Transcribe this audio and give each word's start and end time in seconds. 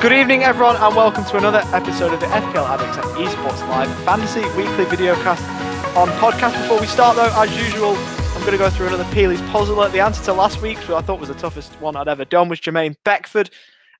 Good 0.00 0.12
evening, 0.14 0.44
everyone, 0.44 0.76
and 0.76 0.96
welcome 0.96 1.26
to 1.26 1.36
another 1.36 1.62
episode 1.74 2.14
of 2.14 2.20
the 2.20 2.26
FPL 2.26 2.66
Addicts 2.66 2.96
and 2.96 3.04
Esports 3.18 3.68
Live 3.68 3.94
Fantasy 4.02 4.40
Weekly 4.56 4.86
Videocast 4.86 5.46
on 5.94 6.08
podcast. 6.12 6.58
Before 6.62 6.80
we 6.80 6.86
start, 6.86 7.16
though, 7.16 7.30
as 7.38 7.54
usual, 7.54 7.94
I'm 8.34 8.40
going 8.40 8.52
to 8.52 8.56
go 8.56 8.70
through 8.70 8.86
another 8.86 9.04
Peely's 9.12 9.42
puzzle. 9.50 9.76
The 9.90 10.00
answer 10.00 10.24
to 10.24 10.32
last 10.32 10.62
week's, 10.62 10.80
which 10.88 10.96
I 10.96 11.02
thought 11.02 11.20
was 11.20 11.28
the 11.28 11.34
toughest 11.34 11.78
one 11.82 11.96
I'd 11.96 12.08
ever 12.08 12.24
done, 12.24 12.48
was 12.48 12.60
Jermaine 12.60 12.96
Beckford. 13.04 13.50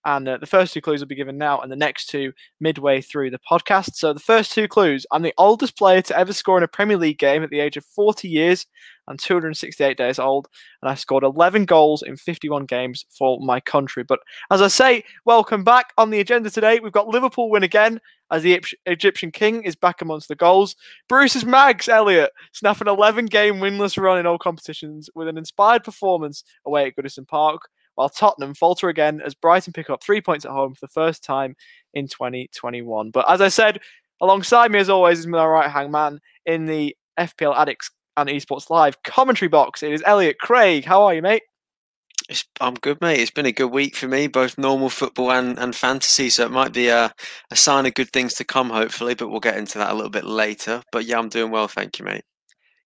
And 0.07 0.27
uh, 0.27 0.39
the 0.39 0.47
first 0.47 0.73
two 0.73 0.81
clues 0.81 1.01
will 1.01 1.07
be 1.07 1.15
given 1.15 1.37
now, 1.37 1.61
and 1.61 1.71
the 1.71 1.77
next 1.77 2.07
two 2.07 2.33
midway 2.61 3.03
through 3.03 3.29
the 3.29 3.39
podcast. 3.39 3.97
So, 3.97 4.15
the 4.15 4.21
first 4.21 4.53
two 4.53 4.69
clues 4.69 5.05
I'm 5.13 5.21
the 5.21 5.35
oldest 5.37 5.77
player 5.77 6.01
to 6.01 6.19
ever 6.19 6.33
score 6.33 6.57
in 6.57 6.65
a 6.65 6.69
Premier 6.69 6.97
League 6.97 7.19
game 7.19 7.43
at 7.43 7.51
the 7.51 7.61
age 7.61 7.77
of 7.77 7.85
40 7.85 8.27
years 8.27 8.65
and 9.11 9.19
268 9.19 9.99
days 9.99 10.19
old. 10.19 10.49
And 10.81 10.91
I 10.91 10.95
scored 10.95 11.25
11 11.25 11.67
goals 11.67 12.03
in 12.03 12.17
51 12.17 12.65
games 12.65 13.05
for 13.11 13.39
my 13.41 13.61
country. 13.61 14.05
But 14.05 14.21
as 14.51 14.63
I 14.63 14.69
say, 14.69 15.05
welcome 15.25 15.65
back. 15.65 15.93
On 15.99 16.11
the 16.11 16.21
agenda 16.21 16.49
today, 16.49 16.81
we've 16.81 16.93
got 16.93 17.09
Liverpool 17.09 17.51
win 17.51 17.65
again 17.65 18.01
as 18.31 18.43
the 18.43 18.65
Egyptian 18.87 19.33
king 19.33 19.65
is 19.65 19.75
back 19.75 20.01
amongst 20.01 20.29
the 20.29 20.37
goals. 20.37 20.77
Bruce's 21.09 21.45
Mags, 21.45 21.89
Elliot, 21.89 22.31
snap 22.53 22.81
an 22.81 22.89
11 22.89 23.27
game 23.27 23.57
winless 23.57 24.01
run 24.01 24.19
in 24.19 24.27
all 24.27 24.39
competitions 24.39 25.11
with 25.15 25.29
an 25.29 25.37
inspired 25.37 25.85
performance 25.85 26.45
away 26.65 26.87
at 26.87 26.97
Goodison 26.97 27.27
Park 27.27 27.69
while 27.97 28.09
Tottenham 28.09 28.55
falter 28.55 28.89
again 28.89 29.21
as 29.21 29.35
Brighton 29.35 29.73
pick 29.73 29.91
up 29.91 30.03
three 30.03 30.21
points 30.21 30.45
at 30.45 30.53
home 30.53 30.75
for 30.75 30.81
the 30.81 30.93
first 30.93 31.25
time 31.25 31.57
in 31.93 32.07
2021. 32.07 33.11
But 33.11 33.29
as 33.29 33.41
I 33.41 33.49
said, 33.49 33.81
alongside 34.21 34.71
me 34.71 34.79
as 34.79 34.89
always 34.89 35.19
is 35.19 35.27
my 35.27 35.45
right 35.45 35.69
hand 35.69 35.91
man 35.91 36.21
in 36.47 36.67
the 36.67 36.97
FPL 37.19 37.57
Addicts 37.57 37.91
and 38.21 38.31
Esports 38.31 38.71
Live 38.71 39.03
commentary 39.03 39.49
box. 39.49 39.83
It 39.83 39.93
is 39.93 40.03
Elliot 40.07 40.39
Craig. 40.39 40.85
How 40.85 41.03
are 41.03 41.15
you, 41.15 41.23
mate? 41.23 41.43
It's, 42.29 42.45
I'm 42.61 42.75
good, 42.75 43.01
mate. 43.01 43.19
It's 43.19 43.31
been 43.31 43.47
a 43.47 43.53
good 43.53 43.73
week 43.73 43.97
for 43.97 44.07
me, 44.07 44.29
both 44.29 44.57
normal 44.57 44.89
football 44.89 45.33
and, 45.33 45.59
and 45.59 45.75
fantasy. 45.75 46.31
So 46.31 46.45
it 46.45 46.53
might 46.53 46.73
be 46.73 46.89
a, 46.89 47.13
a 47.51 47.57
sign 47.57 47.87
of 47.87 47.95
good 47.95 48.11
things 48.13 48.35
to 48.35 48.45
come, 48.45 48.71
hopefully. 48.71 49.15
But 49.15 49.29
we'll 49.29 49.41
get 49.41 49.57
into 49.57 49.79
that 49.79 49.91
a 49.91 49.95
little 49.95 50.11
bit 50.11 50.25
later. 50.25 50.83
But 50.93 51.07
yeah, 51.07 51.19
I'm 51.19 51.29
doing 51.29 51.51
well, 51.51 51.67
thank 51.67 51.99
you, 51.99 52.05
mate 52.05 52.25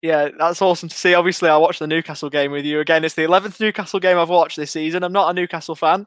yeah, 0.04 0.28
that's 0.38 0.60
awesome 0.60 0.90
to 0.90 0.94
see. 0.94 1.14
Obviously, 1.14 1.48
I 1.48 1.56
watched 1.56 1.78
the 1.78 1.86
Newcastle 1.86 2.28
game 2.28 2.52
with 2.52 2.66
you 2.66 2.78
again. 2.80 3.06
It's 3.06 3.14
the 3.14 3.22
eleventh 3.22 3.58
Newcastle 3.58 3.98
game 3.98 4.18
I've 4.18 4.28
watched 4.28 4.58
this 4.58 4.70
season. 4.70 5.02
I'm 5.02 5.14
not 5.14 5.30
a 5.30 5.32
Newcastle 5.32 5.74
fan, 5.74 6.06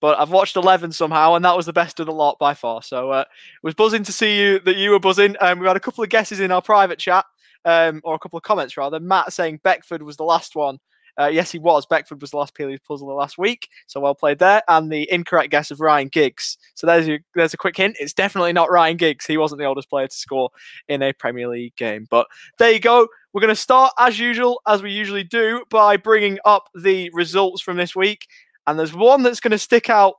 but 0.00 0.16
I've 0.16 0.30
watched 0.30 0.54
eleven 0.54 0.92
somehow, 0.92 1.34
and 1.34 1.44
that 1.44 1.56
was 1.56 1.66
the 1.66 1.72
best 1.72 1.98
of 1.98 2.06
the 2.06 2.12
lot 2.12 2.38
by 2.38 2.54
far. 2.54 2.82
So 2.82 3.10
uh, 3.10 3.22
it 3.22 3.66
was 3.66 3.74
buzzing 3.74 4.04
to 4.04 4.12
see 4.12 4.38
you 4.38 4.60
that 4.60 4.76
you 4.76 4.90
were 4.90 5.00
buzzing. 5.00 5.34
Um, 5.40 5.58
we 5.58 5.66
had 5.66 5.76
a 5.76 5.80
couple 5.80 6.04
of 6.04 6.10
guesses 6.10 6.38
in 6.38 6.52
our 6.52 6.62
private 6.62 7.00
chat, 7.00 7.24
um, 7.64 8.00
or 8.04 8.14
a 8.14 8.18
couple 8.18 8.36
of 8.36 8.42
comments 8.42 8.76
rather. 8.76 9.00
Matt 9.00 9.32
saying 9.32 9.60
Beckford 9.62 10.02
was 10.02 10.16
the 10.16 10.24
last 10.24 10.56
one. 10.56 10.78
Uh, 11.20 11.26
yes, 11.26 11.52
he 11.52 11.58
was. 11.58 11.84
Beckford 11.84 12.20
was 12.20 12.30
the 12.30 12.38
last 12.38 12.54
Peely's 12.54 12.80
puzzle 12.80 13.06
the 13.06 13.14
last 13.14 13.36
week, 13.36 13.68
so 13.86 14.00
well 14.00 14.14
played 14.14 14.38
there. 14.38 14.62
And 14.68 14.90
the 14.90 15.10
incorrect 15.12 15.50
guess 15.50 15.70
of 15.70 15.80
Ryan 15.80 16.08
Giggs. 16.08 16.56
So 16.74 16.86
there's 16.86 17.06
your, 17.06 17.18
there's 17.34 17.52
a 17.52 17.58
quick 17.58 17.76
hint. 17.76 17.96
It's 18.00 18.14
definitely 18.14 18.54
not 18.54 18.70
Ryan 18.70 18.96
Giggs. 18.96 19.26
He 19.26 19.36
wasn't 19.36 19.58
the 19.58 19.66
oldest 19.66 19.90
player 19.90 20.08
to 20.08 20.14
score 20.14 20.50
in 20.88 21.02
a 21.02 21.12
Premier 21.12 21.48
League 21.48 21.76
game. 21.76 22.06
But 22.10 22.26
there 22.58 22.70
you 22.70 22.80
go. 22.80 23.06
We're 23.32 23.42
going 23.42 23.48
to 23.54 23.56
start 23.56 23.92
as 23.98 24.18
usual, 24.18 24.60
as 24.66 24.82
we 24.82 24.90
usually 24.90 25.24
do, 25.24 25.64
by 25.70 25.96
bringing 25.96 26.38
up 26.44 26.68
the 26.74 27.10
results 27.12 27.60
from 27.60 27.76
this 27.76 27.94
week. 27.94 28.26
And 28.66 28.78
there's 28.78 28.94
one 28.94 29.22
that's 29.22 29.40
going 29.40 29.52
to 29.52 29.58
stick 29.58 29.90
out 29.90 30.14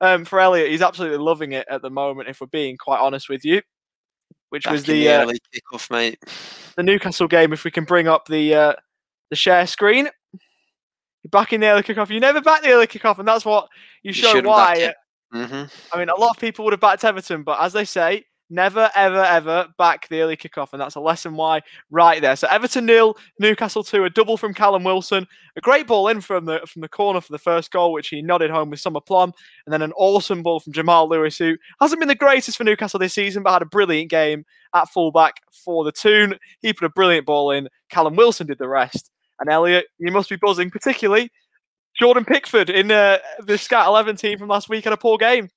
um, 0.00 0.24
for 0.24 0.38
Elliot. 0.38 0.70
He's 0.70 0.82
absolutely 0.82 1.18
loving 1.18 1.52
it 1.52 1.66
at 1.70 1.82
the 1.82 1.90
moment, 1.90 2.28
if 2.28 2.40
we're 2.40 2.46
being 2.48 2.76
quite 2.76 3.00
honest 3.00 3.28
with 3.28 3.44
you. 3.44 3.62
Which 4.50 4.64
Back 4.64 4.72
was 4.72 4.84
the, 4.84 4.92
the 4.92 5.08
uh, 5.08 5.22
early 5.22 5.38
kickoff, 5.54 5.90
mate. 5.90 6.22
The 6.76 6.82
Newcastle 6.82 7.28
game. 7.28 7.52
If 7.52 7.64
we 7.64 7.70
can 7.70 7.84
bring 7.84 8.06
up 8.06 8.26
the 8.26 8.54
uh, 8.54 8.72
the 9.30 9.36
share 9.36 9.66
screen, 9.66 10.08
you're 10.34 11.30
back 11.30 11.52
in 11.52 11.60
the 11.60 11.68
early 11.68 11.82
kickoff. 11.82 12.10
You 12.10 12.20
never 12.20 12.40
back 12.40 12.62
the 12.62 12.70
early 12.70 12.86
kickoff, 12.86 13.18
and 13.18 13.26
that's 13.26 13.44
what 13.44 13.68
you, 14.02 14.08
you 14.08 14.12
show 14.12 14.40
why. 14.42 14.94
Mm-hmm. 15.34 15.64
I 15.92 15.98
mean, 15.98 16.08
a 16.08 16.14
lot 16.14 16.30
of 16.30 16.38
people 16.38 16.64
would 16.64 16.72
have 16.72 16.80
backed 16.80 17.04
Everton, 17.04 17.42
but 17.42 17.60
as 17.60 17.72
they 17.72 17.84
say, 17.84 18.24
Never, 18.48 18.90
ever, 18.94 19.22
ever 19.24 19.66
back 19.76 20.08
the 20.08 20.20
early 20.20 20.36
kickoff, 20.36 20.68
and 20.72 20.80
that's 20.80 20.94
a 20.94 21.00
lesson 21.00 21.34
why 21.34 21.62
right 21.90 22.20
there. 22.20 22.36
So 22.36 22.46
Everton 22.48 22.86
nil, 22.86 23.16
Newcastle 23.40 23.82
two, 23.82 24.04
a 24.04 24.10
double 24.10 24.36
from 24.36 24.54
Callum 24.54 24.84
Wilson, 24.84 25.26
a 25.56 25.60
great 25.60 25.88
ball 25.88 26.06
in 26.06 26.20
from 26.20 26.44
the 26.44 26.60
from 26.64 26.82
the 26.82 26.88
corner 26.88 27.20
for 27.20 27.32
the 27.32 27.38
first 27.38 27.72
goal, 27.72 27.92
which 27.92 28.08
he 28.08 28.22
nodded 28.22 28.52
home 28.52 28.70
with 28.70 28.78
some 28.78 28.94
aplomb, 28.94 29.32
and 29.66 29.72
then 29.72 29.82
an 29.82 29.92
awesome 29.96 30.44
ball 30.44 30.60
from 30.60 30.72
Jamal 30.72 31.08
Lewis, 31.08 31.36
who 31.36 31.56
hasn't 31.80 31.98
been 31.98 32.08
the 32.08 32.14
greatest 32.14 32.56
for 32.56 32.62
Newcastle 32.62 33.00
this 33.00 33.14
season, 33.14 33.42
but 33.42 33.52
had 33.52 33.62
a 33.62 33.66
brilliant 33.66 34.10
game 34.10 34.44
at 34.74 34.88
fullback 34.90 35.40
for 35.64 35.82
the 35.82 35.90
Toon. 35.90 36.36
He 36.60 36.72
put 36.72 36.86
a 36.86 36.90
brilliant 36.90 37.26
ball 37.26 37.50
in. 37.50 37.68
Callum 37.90 38.14
Wilson 38.14 38.46
did 38.46 38.58
the 38.58 38.68
rest, 38.68 39.10
and 39.40 39.50
Elliot, 39.50 39.86
you 39.98 40.12
must 40.12 40.30
be 40.30 40.36
buzzing, 40.36 40.70
particularly 40.70 41.32
Jordan 41.98 42.24
Pickford 42.24 42.70
in 42.70 42.90
uh, 42.90 43.18
the 43.40 43.58
Scat 43.58 43.86
11 43.86 44.16
team 44.16 44.38
from 44.38 44.48
last 44.48 44.68
week 44.68 44.84
had 44.84 44.92
a 44.92 44.98
poor 44.98 45.16
game. 45.16 45.48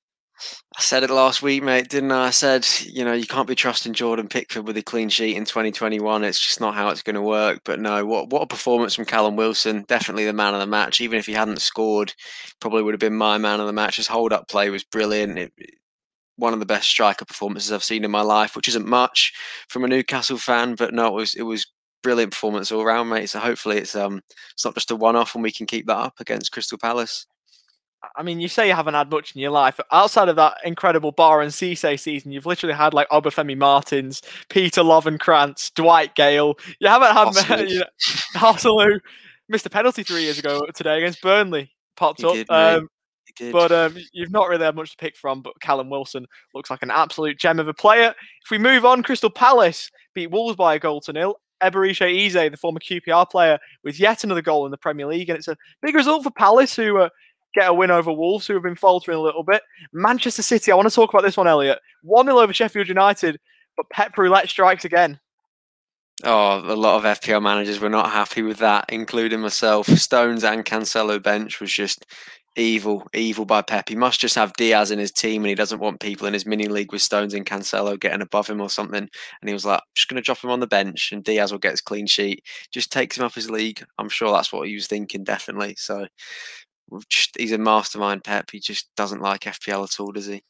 I 0.78 0.82
said 0.82 1.04
it 1.04 1.10
last 1.10 1.42
week, 1.42 1.64
mate, 1.64 1.90
didn't 1.90 2.12
I? 2.12 2.28
I 2.28 2.30
said, 2.30 2.66
you 2.86 3.04
know, 3.04 3.14
you 3.14 3.26
can't 3.26 3.48
be 3.48 3.56
trusting 3.56 3.94
Jordan 3.94 4.28
Pickford 4.28 4.66
with 4.66 4.78
a 4.78 4.82
clean 4.82 5.10
sheet 5.10 5.36
in 5.36 5.46
2021. 5.46 6.24
It's 6.24 6.40
just 6.40 6.62
not 6.62 6.76
how 6.76 6.90
it's 6.90 7.02
going 7.02 7.16
to 7.16 7.22
work. 7.22 7.62
But 7.66 7.80
no, 7.80 8.06
what 8.06 8.30
what 8.30 8.44
a 8.44 8.48
performance 8.48 8.96
from 8.96 9.06
Callum 9.06 9.36
Wilson. 9.36 9.86
Definitely 9.88 10.26
the 10.26 10.34
man 10.34 10.54
of 10.54 10.60
the 10.62 10.68
match. 10.68 11.02
Even 11.02 11.20
if 11.20 11.26
he 11.26 11.34
hadn't 11.34 11.62
scored, 11.62 12.14
probably 12.60 12.84
would 12.84 12.94
have 12.94 13.00
been 13.00 13.16
my 13.16 13.38
man 13.38 13.60
of 13.60 13.68
the 13.68 13.74
match. 13.74 13.98
His 13.98 14.08
hold 14.08 14.32
up 14.32 14.48
play 14.48 14.70
was 14.70 14.84
brilliant. 14.84 15.38
It, 15.38 15.54
one 16.38 16.54
of 16.54 16.60
the 16.60 16.66
best 16.66 16.88
striker 16.88 17.26
performances 17.26 17.72
I've 17.72 17.84
seen 17.84 18.06
in 18.06 18.12
my 18.12 18.22
life, 18.22 18.56
which 18.56 18.70
isn't 18.70 18.88
much 18.88 19.34
from 19.68 19.84
a 19.84 19.88
Newcastle 19.88 20.38
fan, 20.38 20.76
but 20.76 20.94
no, 20.94 21.08
it 21.08 21.14
was 21.14 21.36
it 21.36 21.44
was 21.44 21.68
brilliant 22.02 22.32
performance 22.32 22.72
all 22.72 22.82
around, 22.82 23.10
mate. 23.10 23.30
So 23.30 23.40
hopefully 23.40 23.78
it's 23.78 23.96
um 23.96 24.22
it's 24.54 24.66
not 24.66 24.76
just 24.76 24.92
a 24.92 24.96
one 24.96 25.16
off 25.16 25.36
and 25.36 25.44
we 25.44 25.52
can 25.52 25.66
keep 25.66 25.88
that 25.88 25.98
up 25.98 26.20
against 26.20 26.52
Crystal 26.52 26.78
Palace. 26.78 27.28
I 28.16 28.24
mean, 28.24 28.40
you 28.40 28.48
say 28.48 28.68
you 28.68 28.74
haven't 28.74 28.94
had 28.94 29.12
much 29.12 29.36
in 29.36 29.42
your 29.42 29.52
life. 29.52 29.80
Outside 29.92 30.30
of 30.30 30.38
that 30.38 30.58
incredible 30.64 31.12
Ba 31.12 31.40
and 31.40 31.52
Cisse 31.52 32.00
season, 32.00 32.32
you've 32.32 32.46
literally 32.46 32.76
had 32.76 32.94
like 32.94 33.10
Obafemi 33.10 33.58
Martins, 33.58 34.22
Peter 34.50 34.82
Lovenkrands, 34.82 35.74
Dwight 35.74 36.16
Gayle. 36.16 36.56
You 36.80 36.88
haven't 36.88 37.14
had 37.46 37.70
you 37.70 37.84
know, 38.36 39.00
missed 39.50 39.66
a 39.66 39.70
penalty 39.70 40.04
three 40.04 40.24
years 40.24 40.40
ago 40.40 40.66
today 40.74 40.98
against 40.98 41.22
Burnley. 41.22 41.72
Popped 41.98 42.22
he 42.22 42.28
up. 42.28 42.34
Did, 42.34 42.50
um, 42.50 42.88
but 43.52 43.72
um, 43.72 43.98
you've 44.14 44.32
not 44.32 44.48
really 44.48 44.66
had 44.66 44.76
much 44.76 44.92
to 44.92 44.98
pick 44.98 45.16
from. 45.18 45.42
But 45.42 45.60
Callum 45.60 45.90
Wilson 45.90 46.26
looks 46.54 46.70
like 46.70 46.84
an 46.84 46.92
absolute 46.92 47.38
gem 47.38 47.60
of 47.60 47.68
a 47.68 47.74
player. 47.74 48.14
If 48.44 48.52
we 48.52 48.58
move 48.58 48.86
on, 48.86 49.04
Crystal 49.04 49.30
Palace 49.30 49.92
beat 50.14 50.32
Wolves 50.32 50.56
by 50.56 50.76
a 50.76 50.80
goal 50.80 51.02
to 51.02 51.14
nil. 51.14 51.36
Eberechi 51.62 52.26
Eze, 52.26 52.52
the 52.52 52.58
former 52.58 52.80
QPR 52.80 53.30
player, 53.30 53.60
with 53.84 54.00
yet 54.00 54.24
another 54.24 54.42
goal 54.42 54.66
in 54.66 54.72
the 54.72 54.78
Premier 54.78 55.06
League, 55.06 55.30
and 55.30 55.38
it's 55.38 55.50
a 55.50 55.58
big 55.82 55.94
result 55.94 56.24
for 56.24 56.32
Palace, 56.32 56.74
who 56.76 56.98
uh, 57.00 57.10
get 57.54 57.70
a 57.70 57.74
win 57.74 57.92
over 57.92 58.12
Wolves, 58.12 58.48
who 58.48 58.54
have 58.54 58.64
been 58.64 58.76
faltering 58.76 59.18
a 59.18 59.22
little 59.22 59.44
bit. 59.44 59.62
Manchester 59.94 60.42
City, 60.42 60.72
I 60.72 60.76
want 60.76 60.90
to 60.90 60.96
talk 60.96 61.14
about 61.14 61.24
this 61.24 61.38
one, 61.38 61.48
Elliot. 61.48 61.80
1 62.04 62.26
0 62.26 62.38
over 62.38 62.54
Sheffield 62.54 62.88
United, 62.88 63.40
but 63.76 63.90
Pep 63.90 64.18
Roulette 64.18 64.50
strikes 64.50 64.86
again. 64.86 65.20
Oh, 66.24 66.58
a 66.58 66.76
lot 66.76 66.98
of 66.98 67.20
FPL 67.20 67.42
managers 67.42 67.80
were 67.80 67.90
not 67.90 68.12
happy 68.12 68.42
with 68.42 68.58
that, 68.58 68.86
including 68.90 69.40
myself. 69.40 69.88
Stones 69.88 70.44
and 70.44 70.66
Cancelo 70.66 71.22
bench 71.22 71.62
was 71.62 71.72
just 71.72 72.06
evil, 72.58 73.08
evil 73.14 73.46
by 73.46 73.62
Pep. 73.62 73.88
He 73.88 73.96
must 73.96 74.20
just 74.20 74.36
have 74.36 74.54
Dias 74.54 74.92
in 74.92 75.00
his 75.00 75.14
team 75.14 75.44
and 75.44 75.50
he 75.50 75.56
doesn't 75.56 75.80
want 75.80 76.02
people 76.02 76.28
in 76.28 76.34
his 76.34 76.46
mini 76.46 76.68
league 76.68 76.92
with 76.92 77.02
Stones 77.02 77.34
and 77.34 77.46
Cancelo 77.46 77.98
getting 77.98 78.22
above 78.22 78.50
him 78.50 78.60
or 78.60 78.70
something. 78.70 79.08
And 79.42 79.48
he 79.48 79.54
was 79.54 79.66
like, 79.66 79.80
I'm 79.80 79.86
just 79.96 80.10
going 80.10 80.22
to 80.22 80.26
drop 80.26 80.44
him 80.44 80.50
on 80.50 80.60
the 80.60 80.68
bench 80.68 81.14
and 81.14 81.24
Dias 81.24 81.52
will 81.52 81.60
get 81.60 81.72
his 81.72 81.82
clean 81.82 82.06
sheet. 82.06 82.44
Just 82.72 82.92
takes 82.92 83.18
him 83.18 83.24
off 83.24 83.36
his 83.36 83.50
league. 83.50 83.86
I'm 83.98 84.10
sure 84.10 84.32
that's 84.32 84.52
what 84.52 84.68
he 84.68 84.76
was 84.76 84.88
thinking, 84.88 85.24
definitely. 85.24 85.76
So 85.78 86.06
he's 87.38 87.52
a 87.52 87.58
mastermind, 87.58 88.24
Pep. 88.24 88.52
He 88.52 88.60
just 88.60 88.94
doesn't 88.96 89.22
like 89.22 89.42
FPL 89.42 89.84
at 89.84 90.00
all, 90.00 90.12
does 90.12 90.28
he? 90.28 90.44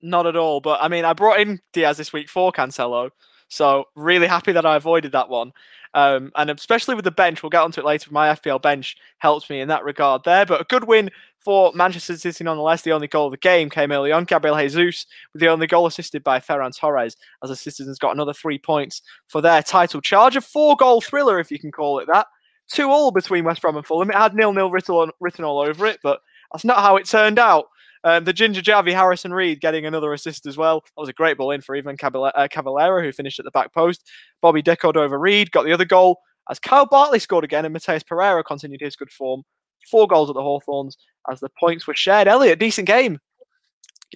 Not 0.00 0.26
at 0.26 0.36
all. 0.36 0.60
But 0.60 0.82
I 0.82 0.88
mean, 0.88 1.04
I 1.04 1.12
brought 1.12 1.40
in 1.40 1.60
Dias 1.72 1.96
this 1.96 2.12
week 2.12 2.28
for 2.28 2.52
Cancelo, 2.52 3.10
so 3.48 3.84
really 3.94 4.26
happy 4.26 4.52
that 4.52 4.66
I 4.66 4.76
avoided 4.76 5.12
that 5.12 5.28
one. 5.28 5.52
Um, 5.94 6.30
and 6.36 6.50
especially 6.50 6.94
with 6.94 7.04
the 7.04 7.10
bench, 7.10 7.42
we'll 7.42 7.50
get 7.50 7.62
onto 7.62 7.80
it 7.80 7.86
later. 7.86 8.10
My 8.12 8.28
FPL 8.28 8.60
bench 8.60 8.96
helped 9.18 9.48
me 9.48 9.60
in 9.60 9.68
that 9.68 9.84
regard 9.84 10.22
there. 10.24 10.44
But 10.44 10.60
a 10.60 10.64
good 10.64 10.84
win 10.84 11.10
for 11.40 11.72
Manchester 11.74 12.16
City 12.16 12.44
nonetheless. 12.44 12.82
The 12.82 12.92
only 12.92 13.08
goal 13.08 13.26
of 13.26 13.30
the 13.32 13.38
game 13.38 13.70
came 13.70 13.90
early 13.90 14.12
on. 14.12 14.24
Gabriel 14.24 14.58
Jesus 14.58 15.06
with 15.32 15.40
the 15.40 15.48
only 15.48 15.66
goal 15.66 15.86
assisted 15.86 16.22
by 16.22 16.40
Ferran 16.40 16.76
Torres 16.76 17.16
as 17.42 17.50
the 17.50 17.56
Citizens 17.56 17.98
got 17.98 18.14
another 18.14 18.34
three 18.34 18.58
points 18.58 19.00
for 19.28 19.40
their 19.40 19.62
title 19.62 20.00
charge. 20.00 20.36
A 20.36 20.40
four 20.40 20.76
goal 20.76 21.00
thriller, 21.00 21.40
if 21.40 21.50
you 21.50 21.58
can 21.58 21.72
call 21.72 22.00
it 22.00 22.06
that 22.06 22.26
two 22.68 22.90
all 22.90 23.10
between 23.10 23.44
West 23.44 23.62
Brom 23.62 23.76
and 23.76 23.86
Fulham. 23.86 24.10
It 24.10 24.16
had 24.16 24.34
nil 24.34 24.52
nil 24.52 24.70
written, 24.70 25.10
written 25.20 25.44
all 25.44 25.60
over 25.60 25.86
it, 25.86 26.00
but 26.02 26.20
that's 26.52 26.64
not 26.64 26.78
how 26.78 26.96
it 26.96 27.06
turned 27.06 27.38
out. 27.38 27.66
Um, 28.04 28.24
the 28.24 28.32
Ginger 28.32 28.62
Javi 28.62 28.92
Harrison 28.92 29.32
Reed 29.32 29.60
getting 29.60 29.84
another 29.84 30.12
assist 30.12 30.46
as 30.46 30.56
well. 30.56 30.80
That 30.80 31.00
was 31.00 31.08
a 31.08 31.12
great 31.14 31.36
ball 31.36 31.50
in 31.50 31.60
for 31.60 31.76
Ivan 31.76 31.96
uh, 32.00 32.48
Cavaleiro, 32.48 33.02
who 33.02 33.12
finished 33.12 33.38
at 33.38 33.44
the 33.44 33.50
back 33.50 33.74
post. 33.74 34.08
Bobby 34.40 34.62
De 34.62 34.76
Cordova-Reid, 34.76 35.50
got 35.50 35.64
the 35.64 35.72
other 35.72 35.84
goal. 35.84 36.20
As 36.48 36.58
Kyle 36.58 36.86
Bartley 36.86 37.18
scored 37.18 37.44
again, 37.44 37.64
and 37.64 37.74
Matheus 37.74 38.06
Pereira 38.06 38.42
continued 38.44 38.80
his 38.80 38.96
good 38.96 39.10
form. 39.10 39.42
Four 39.90 40.06
goals 40.06 40.30
at 40.30 40.34
the 40.34 40.42
Hawthorns 40.42 40.96
as 41.30 41.40
the 41.40 41.50
points 41.58 41.86
were 41.86 41.94
shared. 41.94 42.28
Elliot, 42.28 42.58
decent 42.58 42.86
game. 42.86 43.18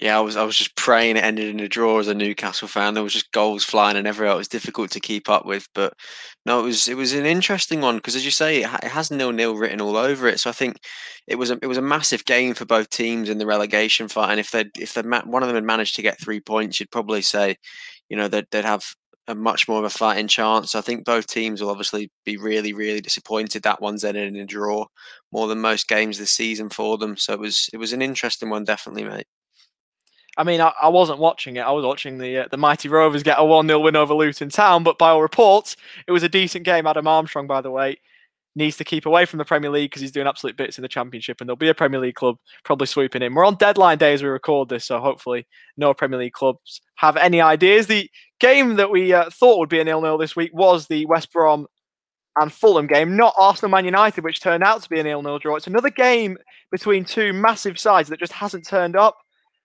Yeah, 0.00 0.16
I 0.16 0.20
was 0.20 0.36
I 0.36 0.42
was 0.44 0.56
just 0.56 0.74
praying 0.74 1.18
it 1.18 1.24
ended 1.24 1.48
in 1.50 1.60
a 1.60 1.68
draw 1.68 1.98
as 1.98 2.08
a 2.08 2.14
Newcastle 2.14 2.66
fan. 2.66 2.94
There 2.94 3.02
was 3.02 3.12
just 3.12 3.30
goals 3.32 3.62
flying 3.62 3.96
and 3.98 4.06
everywhere. 4.06 4.34
It 4.34 4.38
was 4.38 4.48
difficult 4.48 4.90
to 4.92 5.00
keep 5.00 5.28
up 5.28 5.44
with, 5.44 5.68
but 5.74 5.92
no, 6.46 6.60
it 6.60 6.62
was 6.62 6.88
it 6.88 6.96
was 6.96 7.12
an 7.12 7.26
interesting 7.26 7.82
one 7.82 7.96
because, 7.96 8.16
as 8.16 8.24
you 8.24 8.30
say, 8.30 8.62
it, 8.62 8.66
ha- 8.66 8.78
it 8.82 8.88
has 8.90 9.10
nil 9.10 9.32
nil 9.32 9.54
written 9.54 9.82
all 9.82 9.96
over 9.96 10.26
it. 10.28 10.40
So 10.40 10.48
I 10.48 10.54
think 10.54 10.78
it 11.26 11.34
was 11.36 11.50
a 11.50 11.58
it 11.60 11.66
was 11.66 11.76
a 11.76 11.82
massive 11.82 12.24
game 12.24 12.54
for 12.54 12.64
both 12.64 12.88
teams 12.88 13.28
in 13.28 13.36
the 13.36 13.44
relegation 13.46 14.08
fight. 14.08 14.30
And 14.30 14.40
if 14.40 14.50
they 14.50 14.64
if 14.78 14.94
they 14.94 15.02
one 15.02 15.42
of 15.42 15.48
them 15.48 15.56
had 15.56 15.64
managed 15.64 15.94
to 15.96 16.02
get 16.02 16.18
three 16.18 16.40
points, 16.40 16.80
you'd 16.80 16.90
probably 16.90 17.20
say, 17.20 17.56
you 18.08 18.16
know, 18.16 18.28
they'd 18.28 18.46
they'd 18.50 18.64
have 18.64 18.84
a 19.28 19.34
much 19.34 19.68
more 19.68 19.78
of 19.78 19.84
a 19.84 19.90
fighting 19.90 20.26
chance. 20.26 20.74
I 20.74 20.80
think 20.80 21.04
both 21.04 21.26
teams 21.26 21.60
will 21.60 21.70
obviously 21.70 22.10
be 22.24 22.38
really, 22.38 22.72
really 22.72 23.00
disappointed 23.02 23.62
that 23.64 23.80
one's 23.82 24.04
ended 24.04 24.28
in 24.34 24.40
a 24.40 24.46
draw 24.46 24.86
more 25.32 25.48
than 25.48 25.60
most 25.60 25.86
games 25.86 26.16
this 26.18 26.32
season 26.32 26.70
for 26.70 26.96
them. 26.98 27.16
So 27.18 27.34
it 27.34 27.40
was 27.40 27.68
it 27.74 27.76
was 27.76 27.92
an 27.92 28.00
interesting 28.02 28.48
one, 28.50 28.64
definitely, 28.64 29.04
mate. 29.04 29.26
I 30.36 30.44
mean, 30.44 30.60
I, 30.60 30.72
I, 30.80 30.88
wasn't 30.88 31.18
watching 31.18 31.56
it. 31.56 31.60
I 31.60 31.72
was 31.72 31.84
watching 31.84 32.18
the 32.18 32.38
uh, 32.38 32.48
the 32.50 32.56
mighty 32.56 32.88
Rovers 32.88 33.22
get 33.22 33.38
a 33.38 33.44
one 33.44 33.66
0 33.66 33.80
win 33.80 33.96
over 33.96 34.14
Luton 34.14 34.48
Town. 34.48 34.82
But 34.82 34.98
by 34.98 35.10
all 35.10 35.20
reports, 35.20 35.76
it 36.06 36.12
was 36.12 36.22
a 36.22 36.28
decent 36.28 36.64
game. 36.64 36.86
Adam 36.86 37.06
Armstrong, 37.06 37.46
by 37.46 37.60
the 37.60 37.70
way, 37.70 37.98
needs 38.54 38.76
to 38.78 38.84
keep 38.84 39.04
away 39.04 39.26
from 39.26 39.38
the 39.38 39.44
Premier 39.44 39.70
League 39.70 39.90
because 39.90 40.00
he's 40.00 40.12
doing 40.12 40.26
absolute 40.26 40.56
bits 40.56 40.78
in 40.78 40.82
the 40.82 40.88
Championship, 40.88 41.40
and 41.40 41.48
there'll 41.48 41.56
be 41.56 41.68
a 41.68 41.74
Premier 41.74 42.00
League 42.00 42.14
club 42.14 42.36
probably 42.64 42.86
swooping 42.86 43.22
in. 43.22 43.34
We're 43.34 43.44
on 43.44 43.56
deadline 43.56 43.98
day 43.98 44.14
as 44.14 44.22
we 44.22 44.28
record 44.28 44.68
this, 44.68 44.86
so 44.86 45.00
hopefully 45.00 45.46
no 45.76 45.92
Premier 45.92 46.18
League 46.18 46.32
clubs 46.32 46.80
have 46.96 47.16
any 47.18 47.40
ideas. 47.40 47.86
The 47.86 48.08
game 48.40 48.76
that 48.76 48.90
we 48.90 49.12
uh, 49.12 49.28
thought 49.30 49.58
would 49.58 49.68
be 49.68 49.80
a 49.80 49.84
nil 49.84 50.00
nil 50.00 50.18
this 50.18 50.36
week 50.36 50.50
was 50.54 50.86
the 50.86 51.04
West 51.06 51.30
Brom 51.32 51.66
and 52.36 52.50
Fulham 52.50 52.86
game, 52.86 53.16
not 53.16 53.34
Arsenal 53.38 53.70
Man 53.70 53.84
United, 53.84 54.24
which 54.24 54.40
turned 54.40 54.64
out 54.64 54.82
to 54.82 54.88
be 54.88 54.98
a 54.98 55.02
nil 55.02 55.22
nil 55.22 55.38
draw. 55.38 55.56
It's 55.56 55.66
another 55.66 55.90
game 55.90 56.38
between 56.70 57.04
two 57.04 57.34
massive 57.34 57.78
sides 57.78 58.08
that 58.08 58.18
just 58.18 58.32
hasn't 58.32 58.66
turned 58.66 58.96
up 58.96 59.18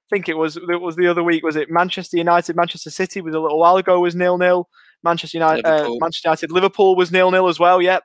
think 0.10 0.30
it 0.30 0.38
was 0.38 0.58
it 0.58 0.82
was 0.82 0.96
the 0.96 1.08
other 1.08 1.24
week. 1.24 1.44
Was 1.44 1.56
it 1.56 1.70
Manchester 1.70 2.18
United? 2.18 2.56
Manchester 2.56 2.90
City 2.90 3.22
was 3.22 3.36
a 3.36 3.40
little 3.40 3.60
while 3.60 3.78
ago 3.78 4.00
was 4.00 4.16
nil 4.16 4.38
nil. 4.38 4.70
Manchester 5.04 5.38
United, 5.38 5.66
uh, 5.66 5.90
Manchester 6.00 6.28
United, 6.28 6.52
Liverpool 6.52 6.96
was 6.96 7.12
nil 7.12 7.32
nil 7.32 7.48
as 7.48 7.60
well. 7.60 7.82
Yep. 7.82 8.04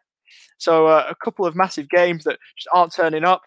So 0.58 0.86
uh, 0.86 1.06
a 1.08 1.14
couple 1.16 1.46
of 1.46 1.56
massive 1.56 1.88
games 1.88 2.24
that 2.24 2.38
just 2.56 2.68
aren't 2.72 2.94
turning 2.94 3.24
up. 3.24 3.42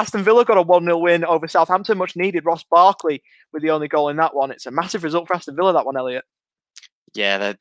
Aston 0.00 0.22
Villa 0.22 0.44
got 0.44 0.56
a 0.56 0.62
1 0.62 0.84
0 0.84 0.98
win 0.98 1.24
over 1.24 1.46
Southampton, 1.46 1.98
much 1.98 2.16
needed. 2.16 2.46
Ross 2.46 2.64
Barkley 2.70 3.22
with 3.52 3.62
the 3.62 3.70
only 3.70 3.88
goal 3.88 4.08
in 4.08 4.16
that 4.16 4.34
one. 4.34 4.50
It's 4.50 4.66
a 4.66 4.70
massive 4.70 5.04
result 5.04 5.28
for 5.28 5.34
Aston 5.34 5.56
Villa, 5.56 5.72
that 5.72 5.84
one, 5.84 5.96
Elliot. 5.96 6.24
Yeah, 7.14 7.52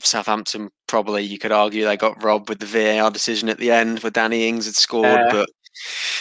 Southampton 0.00 0.70
probably, 0.88 1.22
you 1.22 1.38
could 1.38 1.52
argue, 1.52 1.84
they 1.84 1.96
got 1.96 2.22
robbed 2.24 2.48
with 2.48 2.58
the 2.58 2.66
VAR 2.66 3.10
decision 3.10 3.48
at 3.48 3.58
the 3.58 3.70
end 3.70 4.00
where 4.00 4.10
Danny 4.10 4.48
Ings 4.48 4.66
had 4.66 4.74
scored. 4.74 5.04
Yeah. 5.04 5.28
But 5.30 5.48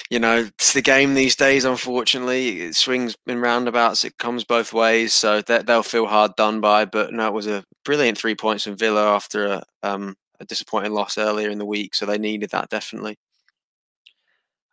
you 0.09 0.19
know, 0.19 0.39
it's 0.39 0.73
the 0.73 0.81
game 0.81 1.13
these 1.13 1.35
days. 1.35 1.65
Unfortunately, 1.65 2.61
it 2.61 2.75
swings 2.75 3.15
in 3.27 3.39
roundabouts. 3.39 4.03
It 4.03 4.17
comes 4.17 4.43
both 4.43 4.73
ways, 4.73 5.13
so 5.13 5.41
they'll 5.41 5.83
feel 5.83 6.07
hard 6.07 6.35
done 6.35 6.61
by. 6.61 6.85
But 6.85 7.13
no, 7.13 7.27
it 7.27 7.33
was 7.33 7.47
a 7.47 7.63
brilliant 7.83 8.17
three 8.17 8.35
points 8.35 8.63
from 8.63 8.77
Villa 8.77 9.13
after 9.15 9.45
a, 9.45 9.63
um, 9.83 10.15
a 10.39 10.45
disappointing 10.45 10.93
loss 10.93 11.17
earlier 11.17 11.49
in 11.49 11.57
the 11.57 11.65
week, 11.65 11.95
so 11.95 12.05
they 12.05 12.17
needed 12.17 12.51
that 12.51 12.69
definitely. 12.69 13.17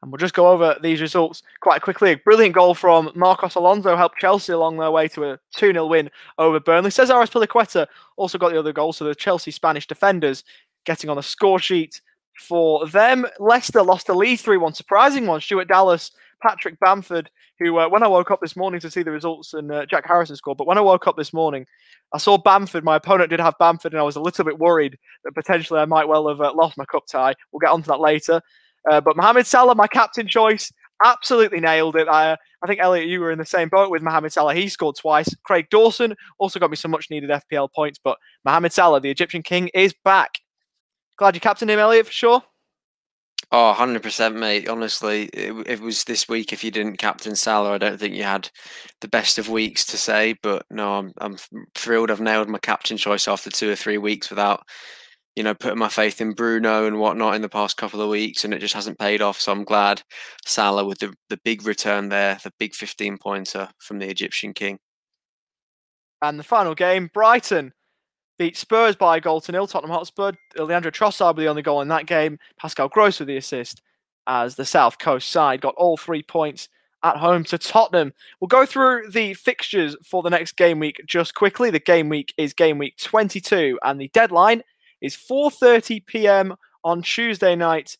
And 0.03 0.11
we'll 0.11 0.19
just 0.19 0.35
go 0.35 0.49
over 0.49 0.77
these 0.83 1.01
results 1.01 1.45
quite 1.61 1.81
quickly. 1.81 2.11
A 2.11 2.17
brilliant 2.17 2.57
goal 2.57 2.75
from 2.75 3.13
Marcos 3.15 3.55
Alonso 3.55 3.97
helped 3.97 4.19
Chelsea 4.19 4.53
along 4.53 4.77
their 4.77 4.91
way 4.91 5.07
to 5.09 5.25
a 5.25 5.39
2 5.55 5.73
0 5.73 5.87
win 5.87 6.11
over 6.39 6.59
Burnley. 6.59 6.91
Cesar 6.91 7.15
Azpilicueta 7.15 7.87
also 8.17 8.37
got 8.37 8.51
the 8.51 8.59
other 8.59 8.73
goal, 8.73 8.93
so 8.93 9.05
the 9.05 9.15
Chelsea 9.15 9.53
Spanish 9.53 9.87
defenders 9.87 10.43
getting 10.85 11.09
on 11.09 11.17
the 11.17 11.23
score 11.23 11.61
sheet 11.61 12.01
for 12.39 12.87
them. 12.89 13.27
Leicester 13.39 13.83
lost 13.83 14.07
to 14.07 14.15
Leeds 14.15 14.43
3 14.43 14.57
1. 14.57 14.75
Surprising 14.75 15.27
one. 15.27 15.41
Stuart 15.41 15.69
Dallas, 15.69 16.11
Patrick 16.43 16.79
Bamford, 16.81 17.31
who, 17.59 17.79
uh, 17.79 17.89
when 17.89 18.03
I 18.03 18.09
woke 18.09 18.31
up 18.31 18.41
this 18.41 18.57
morning 18.57 18.81
to 18.81 18.91
see 18.91 19.03
the 19.03 19.11
results, 19.11 19.55
and 19.55 19.71
uh, 19.71 19.87
Jack 19.87 20.07
Harrison 20.07 20.37
scored, 20.37 20.59
but 20.59 20.67
when 20.67 20.79
I 20.79 20.83
woke 20.83 21.07
up 21.07 21.17
this 21.17 21.33
morning, 21.33 21.67
I 22.13 22.19
saw 22.19 22.37
Bamford. 22.37 22.85
My 22.85 22.97
opponent 22.97 23.31
did 23.31 23.41
have 23.41 23.55
Bamford, 23.59 23.93
and 23.93 24.01
I 24.01 24.05
was 24.05 24.17
a 24.17 24.21
little 24.21 24.45
bit 24.45 24.59
worried 24.59 24.99
that 25.25 25.35
potentially 25.35 25.81
I 25.81 25.85
might 25.85 26.09
well 26.09 26.29
have 26.29 26.41
uh, 26.41 26.53
lost 26.55 26.77
my 26.77 26.85
cup 26.85 27.07
tie. 27.07 27.35
We'll 27.53 27.61
get 27.61 27.71
onto 27.71 27.89
that 27.89 28.01
later. 28.01 28.41
Uh, 28.91 29.01
but 29.01 29.17
Mohamed 29.17 29.47
Salah, 29.47 29.75
my 29.75 29.87
captain 29.87 30.27
choice, 30.27 30.73
absolutely 31.05 31.61
nailed 31.61 31.97
it. 31.97 32.09
I, 32.09 32.33
I 32.33 32.67
think 32.67 32.81
Elliot, 32.81 33.09
you 33.09 33.21
were 33.21 33.31
in 33.31 33.39
the 33.39 33.47
same 33.47 33.69
boat 33.69 33.91
with 33.91 34.03
Mohamed 34.03 34.33
Salah. 34.33 34.55
He 34.55 34.69
scored 34.69 34.97
twice. 34.97 35.35
Craig 35.45 35.67
Dawson 35.71 36.15
also 36.39 36.59
got 36.59 36.71
me 36.71 36.77
some 36.77 36.91
much 36.91 37.11
needed 37.11 37.31
FPL 37.31 37.73
points, 37.73 37.99
but 38.03 38.19
Mohamed 38.45 38.73
Salah, 38.73 39.01
the 39.01 39.11
Egyptian 39.11 39.43
king, 39.43 39.69
is 39.69 39.95
back. 40.05 40.39
Glad 41.17 41.35
you 41.35 41.41
captained 41.41 41.71
him, 41.71 41.79
Elliot, 41.79 42.07
for 42.07 42.13
sure. 42.13 42.43
Oh, 43.55 43.75
100%, 43.77 44.35
mate. 44.35 44.67
Honestly, 44.67 45.25
it, 45.35 45.53
it, 45.67 45.81
was 45.81 46.05
this 46.05 46.27
week. 46.27 46.55
If 46.55 46.65
you 46.65 46.71
didn't 46.71 46.97
captain 46.97 47.37
Salah, 47.37 47.75
I 47.75 47.79
don't 47.79 48.01
think 48.01 48.15
you 48.15 48.23
had 48.23 48.49
the 49.03 49.09
best 49.09 49.37
of 49.37 49.51
weeks 49.51 49.85
to 49.87 49.99
say. 49.99 50.37
But 50.43 50.65
no, 50.71 50.95
I'm, 50.95 51.13
I'm 51.19 51.37
thrilled 51.75 52.11
I've 52.11 52.21
nailed 52.21 52.49
my 52.49 52.59
captain 52.59 52.97
choice 52.97 53.29
after 53.29 53.51
two 53.51 53.71
or 53.71 53.77
three 53.77 53.99
weeks 53.99 54.31
without, 54.31 54.63
you 55.37 55.43
know, 55.43 55.55
putting 55.55 55.79
my 55.79 55.91
faith 55.91 56.23
in 56.23 56.33
Bruno 56.33 56.87
and 56.87 56.99
whatnot 56.99 57.35
in 57.35 57.43
the 57.43 57.49
past 57.51 57.77
couple 57.77 58.01
of 58.01 58.09
weeks. 58.09 58.43
And 58.43 58.55
it 58.55 58.61
just 58.61 58.73
hasn't 58.73 58.99
paid 58.99 59.21
off. 59.21 59.39
So 59.39 59.53
I'm 59.53 59.65
glad 59.65 60.01
Salah 60.47 60.87
with 60.87 61.01
the, 61.01 61.13
the 61.29 61.39
big 61.45 61.67
return 61.67 62.09
there, 62.09 62.39
the 62.43 62.53
big 62.59 62.75
15 62.75 63.19
pointer 63.19 63.69
from 63.81 63.99
the 63.99 64.09
Egyptian 64.09 64.55
King. 64.55 64.79
And 66.23 66.39
the 66.39 66.45
final 66.45 66.75
game, 66.75 67.11
Brighton 67.13 67.75
beat 68.39 68.57
Spurs 68.57 68.97
by 68.97 69.17
a 69.17 69.21
goal 69.21 69.41
to 69.41 69.53
nil. 69.53 69.67
Tottenham 69.67 69.95
Hotspur, 69.95 70.33
Leandro 70.57 70.91
Trossard 70.91 71.37
with 71.37 71.45
the 71.45 71.49
only 71.49 71.63
goal 71.63 71.81
in 71.81 71.89
that 71.89 72.07
game. 72.07 72.39
Pascal 72.59 72.89
Gross 72.89 73.19
with 73.19 73.29
the 73.29 73.37
assist 73.37 73.83
as 74.27 74.55
the 74.55 74.65
South 74.65 74.99
Coast 74.99 75.31
side 75.31 75.61
got 75.61 75.75
all 75.77 75.97
three 75.97 76.23
points 76.23 76.69
at 77.03 77.17
home 77.17 77.45
to 77.45 77.59
Tottenham. 77.59 78.13
We'll 78.41 78.49
go 78.49 78.65
through 78.65 79.11
the 79.11 79.35
fixtures 79.35 79.97
for 80.05 80.23
the 80.23 80.31
next 80.31 80.57
game 80.57 80.79
week 80.79 81.01
just 81.07 81.35
quickly. 81.35 81.71
The 81.71 81.81
game 81.81 82.09
week 82.09 82.33
is 82.37 82.53
game 82.53 82.79
week 82.79 82.97
22 82.99 83.79
and 83.83 84.01
the 84.01 84.09
deadline 84.09 84.63
is 85.01 85.17
4:30 85.17 86.07
p.m. 86.07 86.55
on 86.85 87.03
Tuesday 87.03 87.57
night. 87.57 87.97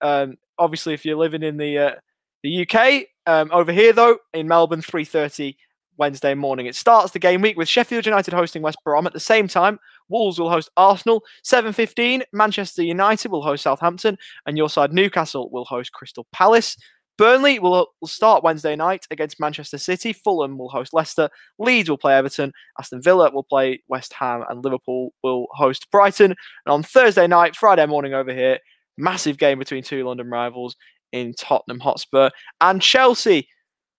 Um, 0.00 0.36
obviously, 0.58 0.94
if 0.94 1.04
you're 1.04 1.16
living 1.16 1.42
in 1.42 1.56
the 1.58 1.78
uh, 1.78 1.94
the 2.42 2.66
UK, 2.66 3.06
um, 3.26 3.50
over 3.52 3.72
here 3.72 3.92
though 3.92 4.18
in 4.32 4.48
Melbourne, 4.48 4.82
3:30 4.82 5.56
Wednesday 5.98 6.34
morning. 6.34 6.66
It 6.66 6.74
starts 6.74 7.12
the 7.12 7.18
game 7.18 7.40
week 7.40 7.56
with 7.56 7.68
Sheffield 7.68 8.06
United 8.06 8.34
hosting 8.34 8.62
West 8.62 8.78
Brom. 8.84 9.06
At 9.06 9.12
the 9.12 9.20
same 9.20 9.48
time, 9.48 9.78
Wolves 10.08 10.38
will 10.38 10.50
host 10.50 10.70
Arsenal. 10.76 11.22
7.15, 11.44 12.22
Manchester 12.32 12.82
United 12.82 13.30
will 13.30 13.42
host 13.42 13.64
Southampton. 13.64 14.18
And 14.46 14.56
your 14.56 14.68
side, 14.68 14.92
Newcastle, 14.92 15.50
will 15.50 15.64
host 15.64 15.92
Crystal 15.92 16.26
Palace. 16.32 16.76
Burnley 17.18 17.58
will, 17.58 17.88
will 18.00 18.08
start 18.08 18.44
Wednesday 18.44 18.76
night 18.76 19.06
against 19.10 19.40
Manchester 19.40 19.78
City. 19.78 20.12
Fulham 20.12 20.58
will 20.58 20.68
host 20.68 20.92
Leicester. 20.92 21.30
Leeds 21.58 21.88
will 21.88 21.96
play 21.96 22.14
Everton. 22.14 22.52
Aston 22.78 23.00
Villa 23.00 23.30
will 23.30 23.44
play 23.44 23.82
West 23.88 24.12
Ham. 24.12 24.44
And 24.48 24.62
Liverpool 24.62 25.12
will 25.22 25.46
host 25.52 25.90
Brighton. 25.90 26.32
And 26.32 26.72
on 26.72 26.82
Thursday 26.82 27.26
night, 27.26 27.56
Friday 27.56 27.86
morning 27.86 28.12
over 28.12 28.32
here, 28.34 28.58
massive 28.98 29.38
game 29.38 29.58
between 29.58 29.82
two 29.82 30.04
London 30.04 30.28
rivals 30.28 30.76
in 31.12 31.32
Tottenham 31.34 31.80
Hotspur 31.80 32.30
and 32.60 32.82
Chelsea. 32.82 33.48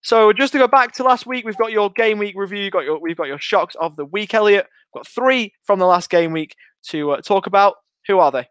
So 0.08 0.32
just 0.32 0.54
to 0.54 0.58
go 0.58 0.70
back 0.70 0.94
to 0.94 1.04
last 1.04 1.26
week, 1.26 1.44
we've 1.44 1.58
got 1.58 1.74
your 1.74 1.90
game 1.90 2.18
week 2.18 2.34
review. 2.38 2.72
Got 2.72 2.86
your 2.86 2.98
we've 2.98 3.18
got 3.18 3.28
your 3.28 3.40
shocks 3.40 3.76
of 3.76 3.98
the 3.98 4.06
week, 4.06 4.34
Elliot. 4.34 4.66
We've 4.94 5.02
got 5.02 5.08
three 5.12 5.54
from 5.66 5.80
the 5.80 5.86
last 5.86 6.10
game 6.10 6.32
week 6.32 6.56
to 6.92 7.12
uh, 7.12 7.22
talk 7.22 7.46
about. 7.46 7.76
Who 8.08 8.20
are 8.20 8.32
they? 8.32 8.48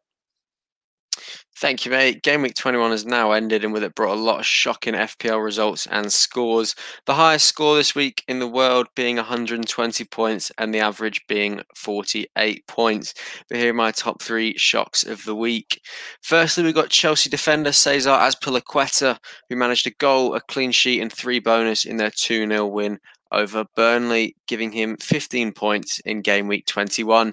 Thank 1.58 1.86
you, 1.86 1.90
mate. 1.90 2.22
Game 2.22 2.42
week 2.42 2.54
21 2.54 2.90
has 2.90 3.06
now 3.06 3.32
ended, 3.32 3.64
and 3.64 3.72
with 3.72 3.82
it 3.82 3.94
brought 3.94 4.14
a 4.14 4.20
lot 4.20 4.40
of 4.40 4.44
shocking 4.44 4.92
FPL 4.92 5.42
results 5.42 5.86
and 5.86 6.12
scores. 6.12 6.74
The 7.06 7.14
highest 7.14 7.46
score 7.46 7.74
this 7.74 7.94
week 7.94 8.22
in 8.28 8.40
the 8.40 8.46
world 8.46 8.88
being 8.94 9.16
120 9.16 10.04
points, 10.04 10.52
and 10.58 10.74
the 10.74 10.80
average 10.80 11.26
being 11.28 11.62
48 11.74 12.66
points. 12.66 13.14
But 13.48 13.56
here 13.56 13.70
are 13.70 13.74
my 13.74 13.90
top 13.90 14.20
three 14.20 14.58
shocks 14.58 15.02
of 15.02 15.24
the 15.24 15.34
week. 15.34 15.80
Firstly, 16.20 16.62
we've 16.62 16.74
got 16.74 16.90
Chelsea 16.90 17.30
defender 17.30 17.72
Cesar 17.72 18.10
Azpilicueta, 18.10 19.18
who 19.48 19.56
managed 19.56 19.86
a 19.86 19.92
goal, 19.92 20.34
a 20.34 20.42
clean 20.42 20.72
sheet, 20.72 21.00
and 21.00 21.10
three 21.10 21.38
bonus 21.38 21.86
in 21.86 21.96
their 21.96 22.10
2 22.10 22.46
0 22.46 22.66
win 22.66 22.98
over 23.32 23.64
Burnley, 23.74 24.36
giving 24.46 24.72
him 24.72 24.98
15 24.98 25.52
points 25.52 26.00
in 26.00 26.20
game 26.20 26.48
week 26.48 26.66
21. 26.66 27.32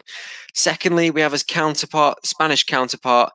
Secondly, 0.53 1.11
we 1.11 1.19
have 1.19 1.33
his 1.33 1.43
counterpart, 1.43 2.25
Spanish 2.25 2.63
counterpart, 2.63 3.33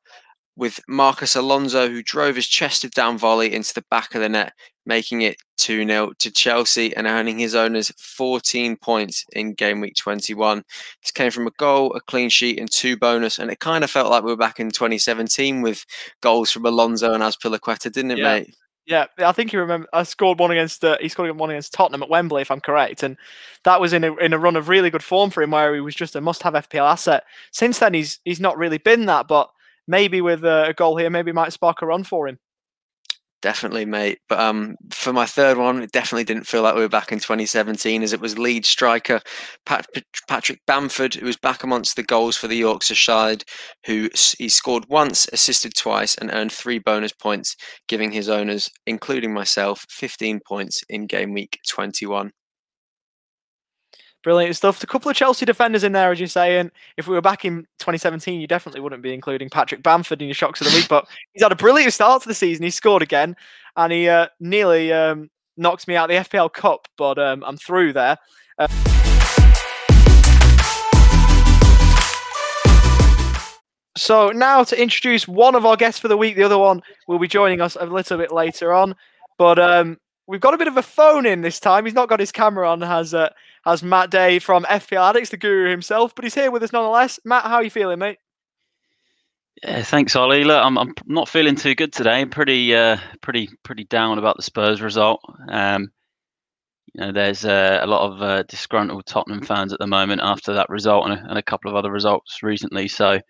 with 0.59 0.81
Marcos 0.89 1.37
Alonso, 1.37 1.89
who 1.89 2.03
drove 2.03 2.35
his 2.35 2.49
chested 2.49 2.91
down 2.91 3.17
volley 3.17 3.55
into 3.55 3.73
the 3.73 3.85
back 3.91 4.17
of 4.17 4.21
the 4.21 4.29
net, 4.29 4.53
making 4.85 5.23
it 5.23 5.37
2 5.59 5.87
0 5.87 6.13
to 6.19 6.31
Chelsea 6.33 6.95
and 6.97 7.07
earning 7.07 7.39
his 7.39 7.55
owners 7.55 7.93
14 7.97 8.77
points 8.77 9.25
in 9.35 9.55
game 9.55 9.81
week 9.81 9.95
21. 9.95 10.65
This 11.01 11.13
came 11.13 11.31
from 11.31 11.47
a 11.47 11.53
goal, 11.59 11.95
a 11.95 12.01
clean 12.01 12.29
sheet, 12.29 12.59
and 12.59 12.69
two 12.71 12.97
bonus, 12.97 13.39
and 13.39 13.53
it 13.53 13.61
kind 13.61 13.85
of 13.85 13.91
felt 13.91 14.11
like 14.11 14.25
we 14.25 14.33
were 14.33 14.37
back 14.37 14.59
in 14.59 14.71
2017 14.71 15.63
with 15.63 15.87
goals 16.23 16.51
from 16.51 16.67
Alonso 16.67 17.15
and 17.15 17.23
Azpilicueta, 17.23 17.93
didn't 17.93 18.11
it, 18.11 18.19
yeah. 18.19 18.25
mate? 18.25 18.55
Yeah, 18.85 19.07
I 19.19 19.33
think 19.33 19.53
you 19.53 19.61
remember. 19.61 19.87
I 19.93 20.03
scored 20.03 20.41
one 20.41 20.51
against. 20.51 20.83
Uh, 20.83 20.97
he 21.01 21.09
scored 21.09 21.31
one 21.39 21.51
against 21.51 21.73
Tottenham 21.73 22.03
at 22.03 22.09
Wembley, 22.09 22.43
if 22.43 22.51
I'm 22.51 22.61
correct, 22.61 23.05
and 23.05 23.17
that 23.65 23.81
was 23.81 23.93
in 23.93 24.03
a 24.03 24.17
in 24.17 24.33
a 24.33 24.39
run 24.39 24.57
of 24.57 24.69
really 24.69 24.91
good 24.91 25.05
form 25.05 25.31
for 25.31 25.43
him, 25.43 25.53
where 25.53 25.75
he 25.75 25.81
was 25.81 25.95
just 25.95 26.17
a 26.17 26.21
must-have 26.21 26.55
FPL 26.55 26.91
asset. 26.91 27.25
Since 27.53 27.79
then, 27.79 27.95
he's 27.95 28.19
he's 28.25 28.41
not 28.41 28.57
really 28.57 28.79
been 28.79 29.05
that, 29.07 29.29
but 29.29 29.51
maybe 29.89 30.21
with 30.21 30.45
a 30.45 30.75
goal 30.77 30.97
here, 30.97 31.11
maybe 31.11 31.33
might 31.33 31.53
spark 31.53 31.83
a 31.83 31.87
run 31.87 32.05
for 32.05 32.29
him. 32.29 32.39
Definitely, 33.41 33.85
mate. 33.85 34.19
But 34.29 34.41
um, 34.41 34.75
for 34.91 35.13
my 35.13 35.25
third 35.25 35.59
one, 35.59 35.81
it 35.81 35.93
definitely 35.93 36.25
didn't 36.25 36.49
feel 36.49 36.63
like 36.63 36.75
we 36.75 36.81
were 36.81 36.89
back 36.89 37.13
in 37.13 37.21
2017, 37.21 38.03
as 38.03 38.13
it 38.13 38.21
was 38.21 38.37
lead 38.37 38.67
striker 38.67 39.21
Pat- 39.65 39.87
Patrick 40.27 40.61
Bamford, 40.67 41.15
who 41.15 41.27
was 41.27 41.37
back 41.37 41.63
amongst 41.63 41.95
the 41.95 42.03
goals 42.03 42.37
for 42.37 42.49
the 42.49 42.57
Yorkshire 42.57 42.97
side, 42.97 43.45
who 43.87 44.11
he 44.39 44.49
scored 44.49 44.87
once, 44.89 45.29
assisted 45.33 45.75
twice, 45.77 46.17
and 46.17 46.33
earned 46.33 46.51
three 46.51 46.81
bonus 46.81 47.13
points, 47.13 47.55
giving 47.87 48.11
his 48.11 48.29
owners, 48.29 48.69
including 48.89 49.33
myself, 49.33 49.87
15 49.89 50.41
points 50.45 50.83
in 50.89 51.07
game 51.07 51.33
week 51.33 51.61
21. 51.69 52.33
Brilliant 54.25 54.57
stuff. 54.57 54.83
A 54.83 54.87
couple 54.87 55.11
of 55.11 55.17
Chelsea 55.17 55.47
defenders 55.47 55.85
in 55.85 55.93
there, 55.93 56.11
as 56.11 56.19
you're 56.19 56.27
saying. 56.27 56.73
If 56.97 57.07
we 57.07 57.15
were 57.15 57.21
back 57.21 57.45
in 57.45 57.63
2017, 57.79 58.41
you 58.41 58.49
definitely 58.49 58.81
wouldn't 58.81 59.03
be 59.03 59.15
including 59.15 59.49
Patrick 59.49 59.83
Bamford 59.83 60.21
in 60.21 60.27
your 60.27 60.35
shocks 60.35 60.61
of 60.61 60.67
the 60.67 60.75
week. 60.75 60.89
But 60.89 61.07
he's 61.33 61.43
had 61.43 61.53
a 61.53 61.57
brilliant 61.57 61.93
start 61.93 62.23
to 62.23 62.29
the 62.29 62.35
season. 62.35 62.65
He 62.65 62.71
scored 62.71 63.03
again, 63.03 63.37
and 63.77 63.93
he 63.93 64.09
uh, 64.09 64.27
nearly 64.41 64.93
um, 64.93 65.31
knocked 65.57 65.87
me 65.87 65.95
out 65.95 66.09
the 66.09 66.15
FPL 66.15 66.53
Cup, 66.53 66.89
but 66.97 67.17
um, 67.19 67.45
I'm 67.47 67.57
through 67.57 67.93
there. 67.93 68.17
Uh, 68.59 68.67
so 73.97 74.31
now 74.31 74.65
to 74.65 74.81
introduce 74.81 75.29
one 75.29 75.55
of 75.55 75.65
our 75.65 75.77
guests 75.77 76.01
for 76.01 76.09
the 76.09 76.17
week. 76.17 76.35
The 76.35 76.43
other 76.43 76.59
one 76.59 76.83
will 77.07 77.21
be 77.21 77.29
joining 77.29 77.61
us 77.61 77.77
a 77.79 77.87
little 77.87 78.19
bit 78.19 78.33
later 78.33 78.73
on. 78.73 78.97
But 79.39 79.61
um, 79.61 79.99
we've 80.29 80.41
got 80.41 80.55
a 80.55 80.59
bit 80.59 80.69
of 80.69 80.77
a 80.77 80.83
phone 80.83 81.27
in 81.27 81.41
this 81.41 81.59
time. 81.59 81.85
He's 81.87 81.95
not 81.95 82.09
got 82.09 82.21
his 82.21 82.31
camera 82.31 82.71
on, 82.71 82.81
has 82.83 83.15
uh, 83.15 83.31
has 83.65 83.83
Matt 83.83 84.11
Day 84.11 84.39
from 84.39 84.65
FPL 84.65 85.11
Addicts, 85.11 85.31
the 85.31 85.37
guru 85.37 85.71
himself, 85.71 86.15
but 86.15 86.25
he's 86.25 86.35
here 86.35 86.53
with 86.53 86.63
us 86.63 86.73
nonetheless. 86.73 87.19
Matt, 87.25 87.45
how 87.45 87.57
are 87.57 87.65
you 87.65 87.71
feeling, 87.71 87.99
mate? 87.99 88.19
Yeah, 89.63 89.83
thanks, 89.83 90.15
Ollie. 90.15 90.45
Look, 90.45 90.63
I'm 90.63 90.79
I'm 90.79 90.95
not 91.07 91.29
feeling 91.29 91.57
too 91.57 91.75
good 91.75 91.93
today. 91.93 92.25
Pretty 92.27 92.77
uh, 92.77 92.99
pretty 93.23 93.49
pretty 93.65 93.85
down 93.85 94.19
about 94.19 94.37
the 94.37 94.43
Spurs 94.43 94.81
result. 94.81 95.21
Um, 95.49 95.91
you 96.95 97.01
know, 97.05 97.13
there's 97.13 97.45
uh, 97.45 97.81
a 97.83 97.87
lot 97.87 98.11
of 98.11 98.23
uh, 98.23 98.43
disgruntled 98.45 99.07
Tottenham 99.07 99.43
fans 99.43 99.73
at 99.73 99.79
the 99.79 99.87
moment 99.87 100.21
after 100.23 100.55
that 100.55 100.71
result 100.71 101.07
and 101.07 101.21
a, 101.21 101.29
and 101.29 101.39
a, 101.39 101.43
couple 101.43 101.71
of 101.71 101.77
other 101.77 101.91
results 101.93 102.43
recently. 102.43 102.89
So, 102.89 103.21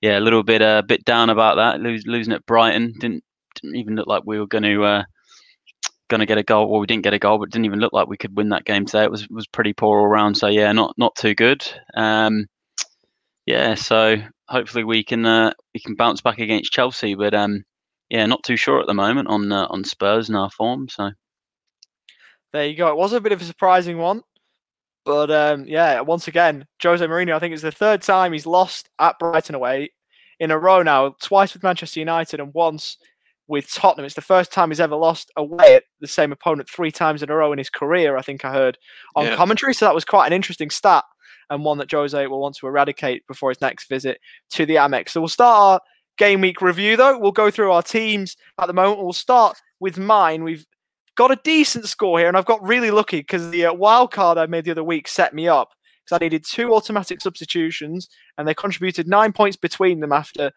yeah, 0.00 0.18
a 0.18 0.20
little 0.20 0.44
bit 0.44 0.62
a 0.62 0.66
uh, 0.66 0.82
bit 0.82 1.04
down 1.04 1.28
about 1.28 1.56
that. 1.56 1.80
Lose, 1.80 2.06
losing 2.06 2.32
at 2.32 2.46
Brighton 2.46 2.94
didn't 3.00 3.24
didn't 3.60 3.76
even 3.76 3.96
look 3.96 4.06
like 4.06 4.22
we 4.24 4.38
were 4.38 4.46
going 4.46 4.64
to 4.64 4.84
uh, 4.84 5.02
going 6.10 6.20
to 6.20 6.26
get 6.26 6.38
a 6.38 6.42
goal. 6.42 6.68
Well, 6.68 6.80
we 6.80 6.86
didn't 6.86 7.04
get 7.04 7.14
a 7.14 7.18
goal, 7.18 7.38
but 7.38 7.44
it 7.44 7.52
didn't 7.52 7.64
even 7.64 7.80
look 7.80 7.92
like 7.94 8.08
we 8.08 8.18
could 8.18 8.36
win 8.36 8.50
that 8.50 8.66
game 8.66 8.84
today. 8.84 9.04
It 9.04 9.10
was 9.10 9.26
was 9.30 9.46
pretty 9.46 9.72
poor 9.72 9.98
all 10.00 10.08
round. 10.08 10.36
So 10.36 10.48
yeah, 10.48 10.70
not 10.72 10.94
not 10.98 11.16
too 11.16 11.34
good. 11.34 11.66
Um, 11.94 12.46
yeah, 13.46 13.74
so 13.74 14.16
hopefully 14.48 14.84
we 14.84 15.02
can 15.02 15.24
uh, 15.24 15.52
we 15.72 15.80
can 15.80 15.94
bounce 15.94 16.20
back 16.20 16.38
against 16.38 16.72
Chelsea, 16.72 17.14
but 17.14 17.34
um, 17.34 17.64
yeah, 18.10 18.26
not 18.26 18.42
too 18.42 18.56
sure 18.56 18.80
at 18.80 18.86
the 18.86 18.94
moment 18.94 19.28
on 19.28 19.50
uh, 19.50 19.66
on 19.70 19.84
Spurs 19.84 20.28
and 20.28 20.36
our 20.36 20.50
form. 20.50 20.88
So 20.88 21.10
there 22.52 22.66
you 22.66 22.76
go. 22.76 22.88
It 22.88 22.96
was 22.96 23.12
a 23.12 23.20
bit 23.20 23.32
of 23.32 23.40
a 23.40 23.44
surprising 23.44 23.98
one, 23.98 24.22
but 25.04 25.30
um, 25.30 25.64
yeah, 25.66 26.00
once 26.00 26.28
again, 26.28 26.66
Jose 26.82 27.04
Mourinho. 27.04 27.34
I 27.34 27.38
think 27.38 27.54
it's 27.54 27.62
the 27.62 27.72
third 27.72 28.02
time 28.02 28.32
he's 28.32 28.46
lost 28.46 28.90
at 28.98 29.18
Brighton 29.18 29.54
away 29.54 29.90
in 30.38 30.50
a 30.50 30.58
row 30.58 30.82
now. 30.82 31.14
Twice 31.22 31.54
with 31.54 31.62
Manchester 31.62 32.00
United 32.00 32.40
and 32.40 32.52
once 32.52 32.98
with 33.50 33.70
Tottenham. 33.70 34.06
It's 34.06 34.14
the 34.14 34.22
first 34.22 34.52
time 34.52 34.70
he's 34.70 34.80
ever 34.80 34.94
lost 34.94 35.30
away 35.36 35.74
at 35.74 35.82
the 36.00 36.06
same 36.06 36.30
opponent 36.30 36.70
three 36.70 36.92
times 36.92 37.20
in 37.20 37.30
a 37.30 37.34
row 37.34 37.52
in 37.52 37.58
his 37.58 37.68
career, 37.68 38.16
I 38.16 38.22
think 38.22 38.44
I 38.44 38.52
heard 38.52 38.78
on 39.16 39.26
yeah. 39.26 39.36
commentary. 39.36 39.74
So 39.74 39.84
that 39.84 39.94
was 39.94 40.04
quite 40.04 40.28
an 40.28 40.32
interesting 40.32 40.70
stat 40.70 41.04
and 41.50 41.64
one 41.64 41.78
that 41.78 41.90
Jose 41.90 42.26
will 42.28 42.40
want 42.40 42.56
to 42.58 42.68
eradicate 42.68 43.26
before 43.26 43.50
his 43.50 43.60
next 43.60 43.88
visit 43.88 44.20
to 44.50 44.64
the 44.64 44.76
Amex. 44.76 45.10
So 45.10 45.20
we'll 45.20 45.28
start 45.28 45.58
our 45.58 45.80
game 46.16 46.40
week 46.40 46.62
review 46.62 46.96
though. 46.96 47.18
We'll 47.18 47.32
go 47.32 47.50
through 47.50 47.72
our 47.72 47.82
teams 47.82 48.36
at 48.60 48.68
the 48.68 48.72
moment. 48.72 49.02
We'll 49.02 49.12
start 49.12 49.58
with 49.80 49.98
mine. 49.98 50.44
We've 50.44 50.64
got 51.16 51.32
a 51.32 51.40
decent 51.42 51.86
score 51.86 52.20
here, 52.20 52.28
and 52.28 52.36
I've 52.36 52.46
got 52.46 52.62
really 52.62 52.92
lucky 52.92 53.18
because 53.18 53.50
the 53.50 53.66
uh, 53.66 53.74
wild 53.74 54.12
card 54.12 54.38
I 54.38 54.46
made 54.46 54.64
the 54.64 54.70
other 54.70 54.84
week 54.84 55.08
set 55.08 55.34
me 55.34 55.48
up 55.48 55.70
because 56.04 56.16
I 56.16 56.24
needed 56.24 56.44
two 56.46 56.72
automatic 56.72 57.20
substitutions, 57.20 58.08
and 58.38 58.46
they 58.46 58.54
contributed 58.54 59.08
nine 59.08 59.32
points 59.32 59.56
between 59.56 59.98
them 59.98 60.12
after 60.12 60.52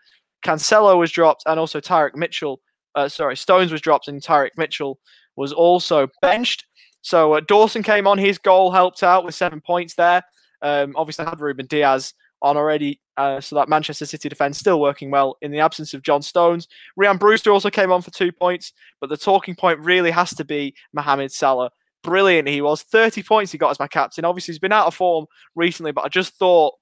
Cancelo 0.46 1.00
was 1.00 1.12
dropped 1.12 1.44
and 1.48 1.60
also 1.60 1.80
Tyrick 1.80 2.16
Mitchell 2.16 2.62
uh, 2.96 3.10
sorry, 3.10 3.36
Stones 3.36 3.72
was 3.72 3.82
dropped 3.82 4.08
and 4.08 4.22
Tyrick 4.22 4.52
Mitchell 4.58 5.00
was 5.36 5.52
also 5.54 6.08
benched. 6.22 6.66
So 7.02 7.34
uh, 7.34 7.42
Dawson 7.42 7.84
came 7.84 8.08
on. 8.08 8.18
His 8.18 8.38
goal 8.38 8.72
helped 8.72 9.04
out 9.04 9.26
with 9.26 9.36
seven 9.36 9.62
points 9.62 9.96
there. 9.96 10.24
Um, 10.62 10.94
obviously, 10.96 11.26
I 11.26 11.30
had 11.30 11.42
Ruben 11.42 11.66
Dias 11.66 12.14
on 12.42 12.58
already, 12.58 13.00
uh, 13.18 13.40
so 13.42 13.56
that 13.56 13.70
Manchester 13.70 14.06
City 14.06 14.30
defence 14.30 14.60
still 14.60 14.80
working 14.80 15.12
well 15.12 15.38
in 15.42 15.52
the 15.52 15.60
absence 15.60 15.94
of 15.94 16.04
John 16.04 16.22
Stones. 16.22 16.68
Ryan 16.96 17.18
Brewster 17.18 17.52
also 17.52 17.70
came 17.70 17.92
on 17.92 18.02
for 18.02 18.12
two 18.12 18.32
points, 18.32 18.74
but 19.00 19.10
the 19.10 19.18
talking 19.18 19.56
point 19.56 19.80
really 19.80 20.12
has 20.12 20.34
to 20.36 20.46
be 20.46 20.74
Mohamed 20.94 21.32
Salah. 21.32 21.72
Brilliant 22.04 22.50
he 22.50 22.62
was. 22.62 22.84
30 22.84 23.24
points 23.24 23.52
he 23.54 23.58
got 23.58 23.72
as 23.72 23.80
my 23.80 23.88
captain. 23.88 24.26
Obviously, 24.26 24.54
he's 24.54 24.60
been 24.60 24.74
out 24.74 24.88
of 24.88 24.96
form 24.96 25.26
recently, 25.56 25.94
but 25.94 26.04
I 26.04 26.10
just 26.10 26.36
thought, 26.36 26.74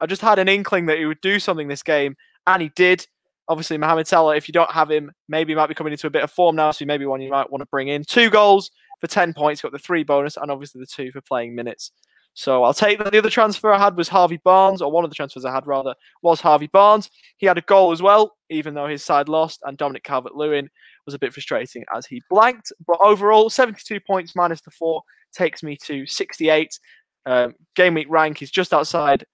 I 0.00 0.06
just 0.06 0.22
had 0.22 0.38
an 0.38 0.48
inkling 0.48 0.86
that 0.86 0.98
he 0.98 1.06
would 1.06 1.20
do 1.20 1.40
something 1.40 1.66
this 1.66 1.82
game, 1.82 2.16
and 2.46 2.62
he 2.62 2.70
did 2.76 3.06
obviously 3.48 3.78
Mohamed 3.78 4.06
Salah, 4.06 4.36
if 4.36 4.48
you 4.48 4.52
don't 4.52 4.70
have 4.70 4.90
him, 4.90 5.10
maybe 5.28 5.54
might 5.54 5.68
be 5.68 5.74
coming 5.74 5.92
into 5.92 6.06
a 6.06 6.10
bit 6.10 6.22
of 6.22 6.30
form 6.30 6.56
now, 6.56 6.70
so 6.70 6.84
maybe 6.84 7.06
one 7.06 7.20
you 7.20 7.30
might 7.30 7.50
want 7.50 7.62
to 7.62 7.66
bring 7.66 7.88
in. 7.88 8.04
Two 8.04 8.30
goals 8.30 8.70
for 9.00 9.06
10 9.06 9.32
points, 9.32 9.62
got 9.62 9.72
the 9.72 9.78
three 9.78 10.04
bonus, 10.04 10.36
and 10.36 10.50
obviously 10.50 10.80
the 10.80 10.86
two 10.86 11.10
for 11.10 11.20
playing 11.20 11.54
minutes. 11.54 11.92
So 12.34 12.62
I'll 12.62 12.74
take 12.74 12.98
that. 12.98 13.10
The 13.10 13.18
other 13.18 13.30
transfer 13.30 13.72
I 13.72 13.78
had 13.78 13.96
was 13.96 14.08
Harvey 14.08 14.40
Barnes, 14.44 14.82
or 14.82 14.92
one 14.92 15.02
of 15.02 15.10
the 15.10 15.16
transfers 15.16 15.44
I 15.44 15.52
had 15.52 15.66
rather 15.66 15.94
was 16.22 16.40
Harvey 16.40 16.68
Barnes. 16.68 17.10
He 17.38 17.46
had 17.46 17.58
a 17.58 17.62
goal 17.62 17.90
as 17.90 18.02
well, 18.02 18.36
even 18.50 18.74
though 18.74 18.86
his 18.86 19.04
side 19.04 19.28
lost, 19.28 19.60
and 19.64 19.76
Dominic 19.76 20.04
Calvert 20.04 20.36
Lewin 20.36 20.68
was 21.04 21.14
a 21.14 21.18
bit 21.18 21.32
frustrating 21.32 21.84
as 21.94 22.06
he 22.06 22.22
blanked. 22.30 22.70
But 22.86 22.98
overall, 23.02 23.50
72 23.50 23.98
points 24.00 24.36
minus 24.36 24.60
the 24.60 24.70
four 24.70 25.02
takes 25.32 25.62
me 25.62 25.76
to 25.84 26.06
68. 26.06 26.78
Um, 27.26 27.54
game 27.74 27.94
week 27.94 28.06
rank 28.08 28.40
is 28.40 28.50
just 28.50 28.72
outside, 28.72 29.24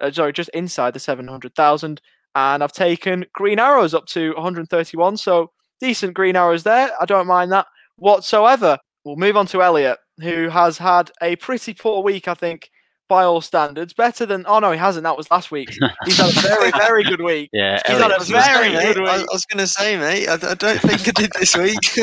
uh, 0.00 0.10
sorry, 0.10 0.32
just 0.32 0.50
inside 0.50 0.94
the 0.94 1.00
700,000 1.00 2.00
and 2.38 2.62
I've 2.62 2.72
taken 2.72 3.26
green 3.32 3.58
arrows 3.58 3.94
up 3.94 4.06
to 4.06 4.32
131. 4.34 5.16
So 5.16 5.50
decent 5.80 6.14
green 6.14 6.36
arrows 6.36 6.62
there. 6.62 6.90
I 7.00 7.04
don't 7.04 7.26
mind 7.26 7.52
that 7.52 7.66
whatsoever. 7.96 8.78
We'll 9.04 9.16
move 9.16 9.36
on 9.36 9.46
to 9.46 9.62
Elliot, 9.62 9.98
who 10.20 10.48
has 10.48 10.78
had 10.78 11.10
a 11.22 11.36
pretty 11.36 11.74
poor 11.74 12.02
week, 12.02 12.28
I 12.28 12.34
think, 12.34 12.70
by 13.08 13.24
all 13.24 13.40
standards. 13.40 13.92
Better 13.92 14.26
than 14.26 14.44
oh 14.46 14.58
no, 14.60 14.70
he 14.72 14.78
hasn't. 14.78 15.04
That 15.04 15.16
was 15.16 15.30
last 15.30 15.50
week. 15.50 15.70
He's 16.04 16.18
had 16.18 16.30
a 16.30 16.40
very, 16.40 16.70
very 16.72 17.04
good 17.04 17.22
week. 17.22 17.50
Yeah, 17.58 17.80
he's 17.86 17.98
had 17.98 18.10
a 18.10 18.22
very 18.22 18.74
say, 18.74 18.92
good 18.92 19.02
week. 19.02 19.08
I, 19.08 19.18
was 19.32 19.44
going 19.46 19.58
to 19.58 19.66
say, 19.66 19.96
mate, 19.96 20.28
I, 20.28 20.34
I, 20.34 20.54
don't 20.54 20.80
think 20.80 21.08
I 21.08 21.12
did 21.12 21.32
this 21.38 21.56
week. 21.56 21.78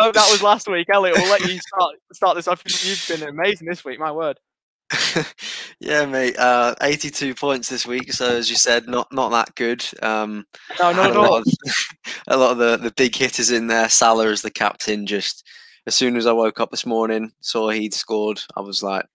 no, 0.00 0.12
that 0.12 0.28
was 0.30 0.42
last 0.42 0.68
week. 0.68 0.88
Elliot, 0.90 1.16
we'll 1.18 1.30
let 1.30 1.40
you 1.42 1.58
start 1.58 1.96
start 2.12 2.36
this 2.36 2.48
off. 2.48 2.62
You've 2.66 3.20
been 3.20 3.28
amazing 3.28 3.68
this 3.68 3.84
week. 3.84 3.98
My 3.98 4.12
word. 4.12 4.38
yeah, 5.80 6.04
mate. 6.06 6.36
Uh, 6.38 6.74
82 6.80 7.34
points 7.34 7.68
this 7.68 7.86
week. 7.86 8.12
So 8.12 8.36
as 8.36 8.50
you 8.50 8.56
said, 8.56 8.88
not 8.88 9.12
not 9.12 9.30
that 9.30 9.54
good. 9.54 9.84
Um, 10.02 10.46
no, 10.80 10.92
no, 10.92 11.02
no. 11.12 11.20
A 11.20 11.22
lot, 11.22 11.40
of, 11.40 11.54
a 12.28 12.36
lot 12.36 12.52
of 12.52 12.58
the, 12.58 12.76
the 12.76 12.92
big 12.96 13.14
hitters 13.14 13.50
in 13.50 13.66
there. 13.66 13.88
Salah 13.88 14.28
as 14.28 14.42
the 14.42 14.50
captain. 14.50 15.06
Just 15.06 15.46
as 15.86 15.94
soon 15.94 16.16
as 16.16 16.26
I 16.26 16.32
woke 16.32 16.60
up 16.60 16.70
this 16.70 16.86
morning, 16.86 17.32
saw 17.40 17.70
he'd 17.70 17.94
scored. 17.94 18.40
I 18.56 18.60
was 18.60 18.82
like, 18.82 19.06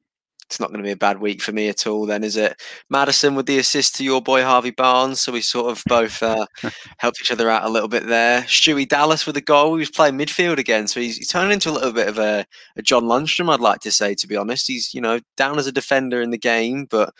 it's 0.48 0.60
not 0.60 0.70
going 0.70 0.80
to 0.80 0.84
be 0.84 0.92
a 0.92 0.98
bad 0.98 1.20
week 1.20 1.42
for 1.42 1.52
me 1.52 1.70
at 1.70 1.88
all, 1.88 2.06
then, 2.06 2.24
is 2.24 2.38
it? 2.38 2.62
Maddison 2.90 3.36
with 3.36 3.48
the 3.48 3.58
assist 3.58 3.96
to 3.96 4.04
your 4.04 4.22
boy 4.22 4.44
Harvey 4.44 4.72
Barnes, 4.72 5.22
so 5.22 5.32
we 5.32 5.42
sort 5.42 5.72
of 5.72 5.82
both 5.88 6.22
uh, 6.22 6.46
helped 6.98 7.20
each 7.20 7.32
other 7.32 7.50
out 7.50 7.66
a 7.66 7.70
little 7.70 7.88
bit 7.88 8.06
there. 8.06 8.42
Stewie 8.42 8.88
Dallas 8.88 9.26
with 9.26 9.38
a 9.38 9.42
goal. 9.42 9.76
He 9.76 9.80
was 9.80 9.90
playing 9.90 10.18
midfield 10.18 10.58
again, 10.58 10.88
so 10.88 11.00
he's, 11.00 11.18
he's 11.18 11.30
turning 11.30 11.54
into 11.54 11.70
a 11.70 11.72
little 11.72 11.92
bit 11.92 12.08
of 12.08 12.20
a, 12.20 12.46
a 12.78 12.82
John 12.82 13.06
Lundstram, 13.06 13.52
I'd 13.52 13.60
like 13.60 13.82
to 13.82 13.92
say, 13.92 14.14
to 14.16 14.28
be 14.28 14.38
honest. 14.38 14.68
He's 14.68 14.94
you 14.94 15.02
know 15.02 15.20
down 15.36 15.58
as 15.58 15.68
a 15.68 15.72
defender 15.72 16.22
in 16.22 16.30
the 16.30 16.38
game, 16.38 16.86
but 16.86 17.14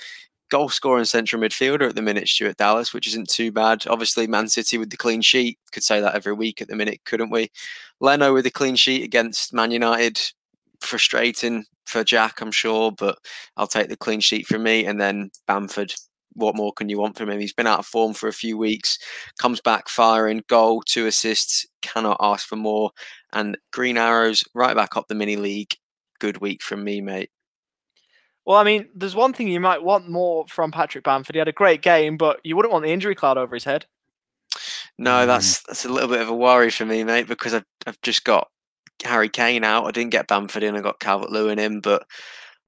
goal 0.50 0.70
scoring 0.70 1.06
central 1.06 1.42
midfielder 1.42 1.90
at 1.90 1.96
the 1.96 2.02
minute, 2.02 2.28
Stuart 2.28 2.58
Dallas, 2.58 2.94
which 2.94 3.08
isn't 3.08 3.30
too 3.30 3.52
bad. 3.52 3.86
Obviously, 3.88 4.28
Man 4.28 4.48
City 4.48 4.78
with 4.78 4.92
the 4.92 4.98
clean 4.98 5.22
sheet 5.22 5.58
could 5.72 5.84
say 5.84 6.00
that 6.00 6.16
every 6.16 6.34
week 6.34 6.62
at 6.62 6.68
the 6.68 6.76
minute, 6.76 7.02
couldn't 7.06 7.32
we? 7.32 7.50
Leno 8.00 8.34
with 8.34 8.44
the 8.44 8.52
clean 8.52 8.76
sheet 8.76 9.04
against 9.04 9.54
Man 9.54 9.72
United, 9.72 10.22
frustrating 10.80 11.66
for 11.86 12.04
Jack, 12.04 12.42
I'm 12.42 12.52
sure, 12.52 12.92
but 12.92 13.18
I'll 13.58 13.68
take 13.68 13.90
the 13.90 13.98
clean 13.98 14.20
sheet 14.20 14.48
for 14.48 14.60
me. 14.60 14.86
And 14.86 15.00
then 15.00 15.32
Bamford, 15.48 15.94
what 16.34 16.56
more 16.56 16.74
can 16.74 16.90
you 16.90 17.00
want 17.00 17.18
from 17.18 17.30
him? 17.30 17.40
He's 17.40 17.54
been 17.54 17.68
out 17.68 17.80
of 17.80 17.86
form 17.86 18.14
for 18.14 18.28
a 18.28 18.34
few 18.34 18.58
weeks, 18.58 18.98
comes 19.40 19.62
back 19.62 19.88
firing, 19.90 20.44
goal, 20.48 20.82
two 20.86 21.08
assists, 21.08 21.66
cannot 21.82 22.18
ask 22.20 22.48
for 22.48 22.58
more. 22.58 22.92
And 23.34 23.58
Green 23.72 23.98
Arrows 23.98 24.44
right 24.54 24.76
back 24.76 24.98
up 24.98 25.08
the 25.08 25.16
mini 25.16 25.36
league. 25.36 25.74
Good 26.20 26.38
week 26.38 26.62
from 26.62 26.84
me, 26.84 27.02
mate. 27.02 27.30
Well, 28.46 28.58
I 28.58 28.64
mean, 28.64 28.88
there's 28.94 29.16
one 29.16 29.34
thing 29.34 29.48
you 29.48 29.60
might 29.60 29.84
want 29.84 30.10
more 30.10 30.46
from 30.48 30.72
Patrick 30.72 31.04
Bamford. 31.04 31.36
He 31.36 31.40
had 31.40 31.48
a 31.48 31.54
great 31.54 31.82
game, 31.82 32.16
but 32.16 32.40
you 32.44 32.56
wouldn't 32.56 32.72
want 32.72 32.86
the 32.86 32.92
injury 32.92 33.16
cloud 33.16 33.38
over 33.38 33.56
his 33.56 33.64
head. 33.64 33.86
No, 34.98 35.12
mm. 35.12 35.26
that's 35.26 35.62
that's 35.64 35.86
a 35.86 35.90
little 35.90 36.10
bit 36.10 36.22
of 36.22 36.30
a 36.30 36.36
worry 36.36 36.70
for 36.70 36.86
me, 36.86 37.04
mate, 37.04 37.28
because 37.28 37.54
I've, 37.54 37.66
I've 37.88 38.00
just 38.02 38.24
got 38.24 38.50
Harry 39.04 39.30
Kane 39.30 39.64
out. 39.64 39.86
I 39.86 39.92
didn't 39.92 40.12
get 40.12 40.28
Bamford 40.28 40.64
in. 40.64 40.76
I 40.76 40.82
got 40.82 41.00
Calvert 41.00 41.32
Lewin 41.32 41.60
in, 41.60 41.82
but 41.82 42.06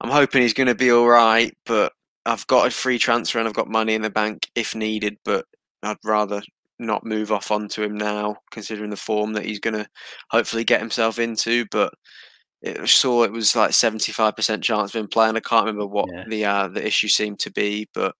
I'm 0.00 0.10
hoping 0.10 0.42
he's 0.42 0.54
going 0.54 0.68
to 0.68 0.74
be 0.74 0.90
all 0.92 1.08
right. 1.08 1.56
But 1.64 1.92
I've 2.26 2.46
got 2.46 2.66
a 2.66 2.70
free 2.70 2.98
transfer 2.98 3.38
and 3.38 3.48
I've 3.48 3.54
got 3.54 3.68
money 3.68 3.94
in 3.94 4.02
the 4.02 4.10
bank 4.10 4.48
if 4.54 4.74
needed. 4.74 5.16
But 5.24 5.46
I'd 5.82 5.96
rather 6.04 6.42
not 6.78 7.04
move 7.04 7.32
off 7.32 7.50
onto 7.50 7.82
him 7.82 7.96
now, 7.96 8.36
considering 8.50 8.90
the 8.90 8.96
form 8.96 9.32
that 9.32 9.44
he's 9.44 9.60
going 9.60 9.74
to 9.74 9.88
hopefully 10.30 10.64
get 10.64 10.80
himself 10.80 11.18
into. 11.18 11.64
But 11.70 11.92
it 12.62 12.88
saw 12.88 13.22
it 13.24 13.32
was 13.32 13.54
like 13.56 13.72
seventy 13.72 14.12
five 14.12 14.36
percent 14.36 14.62
chance 14.64 14.94
of 14.94 15.00
him 15.00 15.08
playing. 15.08 15.36
I 15.36 15.40
can't 15.40 15.66
remember 15.66 15.86
what 15.86 16.06
Yeah. 16.12 16.24
the 16.28 16.44
uh, 16.44 16.68
the 16.68 16.86
issue 16.86 17.08
seemed 17.08 17.38
to 17.40 17.50
be, 17.52 17.88
but 17.94 18.14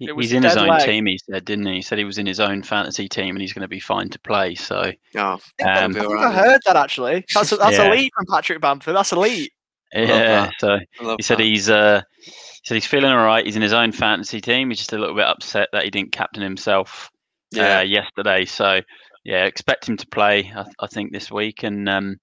It 0.00 0.16
was 0.16 0.26
He's 0.26 0.32
in 0.32 0.42
his 0.42 0.56
own 0.56 0.68
leg. 0.68 0.86
team. 0.86 1.06
He 1.06 1.18
said, 1.18 1.44
didn't 1.44 1.66
he? 1.66 1.74
He 1.74 1.82
said 1.82 1.98
he 1.98 2.04
was 2.04 2.16
in 2.18 2.24
his 2.26 2.40
own 2.40 2.62
fantasy 2.62 3.08
team 3.08 3.34
and 3.36 3.40
he's 3.42 3.52
going 3.52 3.62
to 3.62 3.68
be 3.68 3.80
fine 3.80 4.08
to 4.10 4.18
play. 4.20 4.54
So 4.54 4.90
oh, 5.16 5.20
Um, 5.20 5.40
I 5.60 5.86
be 5.88 5.94
think 6.00 6.18
I 6.18 6.32
heard 6.32 6.60
that 6.66 6.76
actually. 6.76 7.24
That's 7.34 7.50
that's 7.50 7.76
Yeah. 7.76 7.92
elite 7.92 8.10
from 8.16 8.24
Patrick 8.30 8.60
Bamford. 8.62 8.96
That's 8.96 9.12
elite. 9.12 9.52
yeah, 9.92 10.06
that. 10.06 10.54
so 10.58 10.78
he 11.16 11.22
said 11.22 11.38
that. 11.38 11.44
he's 11.44 11.68
uh, 11.68 12.00
he 12.24 12.32
said 12.64 12.74
he's 12.76 12.86
feeling 12.86 13.10
all 13.10 13.24
right. 13.24 13.44
He's 13.44 13.56
in 13.56 13.62
his 13.62 13.72
own 13.74 13.92
fantasy 13.92 14.40
team. 14.40 14.70
He's 14.70 14.78
just 14.78 14.92
a 14.94 14.98
little 14.98 15.14
bit 15.16 15.26
upset 15.26 15.68
that 15.72 15.84
he 15.84 15.90
didn't 15.90 16.12
captain 16.12 16.42
himself 16.42 17.10
yeah, 17.52 17.78
uh, 17.78 17.82
yesterday. 17.82 18.44
So 18.46 18.80
yeah, 19.24 19.44
expect 19.44 19.88
him 19.88 19.96
to 19.98 20.06
play. 20.06 20.50
I, 20.56 20.64
I 20.80 20.86
think 20.86 21.12
this 21.12 21.30
week 21.30 21.62
and 21.62 21.88
um, 21.90 22.16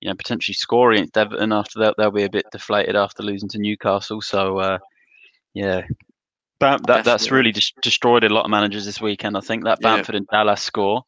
you 0.00 0.08
know 0.08 0.14
potentially 0.14 0.54
score 0.54 0.92
against 0.92 1.16
Everton. 1.16 1.52
After 1.52 1.80
that, 1.80 1.94
they'll 1.98 2.10
be 2.12 2.22
a 2.24 2.30
bit 2.30 2.46
deflated 2.52 2.94
after 2.94 3.22
losing 3.24 3.48
to 3.48 3.58
Newcastle. 3.58 4.20
So 4.20 4.58
uh, 4.58 4.78
yeah. 5.54 5.82
Bam- 6.58 6.80
that, 6.86 7.04
that's 7.04 7.30
really 7.30 7.52
just 7.52 7.74
destroyed 7.82 8.24
a 8.24 8.28
lot 8.28 8.44
of 8.44 8.50
managers 8.50 8.84
this 8.86 9.00
weekend. 9.00 9.36
I 9.36 9.40
think 9.40 9.64
that 9.64 9.78
Yeah. 9.80 9.96
Bamford 9.96 10.14
and 10.14 10.26
Dallas 10.28 10.62
score, 10.62 11.02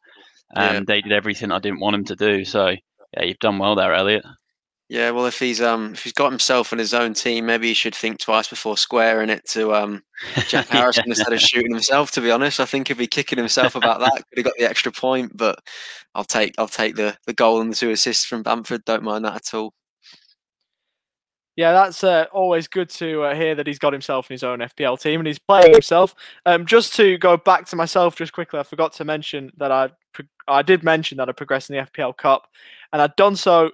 and 0.55 0.79
Yeah. 0.87 0.93
they 0.95 1.01
did 1.01 1.11
everything 1.11 1.51
I 1.51 1.59
didn't 1.59 1.79
want 1.79 1.95
him 1.95 2.05
to 2.05 2.15
do. 2.15 2.45
So 2.45 2.67
yeah, 3.13 3.23
you've 3.23 3.39
done 3.39 3.57
well 3.57 3.75
there, 3.75 3.93
Elliot. 3.93 4.23
yeah. 4.89 5.09
Well, 5.11 5.25
if 5.25 5.39
he's 5.39 5.61
um 5.61 5.93
if 5.93 6.03
he's 6.03 6.13
got 6.13 6.29
himself 6.31 6.71
and 6.71 6.79
his 6.79 6.93
own 6.93 7.13
team, 7.15 7.45
maybe 7.47 7.67
he 7.67 7.73
should 7.73 7.95
think 7.95 8.19
twice 8.19 8.47
before 8.47 8.77
squaring 8.77 9.29
it 9.31 9.43
to 9.49 9.73
um 9.73 10.03
Jack 10.47 10.67
Harrison 10.69 11.05
instead 11.07 11.33
of 11.33 11.39
shooting 11.41 11.71
himself. 11.73 12.11
To 12.11 12.21
be 12.21 12.29
honest, 12.31 12.59
I 12.59 12.65
think 12.65 12.91
if 12.91 12.99
he 12.99 13.07
kicking 13.07 13.37
himself 13.39 13.75
about 13.75 13.99
that, 14.01 14.11
could 14.29 14.37
have 14.37 14.45
got 14.45 14.53
the 14.59 14.69
extra 14.69 14.91
point. 14.91 15.35
But 15.35 15.57
I'll 16.13 16.23
take 16.23 16.53
I'll 16.59 16.67
take 16.67 16.95
the 16.95 17.17
the 17.25 17.33
goal 17.33 17.61
and 17.61 17.71
the 17.71 17.75
two 17.75 17.89
assists 17.91 18.25
from 18.25 18.43
Bamford. 18.43 18.85
Don't 18.85 19.03
mind 19.03 19.25
that 19.25 19.35
at 19.35 19.53
all. 19.55 19.73
Yeah, 21.59 21.73
that's 21.73 22.05
uh, 22.05 22.23
always 22.31 22.69
good 22.69 22.89
to 22.91 23.23
uh, 23.23 23.35
hear 23.35 23.53
that 23.53 23.67
he's 23.67 23.79
got 23.79 23.91
himself 23.91 24.29
in 24.29 24.35
his 24.35 24.45
own 24.45 24.59
FPL 24.59 24.97
team 24.97 25.19
and 25.19 25.27
he's 25.27 25.39
playing 25.39 25.73
himself. 25.73 26.15
Um, 26.45 26.65
just 26.65 26.95
to 26.95 27.17
go 27.17 27.35
back 27.35 27.65
to 27.65 27.75
myself, 27.75 28.15
just 28.15 28.31
quickly, 28.31 28.61
I 28.61 28.63
forgot 28.63 28.93
to 28.93 29.03
mention 29.03 29.51
that 29.57 29.69
I 29.69 29.89
pro- 30.13 30.25
I 30.47 30.61
did 30.61 30.85
mention 30.85 31.17
that 31.17 31.27
I 31.27 31.33
progressed 31.33 31.69
in 31.69 31.75
the 31.75 31.81
FPL 31.81 32.15
Cup, 32.15 32.47
and 32.93 33.01
I'd 33.01 33.13
done 33.17 33.35
so. 33.35 33.71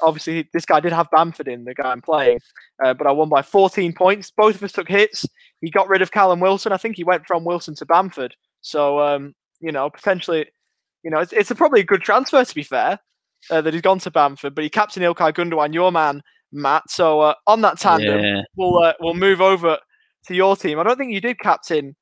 Obviously, 0.00 0.48
this 0.54 0.64
guy 0.64 0.80
did 0.80 0.94
have 0.94 1.10
Bamford 1.10 1.46
in 1.46 1.66
the 1.66 1.74
guy 1.74 1.90
I'm 1.90 2.00
playing, 2.00 2.38
uh, 2.82 2.94
but 2.94 3.06
I 3.06 3.12
won 3.12 3.28
by 3.28 3.42
14 3.42 3.92
points. 3.92 4.32
Both 4.34 4.54
of 4.54 4.62
us 4.62 4.72
took 4.72 4.88
hits. 4.88 5.26
He 5.60 5.70
got 5.70 5.90
rid 5.90 6.00
of 6.00 6.12
Callum 6.12 6.40
Wilson. 6.40 6.72
I 6.72 6.78
think 6.78 6.96
he 6.96 7.04
went 7.04 7.26
from 7.26 7.44
Wilson 7.44 7.74
to 7.74 7.84
Bamford. 7.84 8.34
So 8.62 8.98
um, 8.98 9.34
you 9.60 9.72
know, 9.72 9.90
potentially, 9.90 10.46
you 11.02 11.10
know, 11.10 11.18
it's, 11.18 11.34
it's 11.34 11.50
a, 11.50 11.54
probably 11.54 11.80
a 11.82 11.84
good 11.84 12.00
transfer 12.00 12.42
to 12.42 12.54
be 12.54 12.62
fair 12.62 12.98
uh, 13.50 13.60
that 13.60 13.74
he's 13.74 13.82
gone 13.82 13.98
to 13.98 14.10
Bamford. 14.10 14.54
But 14.54 14.64
he 14.64 14.70
captain 14.70 15.02
Ilkay 15.02 15.34
Gundogan, 15.34 15.74
your 15.74 15.92
man, 15.92 16.22
Matt. 16.52 16.90
So 16.90 17.20
uh, 17.20 17.34
on 17.46 17.60
that 17.62 17.78
tandem, 17.78 18.22
Yeah, 18.22 18.42
we'll 18.56 18.78
uh, 18.82 18.94
we'll 19.00 19.14
move 19.14 19.40
over 19.40 19.78
to 20.26 20.34
your 20.34 20.56
team. 20.56 20.78
I 20.78 20.82
don't 20.82 20.96
think 20.96 21.12
you 21.12 21.20
did 21.20 21.38
captain 21.38 21.94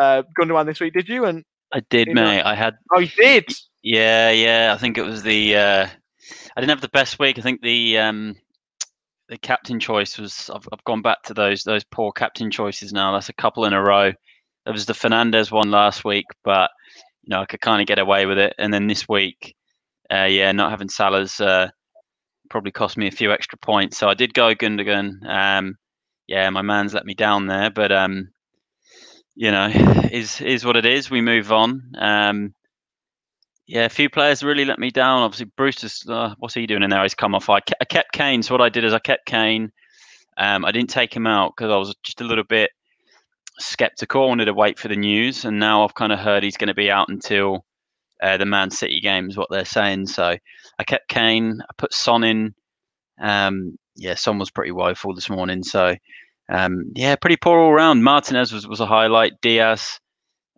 uh, 0.00 0.22
Gundogan 0.38 0.66
this 0.66 0.80
week, 0.80 0.94
did 0.94 1.08
you? 1.08 1.24
And 1.24 1.44
I 1.72 1.82
did, 1.90 2.08
You 2.08 2.14
know- 2.14 2.24
mate. 2.24 2.42
I 2.42 2.54
had 2.54 2.74
oh, 2.94 3.00
you 3.00 3.08
did. 3.16 3.46
Yeah, 3.82 4.30
yeah. 4.30 4.72
I 4.74 4.78
think 4.78 4.98
it 4.98 5.02
was 5.04 5.22
the. 5.22 5.56
Uh, 5.56 5.86
I 6.56 6.60
didn't 6.60 6.70
have 6.70 6.80
the 6.80 6.88
best 6.88 7.18
week. 7.18 7.38
I 7.38 7.42
think 7.42 7.62
the 7.62 7.98
um, 7.98 8.34
the 9.28 9.38
captain 9.38 9.78
choice 9.78 10.18
was. 10.18 10.50
I've, 10.52 10.68
I've 10.72 10.84
gone 10.84 11.02
back 11.02 11.22
to 11.24 11.34
those 11.34 11.62
those 11.62 11.84
poor 11.84 12.12
captain 12.12 12.50
choices 12.50 12.92
now. 12.92 13.12
That's 13.12 13.28
a 13.28 13.34
couple 13.34 13.64
in 13.64 13.72
a 13.72 13.82
row. 13.82 14.12
There 14.64 14.72
was 14.72 14.86
the 14.86 14.92
Fernandes 14.92 15.50
one 15.50 15.70
last 15.70 16.04
week, 16.04 16.26
but 16.44 16.70
you 17.22 17.30
know 17.30 17.40
I 17.40 17.46
could 17.46 17.60
kind 17.60 17.80
of 17.80 17.86
get 17.86 17.98
away 17.98 18.26
with 18.26 18.38
it. 18.38 18.54
And 18.58 18.74
then 18.74 18.88
this 18.88 19.08
week, 19.08 19.54
uh, 20.12 20.24
yeah, 20.24 20.50
not 20.52 20.70
having 20.70 20.88
Salah's 20.88 21.40
uh, 21.40 21.68
probably 22.48 22.72
cost 22.72 22.96
me 22.96 23.06
a 23.06 23.12
few 23.12 23.32
extra 23.32 23.58
points. 23.58 23.98
So 23.98 24.08
I 24.08 24.14
did 24.14 24.34
go 24.34 24.54
Gundogan. 24.54 25.26
Um, 25.28 25.76
yeah, 26.26 26.48
my 26.50 26.62
man's 26.62 26.94
let 26.94 27.06
me 27.06 27.14
down 27.14 27.46
there, 27.46 27.70
but 27.70 27.92
um, 27.92 28.30
you 29.34 29.50
know, 29.50 29.66
is 30.10 30.40
is 30.40 30.64
what 30.64 30.76
it 30.76 30.86
is. 30.86 31.10
We 31.10 31.20
move 31.20 31.52
on. 31.52 31.92
Um, 31.98 32.54
yeah, 33.66 33.84
a 33.84 33.90
few 33.90 34.08
players 34.08 34.42
really 34.42 34.64
let 34.64 34.78
me 34.78 34.90
down. 34.90 35.22
Obviously, 35.22 35.50
Brewster's. 35.56 36.04
Uh, 36.08 36.34
what's 36.38 36.54
he 36.54 36.66
doing 36.66 36.82
in 36.82 36.90
there? 36.90 37.02
He's 37.02 37.14
come 37.14 37.34
off. 37.34 37.50
I, 37.50 37.60
I 37.80 37.84
kept 37.84 38.12
Kane. 38.12 38.42
So 38.42 38.54
what 38.54 38.62
I 38.62 38.70
did 38.70 38.84
is 38.84 38.94
I 38.94 38.98
kept 38.98 39.26
Kane. 39.26 39.70
Um, 40.38 40.64
I 40.64 40.72
didn't 40.72 40.90
take 40.90 41.14
him 41.14 41.26
out 41.26 41.52
because 41.56 41.70
I 41.70 41.76
was 41.76 41.94
just 42.02 42.20
a 42.20 42.24
little 42.24 42.44
bit 42.44 42.70
skeptical. 43.58 44.24
I 44.24 44.26
wanted 44.26 44.46
to 44.46 44.54
wait 44.54 44.78
for 44.78 44.88
the 44.88 44.96
news, 44.96 45.44
and 45.44 45.58
now 45.58 45.84
I've 45.84 45.94
kind 45.94 46.12
of 46.12 46.18
heard 46.18 46.42
he's 46.42 46.56
going 46.56 46.68
to 46.68 46.74
be 46.74 46.90
out 46.90 47.08
until 47.08 47.64
uh, 48.22 48.36
the 48.36 48.46
Man 48.46 48.70
City 48.70 49.00
game, 49.00 49.28
is 49.28 49.36
what 49.36 49.48
they're 49.50 49.64
saying. 49.64 50.06
So 50.06 50.36
I 50.78 50.84
kept 50.84 51.08
Kane. 51.08 51.60
I 51.62 51.72
put 51.76 51.92
Son 51.92 52.24
in. 52.24 52.54
Um, 53.20 53.76
yeah, 53.96 54.14
Son 54.14 54.38
was 54.38 54.50
pretty 54.50 54.70
woeful 54.70 55.14
this 55.14 55.30
morning. 55.30 55.62
So 55.62 55.94
um, 56.48 56.92
yeah, 56.94 57.16
pretty 57.16 57.36
poor 57.36 57.58
all 57.58 57.72
round. 57.72 58.04
Martinez 58.04 58.52
was, 58.52 58.66
was 58.66 58.80
a 58.80 58.86
highlight. 58.86 59.40
Dias 59.42 60.00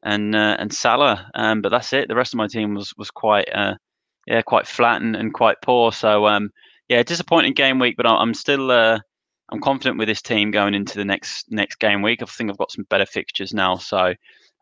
and 0.03 0.35
uh, 0.35 0.57
and 0.59 0.73
Salah. 0.73 1.31
Um, 1.35 1.63
but 1.63 1.71
that's 1.71 1.93
it. 1.93 2.09
The 2.09 2.15
rest 2.15 2.35
of 2.35 2.39
my 2.39 2.47
team 2.47 2.75
was 2.75 2.93
was 2.97 3.11
quite 3.11 3.49
uh, 3.53 3.75
yeah 4.27 4.43
quite 4.43 4.67
flat 4.67 5.03
and, 5.03 5.17
and 5.17 5.33
quite 5.35 5.57
poor. 5.63 5.93
So 5.93 6.27
um, 6.27 6.51
yeah, 6.89 7.03
disappointing 7.03 7.55
game 7.55 7.79
week. 7.79 7.97
But 7.97 8.07
I'm 8.07 8.35
still 8.35 8.71
uh, 8.71 9.01
I'm 9.51 9.61
confident 9.61 9.99
with 9.99 10.09
this 10.09 10.23
team 10.23 10.51
going 10.51 10.75
into 10.75 10.97
the 10.97 11.05
next 11.05 11.47
next 11.51 11.77
game 11.77 12.03
week. 12.03 12.23
I 12.23 12.27
think 12.27 12.51
I've 12.51 12.59
got 12.59 12.73
some 12.73 12.87
better 12.89 13.07
fixtures 13.07 13.53
now. 13.53 13.77
So 13.77 14.15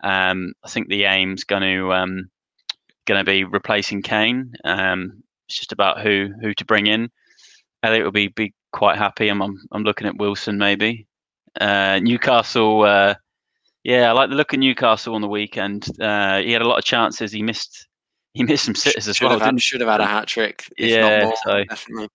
um, 0.02 0.52
I 0.64 0.68
think 0.68 0.88
the 0.88 1.04
aim's 1.04 1.44
going 1.44 1.62
to 1.62 1.92
um, 1.92 2.30
going 3.08 3.18
to 3.18 3.24
be 3.24 3.42
replacing 3.44 4.02
Kane. 4.02 4.52
Um, 4.64 5.22
it's 5.48 5.58
just 5.58 5.72
about 5.72 6.00
who 6.00 6.28
who 6.40 6.54
to 6.54 6.64
bring 6.64 6.86
in. 6.86 7.10
Elliot 7.82 8.04
will 8.04 8.12
be 8.12 8.28
be 8.28 8.54
quite 8.72 8.98
happy. 8.98 9.28
I'm 9.28 9.42
I'm, 9.42 9.58
I'm 9.72 9.82
looking 9.82 10.06
at 10.06 10.16
Wilson 10.18 10.58
maybe. 10.58 11.06
Uh, 11.60 11.98
Newcastle. 12.00 12.82
Uh, 12.82 13.14
yeah, 13.82 14.10
I 14.10 14.12
like 14.12 14.28
the 14.28 14.36
look 14.36 14.52
at 14.52 14.60
Newcastle 14.60 15.14
on 15.14 15.22
the 15.22 15.28
weekend. 15.28 15.88
Uh, 15.98 16.38
he 16.38 16.52
had 16.52 16.62
a 16.62 16.68
lot 16.68 16.78
of 16.78 16.84
chances. 16.84 17.32
He 17.32 17.42
missed. 17.42 17.86
He 18.34 18.44
missed 18.44 18.66
some 18.66 18.74
sitters 18.74 19.08
as 19.08 19.16
should 19.16 19.24
well. 19.24 19.32
have 19.32 19.40
had, 19.40 19.50
didn't 19.52 19.62
should 19.62 19.80
have 19.80 19.90
had 19.90 20.00
a 20.02 20.06
hat 20.06 20.28
trick. 20.28 20.64
Yeah, 20.76 21.20
not 21.20 21.24
more, 21.24 21.34
so- 21.44 21.64
definitely. 21.64 22.08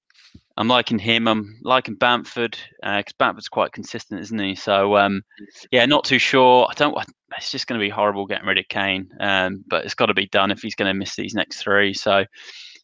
I'm 0.55 0.67
liking 0.67 0.99
him. 0.99 1.27
I'm 1.27 1.59
liking 1.63 1.95
Bamford 1.95 2.57
because 2.81 3.13
Bamford's 3.17 3.49
quite 3.49 3.71
consistent, 3.71 4.21
isn't 4.21 4.39
he? 4.39 4.55
So 4.55 4.97
um, 4.97 5.23
yeah, 5.71 5.85
not 5.85 6.03
too 6.03 6.19
sure. 6.19 6.67
I 6.69 6.73
don't. 6.75 6.95
It's 7.37 7.51
just 7.51 7.65
going 7.65 7.79
to 7.79 7.83
be 7.83 7.89
horrible 7.89 8.27
getting 8.27 8.47
rid 8.47 8.59
of 8.59 8.67
Kane, 8.69 9.09
um, 9.19 9.63
but 9.67 9.85
it's 9.85 9.95
got 9.95 10.07
to 10.07 10.13
be 10.13 10.27
done 10.27 10.51
if 10.51 10.61
he's 10.61 10.75
going 10.75 10.89
to 10.89 10.93
miss 10.93 11.15
these 11.15 11.33
next 11.33 11.57
three. 11.57 11.93
So 11.93 12.25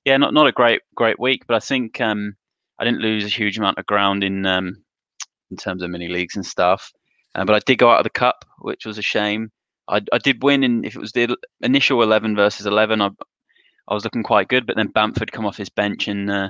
yeah, 0.06 0.18
not 0.18 0.34
not 0.34 0.48
a 0.48 0.52
great 0.52 0.82
great 0.96 1.20
week, 1.20 1.44
but 1.48 1.56
I 1.56 1.60
think 1.60 2.02
um, 2.02 2.34
I 2.80 2.86
didn't 2.86 3.02
lose 3.02 3.26
a 3.26 3.30
huge 3.30 3.60
amount 3.60 3.78
of 3.78 3.86
ground 3.86 4.24
in 4.24 4.46
um, 4.48 4.84
in 5.52 5.58
terms 5.58 5.84
of 5.84 5.92
mini 5.92 6.08
leagues 6.08 6.36
and 6.36 6.46
stuff. 6.46 6.92
Uh, 7.36 7.46
but 7.46 7.56
I 7.56 7.60
did 7.60 7.78
go 7.78 7.92
out 7.92 8.00
of 8.00 8.04
the 8.04 8.10
cup, 8.10 8.46
which 8.60 8.86
was 8.86 8.98
a 8.98 9.04
shame. 9.04 9.52
I, 9.88 10.02
I 10.12 10.18
did 10.18 10.42
win 10.42 10.64
and 10.64 10.86
if 10.86 10.96
it 10.96 11.00
was 11.00 11.12
the 11.12 11.36
initial 11.62 12.02
eleven 12.02 12.36
versus 12.36 12.66
eleven. 12.66 13.02
I 13.02 13.10
I 13.88 13.94
was 13.96 14.04
looking 14.04 14.24
quite 14.24 14.48
good, 14.48 14.68
but 14.68 14.76
then 14.76 14.88
Bamford 14.88 15.32
come 15.32 15.48
off 15.48 15.58
his 15.58 15.70
bench 15.70 16.08
and 16.08 16.30
uh, 16.30 16.50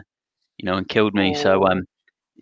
you 0.60 0.65
know 0.65 0.78
and 0.78 0.88
killed 0.88 1.13
me. 1.15 1.34
So 1.34 1.63
Oh. 1.63 1.72
um, 1.72 1.84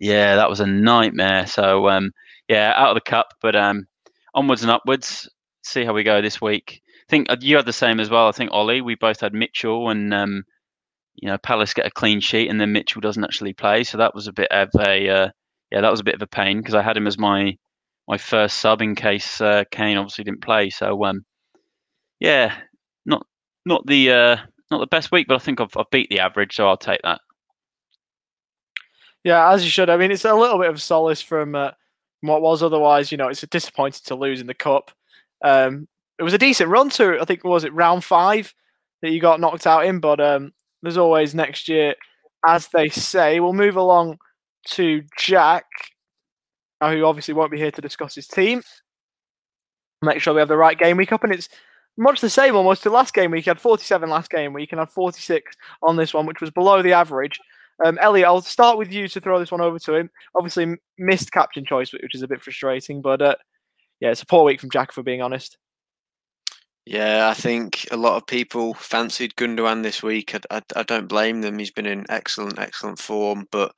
yeah, 0.00 0.36
that 0.36 0.50
was 0.50 0.60
a 0.60 0.66
nightmare. 0.66 1.46
So 1.46 1.88
um, 1.88 2.12
yeah, 2.48 2.72
out 2.76 2.90
of 2.90 2.94
the 2.96 3.10
cup, 3.10 3.28
but 3.40 3.56
um, 3.56 3.86
onwards 4.34 4.62
and 4.62 4.70
upwards. 4.70 5.28
See 5.64 5.84
how 5.84 5.92
we 5.92 6.02
go 6.04 6.22
this 6.22 6.40
week. 6.40 6.80
I 6.86 7.10
think 7.10 7.30
uh, 7.30 7.36
you 7.40 7.56
had 7.56 7.66
the 7.66 7.72
same 7.72 8.00
as 8.00 8.10
well. 8.10 8.28
I 8.28 8.32
think 8.32 8.50
Ollie, 8.52 8.80
we 8.80 8.94
both 8.94 9.20
had 9.20 9.34
Mitchell 9.34 9.90
and 9.90 10.14
um, 10.14 10.44
you 11.16 11.28
know 11.28 11.38
Palace 11.38 11.74
get 11.74 11.86
a 11.86 11.90
clean 11.90 12.20
sheet 12.20 12.48
and 12.48 12.60
then 12.60 12.72
Mitchell 12.72 13.00
doesn't 13.00 13.24
actually 13.24 13.52
play. 13.54 13.84
So 13.84 13.98
that 13.98 14.14
was 14.14 14.26
a 14.28 14.32
bit 14.32 14.48
of 14.50 14.68
a 14.78 15.08
uh, 15.08 15.28
yeah, 15.70 15.80
that 15.80 15.90
was 15.90 16.00
a 16.00 16.04
bit 16.04 16.14
of 16.14 16.22
a 16.22 16.26
pain 16.26 16.58
because 16.58 16.74
I 16.74 16.82
had 16.82 16.96
him 16.96 17.06
as 17.06 17.18
my 17.18 17.56
my 18.08 18.16
first 18.18 18.58
sub 18.58 18.80
in 18.82 18.94
case 18.94 19.40
uh, 19.40 19.64
Kane 19.70 19.98
obviously 19.98 20.24
didn't 20.24 20.42
play. 20.42 20.70
So 20.70 21.04
um, 21.04 21.24
yeah, 22.20 22.54
not 23.04 23.26
not 23.66 23.86
the 23.86 24.10
uh, 24.12 24.36
not 24.70 24.80
the 24.80 24.86
best 24.86 25.12
week, 25.12 25.26
but 25.28 25.34
I 25.34 25.38
think 25.38 25.60
I've, 25.60 25.76
I've 25.76 25.90
beat 25.90 26.08
the 26.10 26.20
average, 26.20 26.54
so 26.56 26.68
I'll 26.68 26.76
take 26.78 27.00
that. 27.02 27.20
Yeah, 29.28 29.52
as 29.52 29.62
you 29.62 29.68
should. 29.68 29.90
I 29.90 29.98
mean, 29.98 30.10
it's 30.10 30.24
a 30.24 30.34
little 30.34 30.58
bit 30.58 30.70
of 30.70 30.80
solace 30.80 31.20
from, 31.20 31.54
uh, 31.54 31.72
from 32.18 32.30
what 32.30 32.40
was 32.40 32.62
otherwise, 32.62 33.12
you 33.12 33.18
know, 33.18 33.28
it's 33.28 33.42
disappointing 33.42 34.00
to 34.06 34.14
lose 34.14 34.40
in 34.40 34.46
the 34.46 34.54
cup. 34.54 34.90
Um, 35.44 35.86
it 36.18 36.22
was 36.22 36.32
a 36.32 36.38
decent 36.38 36.70
run 36.70 36.88
to, 36.88 37.18
I 37.20 37.26
think, 37.26 37.44
was 37.44 37.64
it 37.64 37.74
round 37.74 38.04
five 38.04 38.54
that 39.02 39.10
you 39.10 39.20
got 39.20 39.38
knocked 39.38 39.66
out 39.66 39.84
in? 39.84 40.00
But 40.00 40.18
um, 40.18 40.54
there's 40.80 40.96
always 40.96 41.34
next 41.34 41.68
year, 41.68 41.94
as 42.46 42.68
they 42.68 42.88
say. 42.88 43.38
We'll 43.38 43.52
move 43.52 43.76
along 43.76 44.16
to 44.68 45.02
Jack, 45.18 45.66
uh, 46.80 46.90
who 46.90 47.04
obviously 47.04 47.34
won't 47.34 47.52
be 47.52 47.58
here 47.58 47.70
to 47.70 47.82
discuss 47.82 48.14
his 48.14 48.28
team. 48.28 48.62
Make 50.00 50.22
sure 50.22 50.32
we 50.32 50.40
have 50.40 50.48
the 50.48 50.56
right 50.56 50.78
game 50.78 50.96
week 50.96 51.12
up, 51.12 51.22
and 51.22 51.34
it's 51.34 51.50
much 51.98 52.22
the 52.22 52.30
same 52.30 52.56
almost 52.56 52.82
to 52.84 52.90
last 52.90 53.12
game 53.12 53.30
week. 53.30 53.44
He 53.44 53.50
had 53.50 53.60
47 53.60 54.08
last 54.08 54.30
game 54.30 54.54
week 54.54 54.72
and 54.72 54.78
had 54.78 54.88
46 54.88 55.54
on 55.82 55.96
this 55.96 56.14
one, 56.14 56.24
which 56.24 56.40
was 56.40 56.50
below 56.50 56.80
the 56.80 56.94
average. 56.94 57.38
Um, 57.84 57.98
Elliot, 58.00 58.26
I'll 58.26 58.40
start 58.40 58.78
with 58.78 58.92
you 58.92 59.08
to 59.08 59.20
throw 59.20 59.38
this 59.38 59.52
one 59.52 59.60
over 59.60 59.78
to 59.78 59.94
him. 59.94 60.10
Obviously, 60.34 60.76
missed 60.98 61.32
captain 61.32 61.64
choice, 61.64 61.92
which 61.92 62.14
is 62.14 62.22
a 62.22 62.28
bit 62.28 62.42
frustrating, 62.42 63.00
but 63.00 63.22
uh, 63.22 63.36
yeah, 64.00 64.10
it's 64.10 64.22
a 64.22 64.26
poor 64.26 64.44
week 64.44 64.60
from 64.60 64.70
Jack, 64.70 64.92
for 64.92 65.02
being 65.02 65.22
honest. 65.22 65.58
Yeah, 66.86 67.28
I 67.28 67.34
think 67.34 67.86
a 67.92 67.98
lot 67.98 68.16
of 68.16 68.26
people 68.26 68.72
fancied 68.72 69.36
Gundogan 69.36 69.82
this 69.82 70.02
week. 70.02 70.34
I, 70.34 70.40
I, 70.50 70.62
I, 70.74 70.82
don't 70.84 71.06
blame 71.06 71.42
them. 71.42 71.58
He's 71.58 71.70
been 71.70 71.84
in 71.84 72.06
excellent, 72.08 72.58
excellent 72.58 72.98
form. 72.98 73.46
But, 73.52 73.72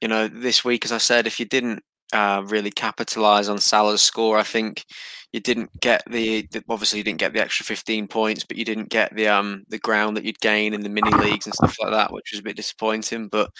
you 0.00 0.08
know, 0.08 0.26
this 0.26 0.64
week, 0.64 0.84
as 0.84 0.90
I 0.90 0.98
said, 0.98 1.28
if 1.28 1.38
you 1.38 1.46
didn't 1.46 1.84
uh, 2.12 2.42
really 2.46 2.70
capitalise 2.70 3.48
on 3.48 3.58
Salah's 3.58 4.02
score, 4.02 4.38
I 4.38 4.42
think 4.42 4.84
you 5.32 5.40
didn't 5.40 5.70
get 5.80 6.02
the, 6.10 6.46
the, 6.50 6.62
obviously 6.68 6.98
you 6.98 7.04
didn't 7.04 7.18
get 7.18 7.34
the 7.34 7.40
extra 7.40 7.66
15 7.66 8.08
points, 8.08 8.44
but 8.44 8.56
you 8.56 8.64
didn't 8.64 8.88
get 8.88 9.14
the 9.14 9.28
um 9.28 9.64
the 9.68 9.78
ground 9.78 10.16
that 10.16 10.24
you'd 10.24 10.40
gain 10.40 10.72
in 10.72 10.80
the 10.80 10.88
mini 10.88 11.10
leagues 11.10 11.46
and 11.46 11.54
stuff 11.54 11.76
like 11.80 11.92
that, 11.92 12.12
which 12.12 12.30
was 12.32 12.40
a 12.40 12.42
bit 12.42 12.56
disappointing. 12.56 13.28
But 13.28 13.50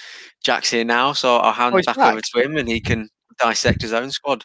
Jack's 0.43 0.71
here 0.71 0.85
now, 0.85 1.13
so 1.13 1.37
I'll 1.37 1.53
hand 1.53 1.75
oh, 1.75 1.83
back, 1.85 1.97
back 1.97 2.13
over 2.13 2.21
to 2.21 2.43
him 2.43 2.57
and 2.57 2.69
he 2.69 2.81
can 2.81 3.09
dissect 3.39 3.83
his 3.83 3.93
own 3.93 4.11
squad. 4.11 4.45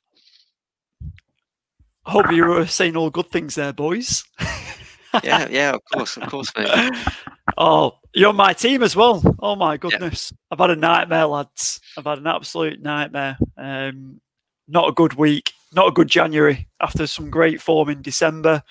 I 2.06 2.12
hope 2.12 2.32
you 2.32 2.46
were 2.46 2.66
saying 2.66 2.98
all 2.98 3.10
good 3.10 3.28
things 3.28 3.56
there, 3.56 3.72
boys. 3.72 4.26
yeah, 5.24 5.48
yeah, 5.50 5.72
of 5.72 5.82
course, 5.94 6.18
of 6.18 6.30
course, 6.30 6.52
mate. 6.58 6.70
Oh, 7.58 8.00
you're 8.14 8.30
on 8.30 8.36
my 8.36 8.54
team 8.54 8.84
as 8.84 8.96
well. 8.96 9.22
Oh 9.40 9.56
my 9.56 9.78
goodness, 9.78 10.32
yeah. 10.32 10.38
I've 10.52 10.60
had 10.60 10.72
a 10.72 10.76
nightmare, 10.76 11.26
lads. 11.26 11.82
I've 11.98 12.06
had 12.06 12.20
an 12.20 12.28
absolute 12.28 12.82
nightmare. 12.82 13.38
Um, 13.58 14.22
not 14.68 14.90
a 14.90 14.94
good 14.94 15.16
week, 15.16 15.54
not 15.74 15.88
a 15.88 15.92
good 15.92 16.08
January. 16.08 16.68
After 16.82 17.08
some 17.08 17.30
great 17.30 17.62
form 17.62 17.90
in 17.90 18.02
December, 18.02 18.64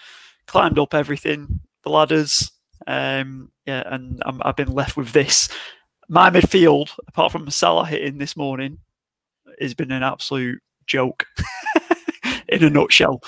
climbed 0.47 0.79
up 0.79 0.95
everything, 0.95 1.61
the 1.83 1.91
ladders. 1.91 2.51
Um, 2.87 3.51
yeah, 3.67 3.83
and 3.87 4.23
i 4.25 4.47
have 4.47 4.57
been 4.57 4.73
left 4.73 4.97
with 4.97 5.13
this. 5.13 5.49
My 6.09 6.31
midfield, 6.31 6.91
apart 7.07 7.33
from 7.33 7.49
Salah 7.51 7.87
hitting 7.87 8.19
this 8.19 8.37
morning, 8.37 8.79
has 9.61 9.75
been 9.75 9.93
an 9.93 10.03
absolute 10.03 10.61
joke. 10.87 11.27
in 12.53 12.65
a 12.65 12.71
nutshell. 12.71 13.23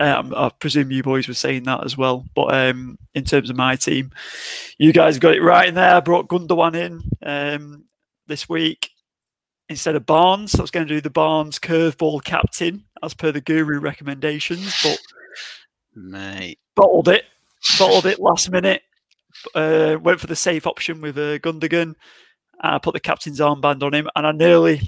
Um, 0.00 0.34
I 0.36 0.50
presume 0.58 0.90
you 0.90 1.02
boys 1.02 1.28
were 1.28 1.34
saying 1.34 1.64
that 1.64 1.84
as 1.84 1.96
well. 1.96 2.24
But 2.34 2.54
um, 2.54 2.98
in 3.14 3.24
terms 3.24 3.50
of 3.50 3.56
my 3.56 3.76
team, 3.76 4.10
you 4.78 4.92
guys 4.92 5.18
got 5.18 5.34
it 5.34 5.42
right 5.42 5.68
in 5.68 5.74
there. 5.74 5.96
I 5.96 6.00
brought 6.00 6.28
Gundogan 6.28 6.74
in 6.74 7.02
um, 7.22 7.84
this 8.26 8.48
week 8.48 8.90
instead 9.68 9.96
of 9.96 10.04
Barnes. 10.04 10.54
I 10.54 10.62
was 10.62 10.70
going 10.70 10.86
to 10.86 10.94
do 10.94 11.00
the 11.00 11.10
Barnes 11.10 11.58
curveball 11.58 12.24
captain 12.24 12.84
as 13.02 13.14
per 13.14 13.32
the 13.32 13.40
guru 13.40 13.78
recommendations, 13.80 14.76
but 14.82 14.98
mate 15.94 16.58
bottled 16.76 17.08
it, 17.08 17.24
bottled 17.78 18.06
it 18.06 18.20
last 18.20 18.50
minute. 18.50 18.82
Uh, 19.54 19.96
went 20.02 20.20
for 20.20 20.26
the 20.26 20.36
safe 20.36 20.66
option 20.66 21.00
with 21.00 21.16
uh, 21.16 21.38
Gundogan. 21.38 21.94
I 22.60 22.78
put 22.78 22.92
the 22.92 23.00
captain's 23.00 23.40
armband 23.40 23.82
on 23.82 23.94
him, 23.94 24.08
and 24.14 24.26
I 24.26 24.32
nearly. 24.32 24.80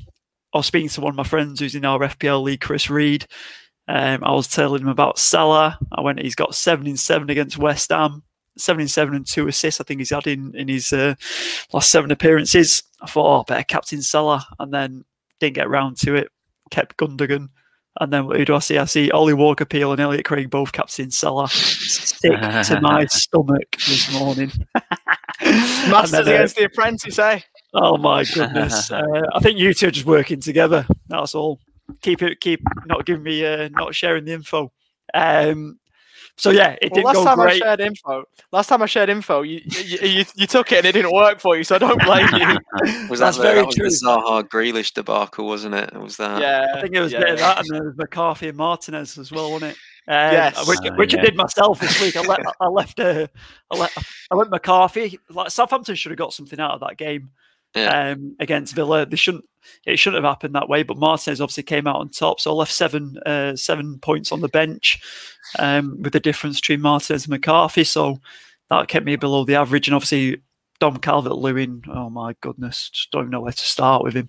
I 0.55 0.59
was 0.59 0.67
speaking 0.67 0.91
to 0.91 1.01
one 1.01 1.13
of 1.13 1.17
my 1.17 1.23
friends 1.23 1.61
who's 1.61 1.75
in 1.75 1.87
our 1.87 2.01
FPL 2.01 2.43
league, 2.43 2.61
Chris 2.61 2.91
Reed, 2.91 3.27
um, 3.89 4.23
I 4.23 4.33
was 4.33 4.49
telling 4.49 4.83
him 4.83 4.89
about 4.89 5.19
Salah. 5.19 5.79
I 5.93 6.01
went, 6.01 6.21
he's 6.21 6.35
got 6.35 6.55
seven 6.55 6.87
in 6.87 6.97
seven 6.97 7.31
against 7.31 7.59
West 7.59 7.91
Ham, 7.91 8.23
seven 8.57 8.83
in 8.83 8.89
seven 8.89 9.15
and 9.15 9.27
two 9.27 9.49
assists. 9.49 9.81
I 9.81 9.85
think 9.85 10.01
he's 10.01 10.11
had 10.11 10.27
in, 10.27 10.55
in 10.55 10.69
his 10.69 10.93
uh, 10.93 11.15
last 11.73 11.91
seven 11.91 12.11
appearances. 12.11 12.83
I 13.01 13.07
thought, 13.07 13.41
oh, 13.41 13.45
better 13.45 13.65
captain 13.65 14.03
Salah, 14.03 14.47
and 14.59 14.73
then 14.73 15.05
didn't 15.41 15.57
get 15.57 15.69
round 15.69 15.97
to 15.99 16.15
it. 16.15 16.29
Kept 16.71 16.97
Gundogan. 16.97 17.49
And 18.01 18.11
then 18.13 18.25
who 18.25 18.45
do 18.45 18.55
I 18.55 18.61
see? 18.61 18.79
I 18.79 18.87
see 18.87 19.11
Ollie 19.11 19.35
Walker 19.35 19.67
Peel 19.67 19.93
and 19.93 20.01
Elliot 20.01 20.25
Craig 20.25 20.49
both 20.49 20.73
captain 20.73 21.11
Salah. 21.11 21.49
Sick 21.49 22.33
to 22.33 22.79
my 22.81 23.05
stomach 23.11 23.77
this 23.87 24.11
morning. 24.13 24.51
Masters 25.43 26.11
then, 26.11 26.29
uh, 26.29 26.31
against 26.31 26.57
the 26.57 26.65
apprentice, 26.65 27.19
eh? 27.19 27.41
Oh 27.75 27.99
my 27.99 28.25
goodness! 28.25 28.91
Uh, 28.93 29.23
I 29.35 29.41
think 29.41 29.59
you 29.59 29.75
two 29.75 29.89
are 29.89 29.91
just 29.91 30.07
working 30.07 30.41
together. 30.41 30.87
That's 31.09 31.35
all 31.35 31.59
keep 32.03 32.23
it, 32.23 32.41
keep 32.41 32.61
not 32.87 33.07
giving 33.07 33.23
me, 33.23 33.45
uh, 33.45 33.69
not 33.73 33.95
sharing 33.95 34.25
the 34.25 34.33
info. 34.33 34.73
Um, 35.15 35.79
so 36.37 36.51
yeah, 36.51 36.77
it 36.81 36.91
well, 36.91 36.95
didn't 36.95 37.05
last 37.05 37.15
go 37.15 37.25
time 37.25 37.39
great. 37.39 37.63
I 37.63 37.67
shared 37.67 37.81
info, 37.81 38.25
last 38.53 38.67
time 38.69 38.83
I 38.83 38.87
shared 38.87 39.11
info, 39.11 39.43
you 39.43 39.61
you, 39.65 39.99
you, 40.09 40.25
you 40.35 40.47
took 40.47 40.73
it 40.73 40.79
and 40.79 40.87
it 40.87 40.93
didn't 40.93 41.13
work 41.13 41.41
for 41.41 41.57
you, 41.57 41.65
so 41.65 41.75
I 41.75 41.79
don't 41.79 42.03
blame 42.03 42.27
you. 42.33 43.09
was 43.11 43.21
that 43.21 43.35
the, 43.35 43.43
very 43.43 43.61
that 43.61 43.67
was 43.67 43.75
true. 43.77 43.89
the 43.89 44.07
Zaha 44.07 44.43
Grealish 44.49 44.95
debacle, 44.95 45.47
wasn't 45.47 45.75
it? 45.75 45.93
Was 45.95 46.17
that? 46.17 46.41
Yeah, 46.41 46.75
I 46.75 46.81
think 46.81 46.95
it 46.95 47.01
was 47.01 47.13
yeah. 47.13 47.35
that, 47.35 47.59
and 47.61 47.69
there 47.71 47.85
was 47.85 47.97
McCarthy 47.97 48.49
and 48.49 48.57
Martinez 48.57 49.19
as 49.19 49.31
well, 49.31 49.53
wasn't 49.53 49.73
it? 49.73 49.77
Um, 50.09 50.33
yes, 50.33 50.67
which, 50.67 50.79
uh, 50.85 50.95
which 50.95 51.15
yeah. 51.15 51.21
I 51.21 51.25
did 51.25 51.37
myself 51.37 51.79
this 51.79 52.01
week. 52.01 52.17
I, 52.17 52.23
let, 52.23 52.41
I 52.61 52.67
left. 52.67 52.99
Uh, 52.99 53.27
I, 53.71 53.79
let, 53.79 53.93
I 54.31 54.35
went 54.35 54.51
McCarthy. 54.51 55.21
Like 55.29 55.51
Southampton 55.51 55.95
should 55.95 56.11
have 56.11 56.19
got 56.19 56.33
something 56.33 56.59
out 56.59 56.73
of 56.73 56.81
that 56.81 56.97
game 56.97 57.31
yeah. 57.75 58.11
um, 58.11 58.37
against 58.41 58.75
Villa. 58.75 59.07
They 59.07 59.17
shouldn't. 59.17 59.45
It 59.87 59.99
shouldn't 59.99 60.23
have 60.23 60.31
happened 60.31 60.55
that 60.55 60.69
way. 60.69 60.83
But 60.83 60.99
Martinez 60.99 61.41
obviously 61.41 61.63
came 61.63 61.87
out 61.87 61.97
on 61.97 62.09
top, 62.09 62.41
so 62.41 62.51
I 62.51 62.55
left 62.55 62.73
seven 62.73 63.19
uh, 63.25 63.57
seven 63.57 63.99
points 63.99 64.33
on 64.33 64.41
the 64.41 64.49
bench 64.49 65.01
um, 65.59 66.01
with 66.03 66.13
the 66.13 66.21
difference 66.21 66.61
between 66.61 66.81
Martinez 66.81 67.25
and 67.25 67.31
McCarthy. 67.31 67.85
So 67.85 68.19
that 68.69 68.89
kept 68.89 69.07
me 69.07 69.17
below 69.17 69.45
the 69.45 69.55
average. 69.55 69.89
And 69.89 69.95
obviously 69.95 70.43
Dom 70.81 70.97
Calvert 70.97 71.37
Lewin. 71.37 71.83
Oh 71.89 72.11
my 72.11 72.35
goodness, 72.41 72.91
just 72.91 73.11
don't 73.13 73.31
know 73.31 73.41
where 73.41 73.53
to 73.53 73.65
start 73.65 74.03
with 74.03 74.15
him. 74.15 74.29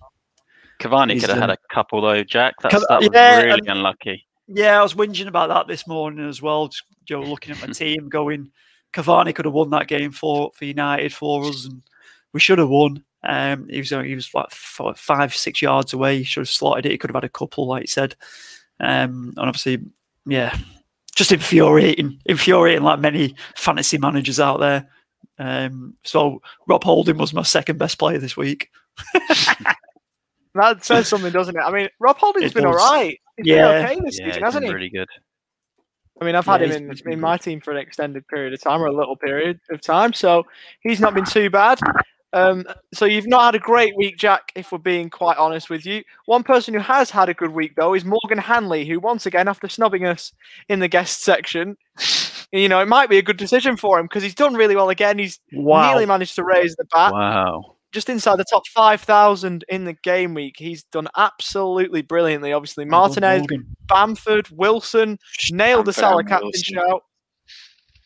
Cavani 0.80 1.20
could 1.20 1.30
have 1.30 1.40
had 1.40 1.50
a 1.50 1.58
couple 1.72 2.02
though, 2.02 2.24
Jack. 2.24 2.56
That's, 2.62 2.86
that 2.90 3.00
was 3.00 3.10
yeah, 3.14 3.42
really 3.42 3.60
and, 3.60 3.70
unlucky. 3.70 4.28
Yeah, 4.48 4.80
I 4.80 4.84
was 4.84 4.94
whinging 4.94 5.28
about 5.28 5.50
that 5.50 5.68
this 5.68 5.88
morning 5.88 6.28
as 6.28 6.42
well. 6.42 6.68
Just, 6.68 6.84
you 7.10 7.18
know, 7.18 7.24
looking 7.24 7.54
at 7.54 7.62
my 7.62 7.68
team, 7.74 8.10
going, 8.10 8.52
Cavani 8.94 9.34
could 9.34 9.46
have 9.46 9.54
won 9.54 9.70
that 9.72 9.88
game 9.88 10.12
for 10.12 10.52
for 10.54 10.66
United 10.66 11.14
for 11.14 11.46
us, 11.46 11.66
and 11.66 11.82
we 12.34 12.40
should 12.40 12.60
have 12.60 12.70
won. 12.70 13.04
Um, 13.24 13.68
he 13.70 13.80
was 13.80 13.90
he 13.90 14.16
was 14.16 14.34
like 14.34 14.52
five 14.96 15.36
six 15.36 15.62
yards 15.62 15.94
away. 15.94 16.18
He 16.18 16.24
should 16.24 16.42
have 16.42 16.50
slotted 16.50 16.86
it. 16.86 16.92
He 16.92 16.98
could 16.98 17.10
have 17.10 17.16
had 17.16 17.24
a 17.24 17.30
couple, 17.30 17.68
like 17.68 17.84
you 17.84 17.88
said. 17.88 18.16
Um, 18.80 19.34
and 19.38 19.48
obviously, 19.48 19.80
yeah, 20.26 20.58
just 21.16 21.32
infuriating, 21.32 22.20
infuriating 22.26 22.84
like 22.84 23.00
many 23.00 23.36
fantasy 23.56 23.98
managers 23.98 24.40
out 24.40 24.60
there. 24.60 24.90
Um, 25.40 25.96
so 26.04 26.42
Rob 26.68 26.84
Holding 26.84 27.18
was 27.18 27.34
my 27.34 27.44
second 27.44 27.78
best 27.78 27.98
player 27.98 28.18
this 28.18 28.36
week. 28.36 28.70
that 30.56 30.84
says 30.84 31.08
something, 31.08 31.32
doesn't 31.32 31.56
it? 31.56 31.62
I 31.62 31.72
mean, 31.72 31.90
Rob 32.00 32.18
Holding's 32.18 32.52
it 32.52 32.56
been 32.56 32.66
all 32.66 32.74
right. 32.74 33.18
He's 33.38 33.48
yeah, 33.48 33.68
okay 33.70 34.00
this 34.04 34.20
yeah, 34.20 34.28
season, 34.28 34.44
hasn't 34.44 34.66
he? 34.66 34.74
Really 34.74 34.90
good. 34.90 35.08
I 36.22 36.26
mean, 36.26 36.36
I've 36.36 36.46
had 36.46 36.62
yeah, 36.62 36.76
him 36.76 36.92
in, 36.92 37.14
in 37.14 37.20
my 37.20 37.38
team 37.38 37.60
for 37.60 37.72
an 37.72 37.78
extended 37.78 38.28
period 38.28 38.54
of 38.54 38.62
time 38.62 38.82
or 38.82 38.86
a 38.86 38.96
little 38.96 39.16
period 39.16 39.60
of 39.72 39.82
time, 39.82 40.14
so 40.14 40.46
he's 40.82 41.00
not 41.00 41.16
been 41.16 41.26
too 41.26 41.50
bad. 41.50 41.80
Um, 42.34 42.66
so 42.94 43.06
you've 43.06 43.28
not 43.28 43.46
had 43.46 43.56
a 43.56 43.60
great 43.60 43.96
week, 43.96 44.18
Jack, 44.18 44.52
if 44.56 44.72
we're 44.72 44.80
being 44.80 45.10
quite 45.10 45.38
honest 45.38 45.70
with 45.70 45.86
you. 45.86 46.04
One 46.26 46.44
person 46.44 46.74
who 46.74 46.80
has 46.80 47.12
had 47.12 47.30
a 47.30 47.34
good 47.34 47.52
week, 47.52 47.76
though, 47.76 47.94
is 47.94 48.04
Morgan 48.04 48.40
Hanley, 48.40 48.86
who 48.86 49.00
once 49.00 49.26
again, 49.28 49.48
after 49.48 49.70
snubbing 49.70 50.06
us 50.06 50.34
in 50.68 50.80
the 50.80 50.88
guest 50.88 51.24
section, 51.24 51.78
you 52.52 52.68
know, 52.68 52.80
it 52.80 52.88
might 52.88 53.10
be 53.10 53.20
a 53.20 53.24
good 53.24 53.38
decision 53.38 53.78
for 53.78 54.00
him 54.00 54.06
because 54.06 54.24
he's 54.24 54.36
done 54.36 54.56
really 54.56 54.76
well 54.76 54.90
again. 54.90 55.20
He's 55.20 55.40
wow. 55.54 55.90
nearly 55.90 56.08
managed 56.08 56.36
to 56.36 56.44
raise 56.44 56.76
the 56.76 56.86
bat. 56.86 57.14
Wow. 57.14 57.76
Just 57.92 58.10
inside 58.10 58.38
the 58.38 58.46
top 58.46 58.68
5,000 58.68 59.66
in 59.70 59.84
the 59.86 59.94
game 59.94 60.34
week. 60.34 60.56
He's 60.58 60.84
done 60.86 61.08
absolutely 61.16 62.02
brilliantly. 62.02 62.52
Obviously, 62.52 62.86
Martinez, 62.86 63.46
Bamford, 63.88 64.50
Wilson, 64.50 65.20
nailed 65.52 65.86
the 65.86 65.94
Salah 65.94 66.24
captain 66.24 66.52
shout. 66.56 67.04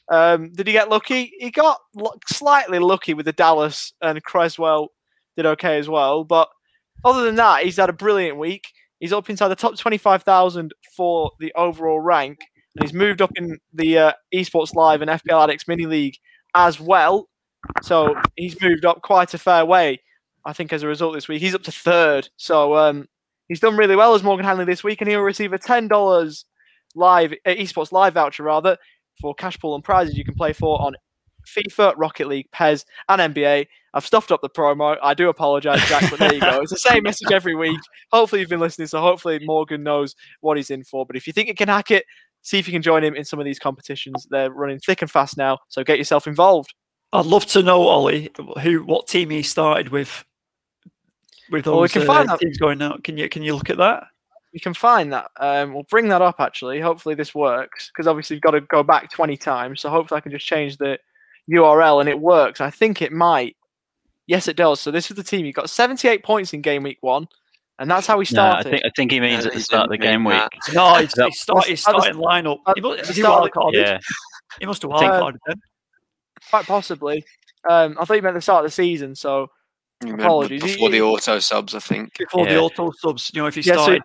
Um, 0.09 0.53
did 0.53 0.67
he 0.67 0.73
get 0.73 0.89
lucky? 0.89 1.33
He 1.37 1.51
got 1.51 1.79
slightly 2.27 2.79
lucky 2.79 3.13
with 3.13 3.25
the 3.25 3.33
Dallas, 3.33 3.93
and 4.01 4.23
Cresswell 4.23 4.89
did 5.35 5.45
okay 5.45 5.77
as 5.77 5.89
well. 5.89 6.23
But 6.23 6.49
other 7.03 7.23
than 7.23 7.35
that, 7.35 7.63
he's 7.63 7.77
had 7.77 7.89
a 7.89 7.93
brilliant 7.93 8.37
week. 8.37 8.67
He's 8.99 9.13
up 9.13 9.29
inside 9.29 9.49
the 9.49 9.55
top 9.55 9.77
25,000 9.77 10.73
for 10.95 11.31
the 11.39 11.53
overall 11.55 11.99
rank, 11.99 12.39
and 12.75 12.83
he's 12.83 12.93
moved 12.93 13.21
up 13.21 13.31
in 13.35 13.59
the 13.73 13.97
uh, 13.97 14.13
Esports 14.33 14.73
Live 14.73 15.01
and 15.01 15.11
FPL 15.11 15.43
Addicts 15.43 15.67
Mini 15.67 15.85
League 15.85 16.17
as 16.55 16.79
well. 16.79 17.29
So 17.83 18.15
he's 18.35 18.59
moved 18.61 18.85
up 18.85 19.01
quite 19.01 19.33
a 19.33 19.37
fair 19.37 19.65
way, 19.65 20.01
I 20.45 20.53
think, 20.53 20.71
as 20.73 20.83
a 20.83 20.87
result 20.87 21.13
this 21.13 21.27
week. 21.27 21.41
He's 21.41 21.55
up 21.55 21.63
to 21.63 21.71
third. 21.71 22.29
So 22.37 22.75
um, 22.75 23.07
he's 23.47 23.59
done 23.59 23.77
really 23.77 23.95
well 23.95 24.15
as 24.15 24.23
Morgan 24.23 24.45
Hanley 24.45 24.65
this 24.65 24.83
week, 24.83 25.01
and 25.01 25.09
he'll 25.09 25.21
receive 25.21 25.53
a 25.53 25.59
$10 25.59 26.43
live 26.95 27.33
uh, 27.45 27.49
Esports 27.49 27.91
Live 27.91 28.13
voucher 28.13 28.43
rather 28.43 28.77
for 29.19 29.33
cash 29.33 29.59
pool 29.59 29.75
and 29.75 29.83
prizes 29.83 30.17
you 30.17 30.25
can 30.25 30.35
play 30.35 30.53
for 30.53 30.81
on 30.81 30.95
FIFA, 31.47 31.93
Rocket 31.97 32.27
League, 32.27 32.51
PES, 32.51 32.85
and 33.09 33.33
NBA. 33.33 33.67
I've 33.93 34.05
stuffed 34.05 34.31
up 34.31 34.41
the 34.41 34.49
promo. 34.49 34.97
I 35.01 35.13
do 35.13 35.29
apologize, 35.29 35.83
Jack, 35.87 36.09
but 36.09 36.19
there 36.19 36.33
you 36.33 36.41
go. 36.41 36.61
It's 36.61 36.71
the 36.71 36.77
same 36.77 37.03
message 37.03 37.31
every 37.31 37.55
week. 37.55 37.79
Hopefully, 38.11 38.41
you've 38.41 38.49
been 38.49 38.59
listening, 38.59 38.87
so 38.87 38.99
hopefully, 39.01 39.39
Morgan 39.43 39.83
knows 39.83 40.15
what 40.41 40.57
he's 40.57 40.69
in 40.69 40.83
for. 40.83 41.05
But 41.05 41.15
if 41.15 41.25
you 41.25 41.33
think 41.33 41.47
you 41.47 41.55
can 41.55 41.69
hack 41.69 41.91
it, 41.91 42.05
see 42.41 42.59
if 42.59 42.67
you 42.67 42.73
can 42.73 42.81
join 42.81 43.03
him 43.03 43.15
in 43.15 43.25
some 43.25 43.39
of 43.39 43.45
these 43.45 43.59
competitions. 43.59 44.27
They're 44.29 44.51
running 44.51 44.79
thick 44.79 45.01
and 45.01 45.09
fast 45.09 45.37
now, 45.37 45.59
so 45.69 45.83
get 45.83 45.97
yourself 45.97 46.27
involved. 46.27 46.73
I'd 47.13 47.25
love 47.25 47.45
to 47.47 47.63
know, 47.63 47.87
Ollie, 47.87 48.29
who 48.61 48.83
what 48.83 49.07
team 49.07 49.29
he 49.29 49.41
started 49.41 49.89
with. 49.89 50.25
With 51.49 51.65
all 51.65 51.75
well, 51.75 51.83
we 51.83 51.89
can 51.89 52.01
uh, 52.01 52.05
find 52.05 52.29
that. 52.29 52.39
teams 52.41 52.57
going 52.57 52.81
out, 52.81 53.05
can 53.05 53.17
you 53.17 53.29
can 53.29 53.41
you 53.41 53.55
look 53.55 53.69
at 53.69 53.77
that? 53.77 54.03
You 54.57 54.61
can 54.61 54.73
find 54.73 55.13
that. 55.13 55.29
Um, 55.39 55.75
we'll 55.75 55.83
bring 55.83 56.07
that 56.07 56.23
up 56.23 56.37
actually. 56.39 56.79
Hopefully 56.79 57.13
this 57.13 57.35
works 57.35 57.91
because 57.93 58.07
obviously 58.07 58.35
you've 58.37 58.41
got 58.41 58.51
to 58.51 58.61
go 58.61 58.81
back 58.81 59.11
20 59.11 59.37
times. 59.37 59.81
So 59.81 59.89
hopefully 59.91 60.17
I 60.17 60.21
can 60.21 60.31
just 60.31 60.47
change 60.47 60.77
the 60.77 60.97
URL 61.51 61.99
and 61.99 62.09
it 62.09 62.19
works. 62.19 62.59
I 62.59 62.71
think 62.71 63.03
it 63.03 63.11
might. 63.11 63.55
Yes, 64.25 64.47
it 64.47 64.55
does. 64.57 64.81
So 64.81 64.89
this 64.89 65.11
is 65.11 65.15
the 65.15 65.23
team. 65.23 65.45
You 65.45 65.53
got 65.53 65.69
78 65.69 66.23
points 66.23 66.53
in 66.53 66.61
game 66.61 66.81
week 66.81 66.97
one, 67.01 67.27
and 67.77 67.89
that's 67.89 68.07
how 68.07 68.17
we 68.17 68.25
started. 68.25 68.65
No, 68.65 68.69
I 68.69 68.71
think 68.71 68.85
I 68.85 68.89
think 68.95 69.11
he 69.11 69.19
means 69.19 69.45
at 69.45 69.53
the 69.53 69.59
start 69.61 69.83
of 69.83 69.89
the 69.91 69.99
game 69.99 70.23
week. 70.23 70.41
No, 70.73 70.95
he's, 70.95 71.13
he's, 71.23 71.39
start, 71.39 71.65
he's 71.65 71.81
starting 71.81 72.15
lineup. 72.15 72.57
Is 73.07 73.15
he 73.15 73.21
wild 73.21 73.51
carded? 73.51 73.85
Yeah. 73.87 73.99
He 74.59 74.65
must 74.65 74.81
have 74.81 74.89
Uh, 74.91 74.95
wildcarded 75.01 75.37
then. 75.45 75.61
Quite 76.49 76.65
possibly. 76.65 77.23
Um, 77.69 77.95
I 77.99 78.05
thought 78.05 78.15
you 78.15 78.23
meant 78.23 78.33
the 78.35 78.41
start 78.41 78.65
of 78.65 78.71
the 78.71 78.73
season, 78.73 79.13
so 79.13 79.49
Apologies. 80.05 80.61
Before 80.61 80.89
the 80.89 81.01
auto 81.01 81.39
subs, 81.39 81.73
I 81.73 81.79
think. 81.79 82.17
Before 82.17 82.45
the 82.45 82.59
auto 82.59 82.91
subs, 82.99 83.31
you 83.33 83.41
know, 83.41 83.47
if 83.47 83.55
he 83.55 83.61
Yeah, 83.61 83.75
so- 83.75 83.81
started 83.83 84.03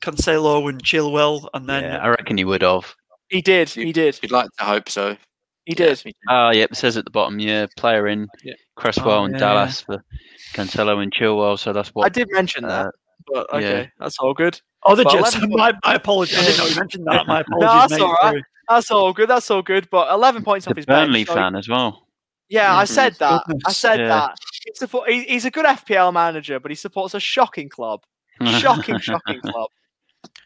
Cancelo 0.00 0.68
and 0.68 0.82
Chilwell 0.82 1.48
and 1.54 1.68
then 1.68 1.82
yeah, 1.84 1.98
I 1.98 2.08
reckon 2.08 2.36
he 2.38 2.44
would 2.44 2.62
have. 2.62 2.94
he 3.28 3.40
did. 3.42 3.68
He 3.68 3.92
did. 3.92 4.18
You'd 4.22 4.32
like 4.32 4.48
to 4.58 4.64
hope 4.64 4.88
so. 4.88 5.16
He 5.64 5.74
did. 5.74 5.88
Yes, 5.88 6.04
me. 6.04 6.12
Ah, 6.28 6.50
yep, 6.50 6.72
it 6.72 6.76
says 6.76 6.96
at 6.96 7.04
the 7.06 7.10
bottom, 7.10 7.38
yeah, 7.38 7.66
player 7.76 8.06
in 8.06 8.28
Yeah. 8.42 8.52
Cresswell 8.76 9.20
Oh, 9.20 9.24
and 9.24 9.32
yeah, 9.34 9.38
Dallas 9.40 9.80
for 9.80 10.04
Cancelo 10.52 11.02
and 11.02 11.12
Chilwell. 11.12 11.58
So 11.58 11.72
that's 11.72 11.88
what 11.90 12.04
I 12.04 12.08
did 12.10 12.28
mention 12.32 12.64
that, 12.68 12.86
uh, 12.86 12.90
but 13.32 13.46
yeah. 13.52 13.58
okay, 13.58 13.90
that's 13.98 14.18
all 14.18 14.34
good. 14.34 14.60
Oh, 14.84 14.94
the 14.94 15.04
Well, 15.04 15.14
Jets. 15.22 15.36
11 15.36 15.50
My, 15.56 15.72
my 15.84 15.94
apologies. 15.94 16.38
I 16.38 16.42
didn't 16.44 16.58
know 16.58 16.66
you 16.66 16.76
mentioned 16.76 17.06
that. 17.06 17.26
My 17.26 17.40
apologies, 17.48 17.60
no, 17.66 17.78
that's 17.78 17.92
mate. 17.92 18.00
all 18.02 18.16
right. 18.22 18.42
That's 18.68 18.90
all 18.90 19.12
good. 19.14 19.28
That's 19.30 19.50
all 19.50 19.62
good. 19.62 19.88
But 19.90 20.12
11 20.12 20.44
points 20.44 20.66
the 20.66 20.70
off 20.72 20.76
his 20.76 20.84
bench. 20.86 21.06
Burnley 21.08 21.24
so- 21.24 21.34
fan 21.34 21.56
as 21.56 21.68
well. 21.68 22.06
Yeah, 22.50 22.76
I 22.76 22.84
Mhm. 22.84 22.88
said 22.88 23.14
that. 23.20 23.42
I 23.66 23.72
said 23.72 24.00
Yeah. 24.00 24.08
that. 24.08 24.38
He 24.66 24.72
support, 24.74 25.08
he, 25.10 25.24
he's 25.24 25.46
a 25.46 25.50
good 25.50 25.64
FPL 25.64 26.12
manager, 26.12 26.60
but 26.60 26.70
he 26.70 26.74
supports 26.74 27.14
a 27.14 27.20
shocking 27.20 27.70
club. 27.70 28.02
Shocking, 28.58 28.98
shocking 28.98 29.40
club. 29.40 29.70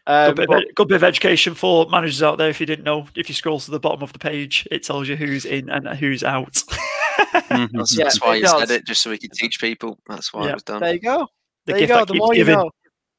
Um, 0.07 0.27
Good, 0.29 0.35
bit 0.35 0.47
but- 0.47 0.57
of, 0.57 0.75
good 0.75 0.87
bit 0.89 0.95
of 0.95 1.03
education 1.03 1.53
for 1.53 1.87
managers 1.89 2.21
out 2.23 2.37
there. 2.37 2.49
If 2.49 2.59
you 2.59 2.65
didn't 2.65 2.85
know, 2.85 3.07
if 3.15 3.29
you 3.29 3.35
scroll 3.35 3.59
to 3.59 3.71
the 3.71 3.79
bottom 3.79 4.01
of 4.03 4.13
the 4.13 4.19
page, 4.19 4.67
it 4.71 4.83
tells 4.83 5.07
you 5.07 5.15
who's 5.15 5.45
in 5.45 5.69
and 5.69 5.87
who's 5.97 6.23
out. 6.23 6.53
Mhm. 6.53 7.69
That's, 7.73 7.97
Yeah, 7.97 8.05
that's 8.05 8.21
why 8.21 8.35
it 8.35 8.37
you 8.37 8.43
does. 8.43 8.59
said 8.59 8.71
it, 8.71 8.85
just 8.85 9.01
so 9.01 9.09
we 9.09 9.17
could 9.17 9.31
teach 9.33 9.59
people. 9.59 9.99
That's 10.07 10.33
why 10.33 10.43
Yeah. 10.45 10.49
it 10.51 10.53
was 10.55 10.63
done. 10.63 10.79
there 10.81 10.93
you 10.93 10.99
go. 11.01 11.27
the 11.65 11.73
there 11.73 11.81
you 11.81 11.87
go. 11.87 11.99
The 12.05 12.13
keeps 12.13 12.19
more 12.19 12.35
you 12.35 12.43
know. 12.45 12.71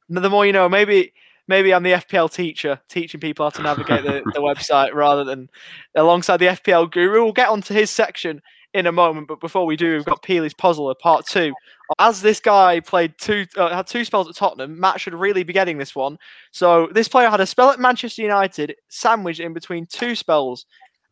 The 0.08 0.30
more 0.30 0.46
you 0.46 0.52
know. 0.52 0.68
Maybe 0.68 1.12
maybe 1.46 1.72
I'm 1.74 1.82
the 1.82 1.92
FPL 1.92 2.28
teacher, 2.32 2.80
teaching 2.88 3.20
people 3.20 3.44
how 3.46 3.50
to 3.50 3.62
navigate 3.62 4.02
the, 4.04 4.22
the 4.32 4.40
website 4.40 4.94
rather 4.94 5.24
than 5.24 5.48
alongside 5.94 6.38
the 6.38 6.46
FPL 6.46 6.90
guru. 6.90 7.22
We'll 7.24 7.32
get 7.32 7.48
onto 7.48 7.74
his 7.74 7.90
section 7.90 8.40
in 8.72 8.86
a 8.86 8.92
moment, 8.92 9.26
but 9.26 9.40
before 9.40 9.66
we 9.66 9.76
do, 9.76 9.96
we've 9.96 10.04
got 10.04 10.22
Peely's 10.22 10.54
Puzzler 10.54 10.94
Part 10.94 11.26
Two. 11.26 11.52
As 11.98 12.22
this 12.22 12.38
guy 12.38 12.80
played 12.80 13.14
two, 13.18 13.46
uh, 13.56 13.74
had 13.74 13.86
two 13.86 14.04
spells 14.04 14.28
at 14.28 14.36
Tottenham, 14.36 14.78
Matt 14.78 15.00
should 15.00 15.14
really 15.14 15.42
be 15.42 15.52
getting 15.52 15.78
this 15.78 15.94
one. 15.94 16.18
So 16.52 16.88
this 16.92 17.08
player 17.08 17.28
had 17.28 17.40
a 17.40 17.46
spell 17.46 17.70
at 17.70 17.80
Manchester 17.80 18.22
United, 18.22 18.76
sandwiched 18.88 19.40
in 19.40 19.52
between 19.52 19.86
two 19.86 20.14
spells 20.14 20.66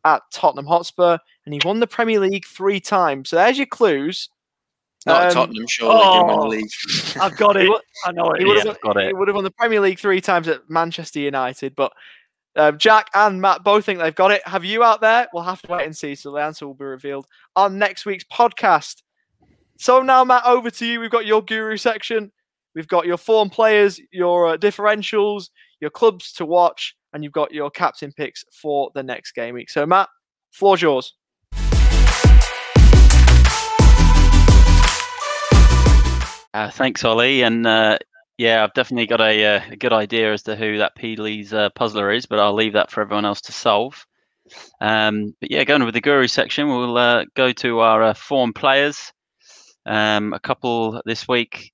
at 0.05 0.23
Tottenham 0.33 0.67
Hotspur, 0.67 1.19
and 1.45 1.55
he 1.55 1.61
won 1.65 1.81
the 1.81 1.87
Premier 1.87 2.21
League 2.21 2.47
three 2.47 2.81
times. 2.81 3.31
So 3.31 3.37
there's 3.37 3.59
your 3.59 3.67
clues. 3.67 4.29
Not 5.07 5.29
Um, 5.29 5.33
Tottenham, 5.33 5.67
surely. 5.69 5.99
Didn't 5.99 6.27
win 6.27 6.37
the 6.37 6.43
oh. 6.43 6.49
league. 6.49 6.71
I've 7.21 7.37
got 7.37 7.57
it. 7.57 7.71
I 8.07 8.13
know 8.13 8.31
it. 8.31 8.41
he 8.41 8.45
would 8.45 8.59
Yeah, 8.59 8.73
have 8.73 8.81
got 8.81 9.01
he 9.01 9.13
would 9.13 9.29
have 9.29 9.35
won 9.35 9.45
the 9.45 9.51
Premier 9.51 9.81
League 9.81 9.99
three 9.99 10.21
times 10.21 10.49
at 10.49 10.69
Manchester 10.69 11.21
United, 11.21 11.75
but 11.75 11.93
um, 12.59 12.77
Jack 12.77 13.09
and 13.15 13.41
Matt 13.41 13.63
both 13.63 13.85
think 13.85 14.01
they've 14.01 14.15
got 14.15 14.33
it. 14.33 14.47
Have 14.47 14.65
you 14.65 14.83
out 14.83 15.01
there? 15.01 15.29
We'll 15.33 15.45
have 15.45 15.63
to 15.63 15.73
wait 15.73 15.87
and 15.87 15.97
see. 15.97 16.15
So 16.15 16.33
the 16.33 16.39
answer 16.39 16.67
will 16.67 16.75
be 16.75 16.85
revealed 16.85 17.27
on 17.55 17.79
next 17.79 18.05
week's 18.05 18.25
podcast. 18.25 19.03
So 19.79 20.03
now, 20.03 20.25
Matt, 20.25 20.45
over 20.45 20.71
to 20.71 20.87
you. 20.87 20.99
We've 20.99 21.11
got 21.11 21.25
your 21.25 21.43
guru 21.43 21.77
section. 21.77 22.33
We've 22.75 22.89
got 22.89 23.07
your 23.07 23.17
form 23.17 23.49
players, 23.49 24.01
your 24.13 24.49
uh, 24.49 24.57
differentials, 24.57 25.51
your 25.81 25.91
clubs 25.91 26.33
to 26.35 26.45
watch, 26.45 26.97
and 27.13 27.23
you've 27.23 27.33
got 27.33 27.53
your 27.53 27.71
captain 27.71 28.13
picks 28.13 28.45
for 28.61 28.91
the 28.95 29.03
next 29.03 29.33
game 29.33 29.55
week. 29.55 29.71
So, 29.71 29.87
Matt, 29.87 30.09
floor's 30.51 30.83
yours. 30.83 31.15
Uh, 36.55 36.71
thanks, 36.73 37.05
Ollie. 37.05 37.43
And 37.43 37.67
uh, 37.67 37.99
yeah, 38.39 38.63
I've 38.63 38.73
definitely 38.73 39.09
got 39.09 39.21
a, 39.21 39.45
uh, 39.45 39.61
a 39.73 39.77
good 39.77 39.93
idea 39.93 40.33
as 40.33 40.45
to 40.45 40.55
who 40.55 40.79
that 40.79 40.95
Peely's 40.95 41.53
uh, 41.53 41.71
puzzler 41.71 42.13
is, 42.13 42.25
but 42.25 42.39
I'll 42.39 42.55
leave 42.55 42.75
that 42.75 42.91
for 42.91 43.01
everyone 43.01 43.25
else 43.25 43.41
to 43.43 43.53
solve. 43.53 44.07
Um, 44.81 45.35
but 45.41 45.51
yeah, 45.51 45.65
going 45.65 45.85
with 45.85 45.95
the 45.95 46.01
guru 46.01 46.29
section, 46.29 46.69
we'll 46.69 46.97
uh, 46.97 47.25
go 47.35 47.53
to 47.53 47.81
our 47.81 48.03
uh, 48.05 48.15
form 48.15 48.53
players. 48.53 49.13
Um, 49.85 50.33
a 50.33 50.41
couple 50.41 51.03
this 51.05 51.27
week. 51.27 51.73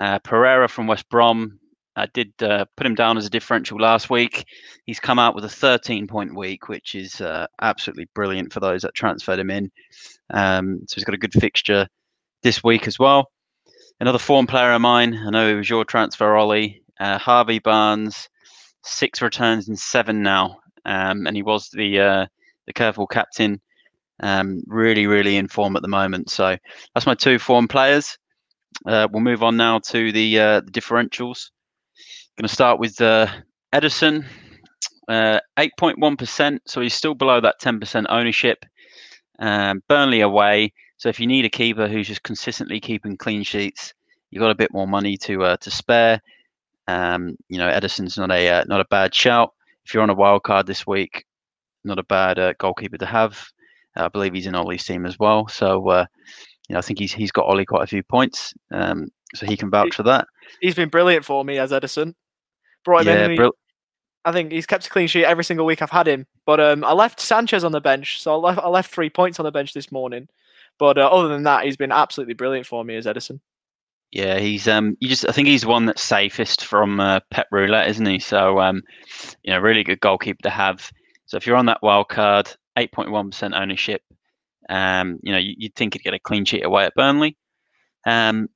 Uh, 0.00 0.18
Pereira 0.18 0.68
from 0.68 0.88
West 0.88 1.08
Brom. 1.08 1.60
I 1.94 2.06
did 2.06 2.32
put 2.38 2.86
him 2.86 2.94
down 2.94 3.18
as 3.18 3.26
a 3.26 3.30
differential 3.30 3.78
last 3.78 4.08
week. 4.08 4.46
He's 4.86 4.98
come 4.98 5.18
out 5.18 5.34
with 5.34 5.44
a 5.44 5.48
13 5.50 6.06
point 6.06 6.34
week, 6.34 6.68
which 6.68 6.94
is 6.94 7.20
absolutely 7.60 8.08
brilliant 8.14 8.52
for 8.52 8.60
those 8.60 8.82
that 8.82 8.94
transferred 8.94 9.38
him 9.38 9.50
in. 9.50 9.70
Um, 10.30 10.80
so 10.88 10.94
he's 10.94 11.04
got 11.04 11.14
a 11.14 11.18
good 11.18 11.34
fixture 11.34 11.86
this 12.42 12.64
week 12.64 12.86
as 12.86 12.98
well. 12.98 13.31
Another 14.02 14.18
form 14.18 14.48
player 14.48 14.72
of 14.72 14.80
mine, 14.80 15.14
I 15.14 15.30
know 15.30 15.46
it 15.46 15.54
was 15.54 15.70
your 15.70 15.84
transfer, 15.84 16.34
Ollie, 16.34 16.82
uh, 16.98 17.18
Harvey 17.18 17.60
Barnes, 17.60 18.28
six 18.82 19.22
returns 19.22 19.68
in 19.68 19.76
seven 19.76 20.24
now, 20.24 20.58
um, 20.84 21.24
and 21.24 21.36
he 21.36 21.44
was 21.44 21.68
the 21.68 22.00
uh, 22.00 22.26
the 22.66 22.72
careful 22.72 23.06
captain. 23.06 23.60
Um, 24.18 24.64
really, 24.66 25.06
really 25.06 25.36
in 25.36 25.46
form 25.46 25.76
at 25.76 25.82
the 25.82 25.88
moment. 25.88 26.30
So 26.30 26.56
that's 26.92 27.06
my 27.06 27.14
two 27.14 27.38
form 27.38 27.68
players. 27.68 28.18
Uh, 28.84 29.06
we'll 29.12 29.22
move 29.22 29.44
on 29.44 29.56
now 29.56 29.78
to 29.90 30.10
the 30.10 30.36
uh, 30.36 30.60
the 30.62 30.72
differentials. 30.72 31.50
Going 32.36 32.48
to 32.48 32.52
start 32.52 32.80
with 32.80 33.00
uh, 33.00 33.28
Ederson, 33.72 34.26
uh, 35.06 35.38
8.1%. 35.56 36.58
So 36.66 36.80
he's 36.80 36.94
still 36.94 37.14
below 37.14 37.40
that 37.40 37.60
10% 37.60 38.06
ownership. 38.08 38.64
Um, 39.38 39.80
Burnley 39.88 40.22
away. 40.22 40.72
So 41.02 41.08
if 41.08 41.18
you 41.18 41.26
need 41.26 41.44
a 41.44 41.50
keeper 41.50 41.88
who's 41.88 42.06
just 42.06 42.22
consistently 42.22 42.78
keeping 42.78 43.16
clean 43.16 43.42
sheets, 43.42 43.92
you've 44.30 44.40
got 44.40 44.52
a 44.52 44.54
bit 44.54 44.72
more 44.72 44.86
money 44.86 45.16
to 45.16 45.42
uh, 45.42 45.56
to 45.56 45.68
spare. 45.68 46.22
Um, 46.86 47.36
you 47.48 47.58
know, 47.58 47.68
Ederson's 47.68 48.16
not 48.16 48.30
a 48.30 48.48
uh, 48.48 48.64
not 48.68 48.80
a 48.80 48.84
bad 48.84 49.12
shout. 49.12 49.52
If 49.84 49.92
you're 49.92 50.04
on 50.04 50.10
a 50.10 50.14
wild 50.14 50.44
card 50.44 50.68
this 50.68 50.86
week, 50.86 51.24
not 51.82 51.98
a 51.98 52.04
bad 52.04 52.38
uh, 52.38 52.52
goalkeeper 52.60 52.98
to 52.98 53.06
have. 53.06 53.44
I 53.96 54.06
believe 54.06 54.32
he's 54.32 54.46
in 54.46 54.54
Ollie's 54.54 54.84
team 54.84 55.04
as 55.04 55.18
well. 55.18 55.48
So 55.48 55.88
uh, 55.88 56.06
you 56.68 56.74
know, 56.74 56.78
I 56.78 56.82
think 56.82 57.00
he's 57.00 57.12
he's 57.12 57.32
got 57.32 57.46
Ollie 57.46 57.66
quite 57.66 57.82
a 57.82 57.88
few 57.88 58.04
points, 58.04 58.54
um, 58.70 59.08
so 59.34 59.44
he 59.44 59.56
can 59.56 59.70
vouch 59.70 59.96
for 59.96 60.04
that. 60.04 60.28
He's 60.60 60.76
been 60.76 60.88
brilliant 60.88 61.24
for 61.24 61.44
me 61.44 61.58
as 61.58 61.72
Ederson. 61.72 62.14
Brought 62.84 63.08
him 63.08 63.32
Yeah, 63.36 63.44
in. 63.44 63.50
I 64.24 64.30
think 64.30 64.52
he's 64.52 64.66
kept 64.66 64.86
a 64.86 64.90
clean 64.90 65.08
sheet 65.08 65.24
every 65.24 65.42
single 65.42 65.66
week 65.66 65.82
I've 65.82 65.90
had 65.90 66.06
him. 66.06 66.28
But 66.46 66.60
um, 66.60 66.84
I 66.84 66.92
left 66.92 67.18
Sanchez 67.18 67.64
on 67.64 67.72
the 67.72 67.80
bench, 67.80 68.22
so 68.22 68.34
I 68.34 68.36
left, 68.36 68.60
I 68.60 68.68
left 68.68 68.94
three 68.94 69.10
points 69.10 69.40
on 69.40 69.44
the 69.44 69.50
bench 69.50 69.74
this 69.74 69.90
morning. 69.90 70.28
But 70.82 70.98
uh, 70.98 71.06
other 71.06 71.28
than 71.28 71.44
that, 71.44 71.64
he's 71.64 71.76
been 71.76 71.92
absolutely 71.92 72.34
brilliant 72.34 72.66
for 72.66 72.84
me 72.84 72.96
as 72.96 73.06
Ederson. 73.06 73.38
Yeah, 74.10 74.40
he's 74.40 74.66
um 74.66 74.96
you 74.98 75.08
just 75.08 75.24
I 75.28 75.30
think 75.30 75.46
he's 75.46 75.64
one 75.64 75.86
that's 75.86 76.02
safest 76.02 76.64
from 76.64 76.98
uh, 76.98 77.20
Pep 77.30 77.46
Roulette, 77.52 77.88
isn't 77.90 78.04
he? 78.04 78.18
So 78.18 78.58
um 78.58 78.82
you 79.44 79.52
know, 79.52 79.60
really 79.60 79.84
good 79.84 80.00
goalkeeper 80.00 80.42
to 80.42 80.50
have. 80.50 80.90
So 81.26 81.36
if 81.36 81.46
you're 81.46 81.54
on 81.54 81.66
that 81.66 81.84
wild 81.84 82.08
card, 82.08 82.52
8.1% 82.76 83.56
ownership, 83.56 84.02
um, 84.68 85.20
you 85.22 85.30
know, 85.30 85.38
you, 85.38 85.54
you'd 85.56 85.76
think 85.76 85.94
he'd 85.94 86.02
get 86.02 86.14
a 86.14 86.18
clean 86.18 86.44
sheet 86.44 86.64
away 86.64 86.84
at 86.84 86.96
Burnley. 86.96 87.36
Um 88.04 88.48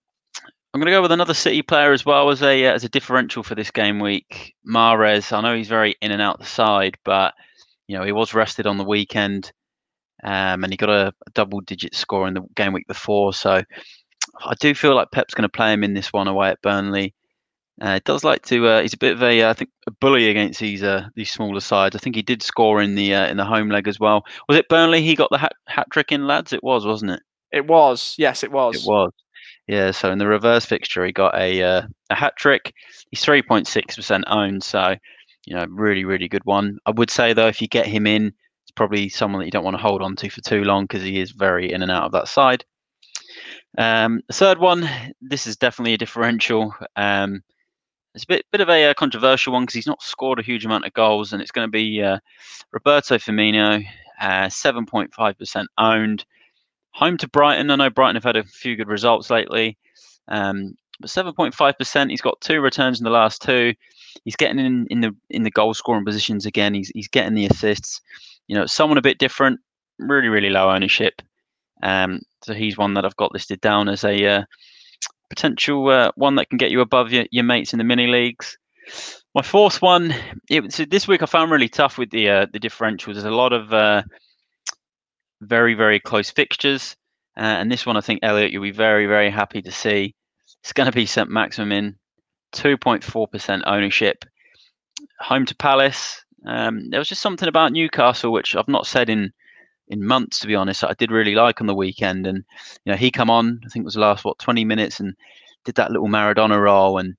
I'm 0.74 0.80
going 0.80 0.86
to 0.86 0.96
go 0.96 1.02
with 1.02 1.12
another 1.12 1.32
City 1.32 1.62
player 1.62 1.92
as 1.92 2.04
well 2.04 2.28
as 2.30 2.42
a 2.42 2.66
uh, 2.66 2.72
as 2.72 2.82
a 2.82 2.88
differential 2.88 3.44
for 3.44 3.54
this 3.54 3.70
game 3.70 4.00
week. 4.00 4.52
Mahrez, 4.68 5.32
I 5.32 5.40
know 5.42 5.56
he's 5.56 5.68
very 5.68 5.94
in 6.02 6.10
and 6.10 6.20
out 6.20 6.40
the 6.40 6.44
side, 6.44 6.98
but 7.04 7.34
you 7.86 7.96
know 7.96 8.04
he 8.04 8.10
was 8.10 8.34
rested 8.34 8.66
on 8.66 8.78
the 8.78 8.84
weekend, 8.84 9.52
um, 10.26 10.62
and 10.62 10.72
he 10.72 10.76
got 10.76 10.90
a, 10.90 11.14
a 11.26 11.30
double-digit 11.32 11.94
score 11.94 12.28
in 12.28 12.34
the 12.34 12.42
game 12.54 12.72
week 12.72 12.86
before. 12.86 13.32
So 13.32 13.62
I 14.44 14.54
do 14.60 14.74
feel 14.74 14.94
like 14.94 15.12
Pep's 15.12 15.32
going 15.32 15.44
to 15.44 15.48
play 15.48 15.72
him 15.72 15.82
in 15.82 15.94
this 15.94 16.12
one 16.12 16.28
away 16.28 16.50
at 16.50 16.60
Burnley. 16.60 17.14
Uh, 17.80 18.00
does 18.04 18.24
like 18.24 18.42
to. 18.42 18.66
Uh, 18.66 18.82
he's 18.82 18.94
a 18.94 18.98
bit 18.98 19.12
of 19.12 19.22
a, 19.22 19.42
uh, 19.42 19.50
I 19.50 19.52
think, 19.52 19.70
a 19.86 19.90
bully 19.90 20.28
against 20.28 20.60
these 20.60 20.82
uh, 20.82 21.08
these 21.14 21.30
smaller 21.30 21.60
sides. 21.60 21.94
I 21.94 21.98
think 21.98 22.16
he 22.16 22.22
did 22.22 22.42
score 22.42 22.80
in 22.80 22.94
the 22.94 23.14
uh, 23.14 23.26
in 23.26 23.36
the 23.36 23.44
home 23.44 23.68
leg 23.68 23.86
as 23.86 24.00
well. 24.00 24.24
Was 24.48 24.56
it 24.56 24.68
Burnley? 24.68 25.02
He 25.02 25.14
got 25.14 25.30
the 25.30 25.38
hat, 25.38 25.52
hat 25.66 25.86
trick 25.90 26.10
in, 26.10 26.26
lads. 26.26 26.54
It 26.54 26.64
was, 26.64 26.86
wasn't 26.86 27.12
it? 27.12 27.20
It 27.52 27.66
was, 27.66 28.14
yes, 28.18 28.42
it 28.42 28.50
was. 28.50 28.76
It 28.76 28.88
was. 28.88 29.12
Yeah. 29.68 29.90
So 29.90 30.10
in 30.10 30.18
the 30.18 30.26
reverse 30.26 30.64
fixture, 30.64 31.04
he 31.04 31.12
got 31.12 31.34
a 31.34 31.62
uh, 31.62 31.82
a 32.08 32.14
hat 32.14 32.34
trick. 32.36 32.72
He's 33.10 33.20
three 33.20 33.42
point 33.42 33.68
six 33.68 33.94
percent 33.94 34.24
owned. 34.26 34.64
So 34.64 34.96
you 35.44 35.54
know, 35.54 35.66
really, 35.68 36.04
really 36.04 36.28
good 36.28 36.44
one. 36.44 36.78
I 36.86 36.92
would 36.92 37.10
say 37.10 37.34
though, 37.34 37.46
if 37.46 37.60
you 37.60 37.68
get 37.68 37.86
him 37.86 38.06
in, 38.06 38.32
probably 38.76 39.08
someone 39.08 39.40
that 39.40 39.46
you 39.46 39.50
don't 39.50 39.64
want 39.64 39.76
to 39.76 39.82
hold 39.82 40.02
on 40.02 40.14
to 40.16 40.30
for 40.30 40.40
too 40.42 40.62
long 40.62 40.84
because 40.84 41.02
he 41.02 41.20
is 41.20 41.32
very 41.32 41.72
in 41.72 41.82
and 41.82 41.90
out 41.90 42.04
of 42.04 42.12
that 42.12 42.28
side. 42.28 42.64
Um, 43.78 44.22
the 44.28 44.34
third 44.34 44.58
one, 44.58 44.88
this 45.20 45.46
is 45.46 45.56
definitely 45.56 45.94
a 45.94 45.98
differential. 45.98 46.74
Um, 46.94 47.42
it's 48.14 48.24
a 48.24 48.28
bit 48.28 48.46
bit 48.50 48.62
of 48.62 48.70
a 48.70 48.86
uh, 48.86 48.94
controversial 48.94 49.52
one 49.52 49.64
because 49.64 49.74
he's 49.74 49.86
not 49.86 50.02
scored 50.02 50.38
a 50.38 50.42
huge 50.42 50.64
amount 50.64 50.86
of 50.86 50.94
goals, 50.94 51.32
and 51.32 51.42
it's 51.42 51.50
going 51.50 51.66
to 51.66 51.72
be 51.72 52.00
uh, 52.00 52.18
Roberto 52.72 53.16
Firmino, 53.16 53.84
uh, 54.20 54.48
seven 54.48 54.86
point 54.86 55.12
five 55.12 55.36
percent 55.38 55.68
owned. 55.78 56.24
Home 56.92 57.18
to 57.18 57.28
Brighton. 57.28 57.70
I 57.70 57.76
know 57.76 57.90
Brighton 57.90 58.16
have 58.16 58.24
had 58.24 58.36
a 58.36 58.44
few 58.44 58.74
good 58.74 58.88
results 58.88 59.28
lately, 59.28 59.76
um, 60.28 60.74
but 60.98 61.10
seven 61.10 61.34
point 61.34 61.54
five 61.54 61.76
percent. 61.76 62.10
He's 62.10 62.22
got 62.22 62.40
two 62.40 62.62
returns 62.62 62.98
in 62.98 63.04
the 63.04 63.10
last 63.10 63.42
two. 63.42 63.74
He's 64.24 64.36
getting 64.36 64.58
in 64.58 64.86
in 64.88 65.02
the 65.02 65.14
in 65.28 65.42
the 65.42 65.50
goal 65.50 65.74
scoring 65.74 66.06
positions 66.06 66.46
again. 66.46 66.72
He's 66.72 66.90
he's 66.94 67.08
getting 67.08 67.34
the 67.34 67.44
assists. 67.44 68.00
You 68.48 68.56
know, 68.56 68.66
someone 68.66 68.98
a 68.98 69.02
bit 69.02 69.18
different. 69.18 69.60
Really, 69.98 70.28
really 70.28 70.50
low 70.50 70.70
ownership. 70.70 71.22
Um, 71.82 72.20
so 72.42 72.54
he's 72.54 72.78
one 72.78 72.94
that 72.94 73.04
I've 73.04 73.16
got 73.16 73.32
listed 73.32 73.60
down 73.60 73.88
as 73.88 74.04
a 74.04 74.26
uh, 74.26 74.44
potential 75.28 75.88
uh, 75.88 76.12
one 76.16 76.36
that 76.36 76.48
can 76.48 76.58
get 76.58 76.70
you 76.70 76.80
above 76.80 77.12
your, 77.12 77.26
your 77.30 77.44
mates 77.44 77.72
in 77.72 77.78
the 77.78 77.84
mini 77.84 78.06
leagues. 78.06 78.56
My 79.34 79.42
fourth 79.42 79.82
one, 79.82 80.14
it, 80.48 80.72
so 80.72 80.84
this 80.84 81.08
week 81.08 81.22
I 81.22 81.26
found 81.26 81.50
really 81.50 81.68
tough 81.68 81.98
with 81.98 82.10
the 82.10 82.28
uh, 82.28 82.46
the 82.52 82.60
differentials. 82.60 83.14
There's 83.14 83.24
a 83.24 83.30
lot 83.30 83.52
of 83.52 83.72
uh, 83.72 84.02
very, 85.40 85.74
very 85.74 86.00
close 86.00 86.30
fixtures. 86.30 86.96
Uh, 87.36 87.42
and 87.42 87.70
this 87.70 87.84
one, 87.84 87.96
I 87.96 88.00
think, 88.00 88.20
Elliot, 88.22 88.50
you'll 88.50 88.62
be 88.62 88.70
very, 88.70 89.06
very 89.06 89.30
happy 89.30 89.60
to 89.62 89.72
see. 89.72 90.14
It's 90.62 90.72
going 90.72 90.90
to 90.90 90.92
be 90.92 91.06
Saint-Maximin 91.06 91.84
in 91.84 91.96
2.4% 92.54 93.62
ownership. 93.66 94.24
Home 95.20 95.44
to 95.46 95.54
Palace. 95.54 96.24
Um, 96.46 96.90
there 96.90 97.00
was 97.00 97.08
just 97.08 97.22
something 97.22 97.48
about 97.48 97.72
Newcastle 97.72 98.32
which 98.32 98.54
I've 98.54 98.68
not 98.68 98.86
said 98.86 99.10
in 99.10 99.32
in 99.88 100.04
months, 100.04 100.40
to 100.40 100.46
be 100.46 100.54
honest. 100.54 100.82
I 100.82 100.94
did 100.94 101.10
really 101.10 101.34
like 101.34 101.60
on 101.60 101.66
the 101.66 101.74
weekend, 101.74 102.26
and 102.26 102.44
you 102.84 102.92
know 102.92 102.96
he 102.96 103.10
come 103.10 103.30
on. 103.30 103.60
I 103.64 103.68
think 103.68 103.82
it 103.82 103.84
was 103.84 103.94
the 103.94 104.00
last 104.00 104.24
what 104.24 104.38
20 104.38 104.64
minutes 104.64 105.00
and 105.00 105.14
did 105.64 105.74
that 105.76 105.90
little 105.90 106.08
Maradona 106.08 106.60
roll, 106.60 106.98
and 106.98 107.14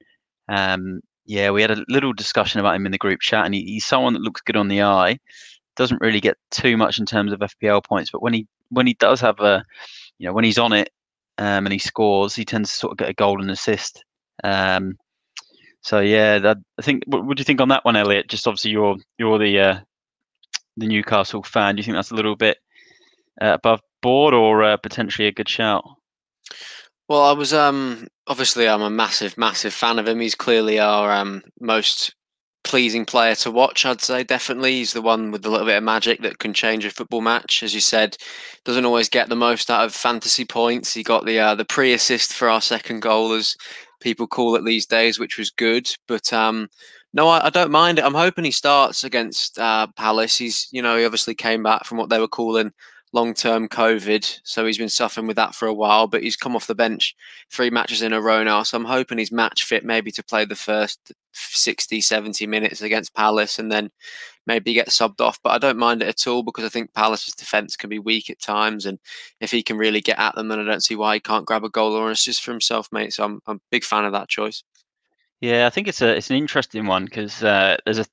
um, 0.49 1.01
yeah, 1.25 1.51
we 1.51 1.61
had 1.61 1.71
a 1.71 1.85
little 1.89 2.13
discussion 2.13 2.59
about 2.59 2.75
him 2.75 2.85
in 2.85 2.91
the 2.91 2.97
group 2.97 3.19
chat, 3.21 3.45
and 3.45 3.53
he, 3.53 3.63
he's 3.63 3.85
someone 3.85 4.13
that 4.13 4.21
looks 4.21 4.41
good 4.41 4.57
on 4.57 4.69
the 4.69 4.81
eye. 4.81 5.19
Doesn't 5.75 6.01
really 6.01 6.21
get 6.21 6.37
too 6.51 6.77
much 6.77 6.99
in 6.99 7.05
terms 7.05 7.31
of 7.31 7.39
FPL 7.39 7.83
points, 7.83 8.09
but 8.11 8.21
when 8.21 8.33
he 8.33 8.47
when 8.69 8.87
he 8.87 8.95
does 8.95 9.21
have 9.21 9.39
a, 9.39 9.63
you 10.17 10.25
know, 10.25 10.33
when 10.33 10.43
he's 10.43 10.57
on 10.57 10.73
it 10.73 10.89
um, 11.37 11.65
and 11.65 11.73
he 11.73 11.79
scores, 11.79 12.35
he 12.35 12.45
tends 12.45 12.71
to 12.71 12.77
sort 12.77 12.91
of 12.91 12.97
get 12.97 13.09
a 13.09 13.13
golden 13.13 13.49
assist. 13.49 14.03
Um, 14.43 14.97
so 15.87 16.01
yeah, 16.01 16.37
that, 16.39 16.57
I 16.77 16.81
think. 16.81 17.03
What, 17.05 17.25
what, 17.25 17.37
do 17.37 17.41
you 17.41 17.45
think 17.45 17.61
on 17.61 17.69
that 17.69 17.85
one, 17.85 17.95
Elliot? 17.95 18.27
Just 18.27 18.45
obviously, 18.45 18.71
you're 18.71 18.97
you're 19.17 19.39
the 19.39 19.57
uh, 19.57 19.79
the 20.75 20.85
Newcastle 20.85 21.43
fan. 21.43 21.75
Do 21.75 21.79
you 21.79 21.83
think 21.85 21.95
that's 21.95 22.11
a 22.11 22.15
little 22.15 22.35
bit 22.35 22.57
uh, 23.41 23.53
above 23.53 23.79
board 24.01 24.33
or 24.33 24.63
uh, 24.63 24.75
potentially 24.75 25.29
a 25.29 25.31
good 25.31 25.47
shout? 25.47 25.85
Well, 27.07 27.23
I 27.23 27.31
was 27.31 27.53
um 27.53 28.09
obviously 28.27 28.67
I'm 28.67 28.81
a 28.81 28.89
massive 28.89 29.37
massive 29.37 29.73
fan 29.73 29.97
of 29.97 30.09
him. 30.09 30.19
He's 30.19 30.35
clearly 30.35 30.77
our 30.77 31.09
um 31.09 31.41
most 31.61 32.13
pleasing 32.65 33.05
player 33.05 33.33
to 33.35 33.49
watch. 33.49 33.85
I'd 33.85 34.01
say 34.01 34.23
definitely 34.25 34.73
he's 34.73 34.91
the 34.91 35.01
one 35.01 35.31
with 35.31 35.45
a 35.45 35.49
little 35.49 35.65
bit 35.65 35.77
of 35.77 35.83
magic 35.83 36.21
that 36.23 36.39
can 36.39 36.53
change 36.53 36.83
a 36.83 36.89
football 36.89 37.21
match. 37.21 37.63
As 37.63 37.73
you 37.73 37.79
said, 37.79 38.17
doesn't 38.65 38.83
always 38.83 39.07
get 39.07 39.29
the 39.29 39.37
most 39.37 39.71
out 39.71 39.85
of 39.85 39.95
fantasy 39.95 40.43
points. 40.43 40.93
He 40.93 41.01
got 41.01 41.25
the 41.25 41.39
uh, 41.39 41.55
the 41.55 41.63
pre 41.63 41.93
assist 41.93 42.33
for 42.33 42.49
our 42.49 42.59
second 42.59 42.99
goal, 42.99 43.31
as 43.31 43.55
people 43.99 44.27
call 44.27 44.55
it 44.55 44.65
these 44.65 44.85
days, 44.85 45.19
which 45.19 45.37
was 45.37 45.49
good. 45.49 45.89
But 46.07 46.31
um, 46.33 46.69
no, 47.13 47.27
I, 47.27 47.47
I, 47.47 47.49
don't 47.49 47.71
mind 47.71 47.99
it. 47.99 48.05
I'm 48.05 48.13
hoping 48.13 48.45
he 48.45 48.51
starts 48.51 49.03
against 49.03 49.57
uh, 49.59 49.87
Palace. 49.95 50.37
He's 50.37 50.67
you 50.71 50.81
know 50.81 50.97
he 50.97 51.05
obviously 51.05 51.35
came 51.35 51.63
back 51.63 51.85
from 51.85 51.97
what 51.97 52.09
they 52.09 52.19
were 52.19 52.27
calling 52.27 52.71
long 53.13 53.33
term 53.33 53.67
COVID. 53.67 54.39
So 54.43 54.65
he's 54.65 54.77
been 54.77 54.89
suffering 54.89 55.27
with 55.27 55.37
that 55.37 55.55
for 55.55 55.67
a 55.67 55.73
while, 55.73 56.07
but 56.07 56.23
he's 56.23 56.35
come 56.35 56.55
off 56.55 56.67
the 56.67 56.75
bench 56.75 57.15
three 57.51 57.69
matches 57.69 58.01
in 58.01 58.13
a 58.13 58.21
row 58.21 58.43
now. 58.43 58.63
So 58.63 58.77
I'm 58.77 58.85
hoping 58.85 59.17
he's 59.17 59.31
match 59.31 59.63
fit 59.63 59.85
maybe 59.85 60.11
to 60.11 60.23
play 60.23 60.45
the 60.45 60.55
first 60.55 61.13
60, 61.33 62.01
70 62.01 62.47
minutes 62.47 62.81
against 62.81 63.15
Palace 63.15 63.59
and 63.59 63.71
then 63.71 63.89
maybe 64.45 64.73
get 64.73 64.89
subbed 64.89 65.21
off. 65.21 65.39
But 65.43 65.51
I 65.51 65.57
don't 65.57 65.77
mind 65.77 66.01
it 66.01 66.07
at 66.07 66.27
all 66.27 66.43
because 66.43 66.65
I 66.65 66.69
think 66.69 66.93
Palace's 66.93 67.35
defence 67.35 67.75
can 67.75 67.89
be 67.89 67.99
weak 67.99 68.29
at 68.29 68.39
times. 68.39 68.85
And 68.85 68.99
if 69.39 69.51
he 69.51 69.63
can 69.63 69.77
really 69.77 70.01
get 70.01 70.19
at 70.19 70.35
them, 70.35 70.47
then 70.47 70.59
I 70.59 70.63
don't 70.63 70.83
see 70.83 70.95
why 70.95 71.15
he 71.15 71.19
can't 71.19 71.45
grab 71.45 71.63
a 71.63 71.69
goal 71.69 71.93
or 71.93 72.07
an 72.07 72.13
assist 72.13 72.43
for 72.43 72.51
himself, 72.51 72.89
mate. 72.91 73.13
So 73.13 73.23
I'm, 73.23 73.41
I'm 73.47 73.57
a 73.57 73.61
big 73.71 73.83
fan 73.83 74.05
of 74.05 74.13
that 74.13 74.29
choice. 74.29 74.63
Yeah, 75.39 75.67
I 75.67 75.69
think 75.69 75.87
it's 75.87 76.01
a 76.01 76.15
it's 76.15 76.31
an 76.31 76.37
interesting 76.37 76.87
one 76.87 77.05
because 77.05 77.43
uh, 77.43 77.77
there's 77.85 77.99
a 77.99 78.05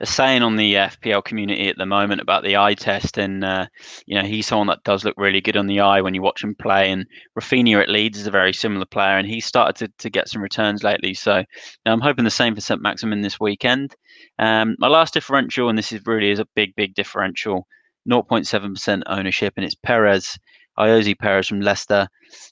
a 0.00 0.06
saying 0.06 0.42
on 0.42 0.56
the 0.56 0.74
FPL 0.74 1.24
community 1.24 1.68
at 1.68 1.76
the 1.76 1.86
moment 1.86 2.20
about 2.20 2.44
the 2.44 2.56
eye 2.56 2.74
test, 2.74 3.18
and 3.18 3.44
uh, 3.44 3.66
you 4.06 4.14
know 4.14 4.26
he's 4.26 4.46
someone 4.46 4.68
that 4.68 4.84
does 4.84 5.04
look 5.04 5.14
really 5.16 5.40
good 5.40 5.56
on 5.56 5.66
the 5.66 5.80
eye 5.80 6.00
when 6.00 6.14
you 6.14 6.22
watch 6.22 6.42
him 6.42 6.54
play. 6.54 6.90
And 6.90 7.06
Raphinha 7.38 7.82
at 7.82 7.88
Leeds 7.88 8.18
is 8.18 8.26
a 8.26 8.32
very 8.32 8.52
similar 8.52 8.86
player, 8.86 9.18
and 9.18 9.26
he's 9.26 9.46
started 9.46 9.76
to, 9.76 9.92
to 9.98 10.10
get 10.10 10.28
some 10.28 10.42
returns 10.42 10.84
lately. 10.84 11.14
So 11.14 11.44
I'm 11.84 12.00
hoping 12.00 12.24
the 12.24 12.30
same 12.30 12.54
for 12.54 12.60
Saint-Maximin 12.60 13.22
this 13.22 13.40
weekend. 13.40 13.94
Um, 14.38 14.76
my 14.78 14.88
last 14.88 15.14
differential, 15.14 15.68
and 15.68 15.76
this 15.76 15.92
is 15.92 16.00
really 16.06 16.30
is 16.30 16.38
a 16.38 16.46
big 16.54 16.74
big 16.76 16.94
differential, 16.94 17.66
0.7% 18.08 19.02
ownership, 19.06 19.54
and 19.56 19.64
it's 19.64 19.74
Perez. 19.74 20.38
Ayoze 20.78 21.18
Perez 21.18 21.48
from 21.48 21.60
Leicester. 21.60 22.06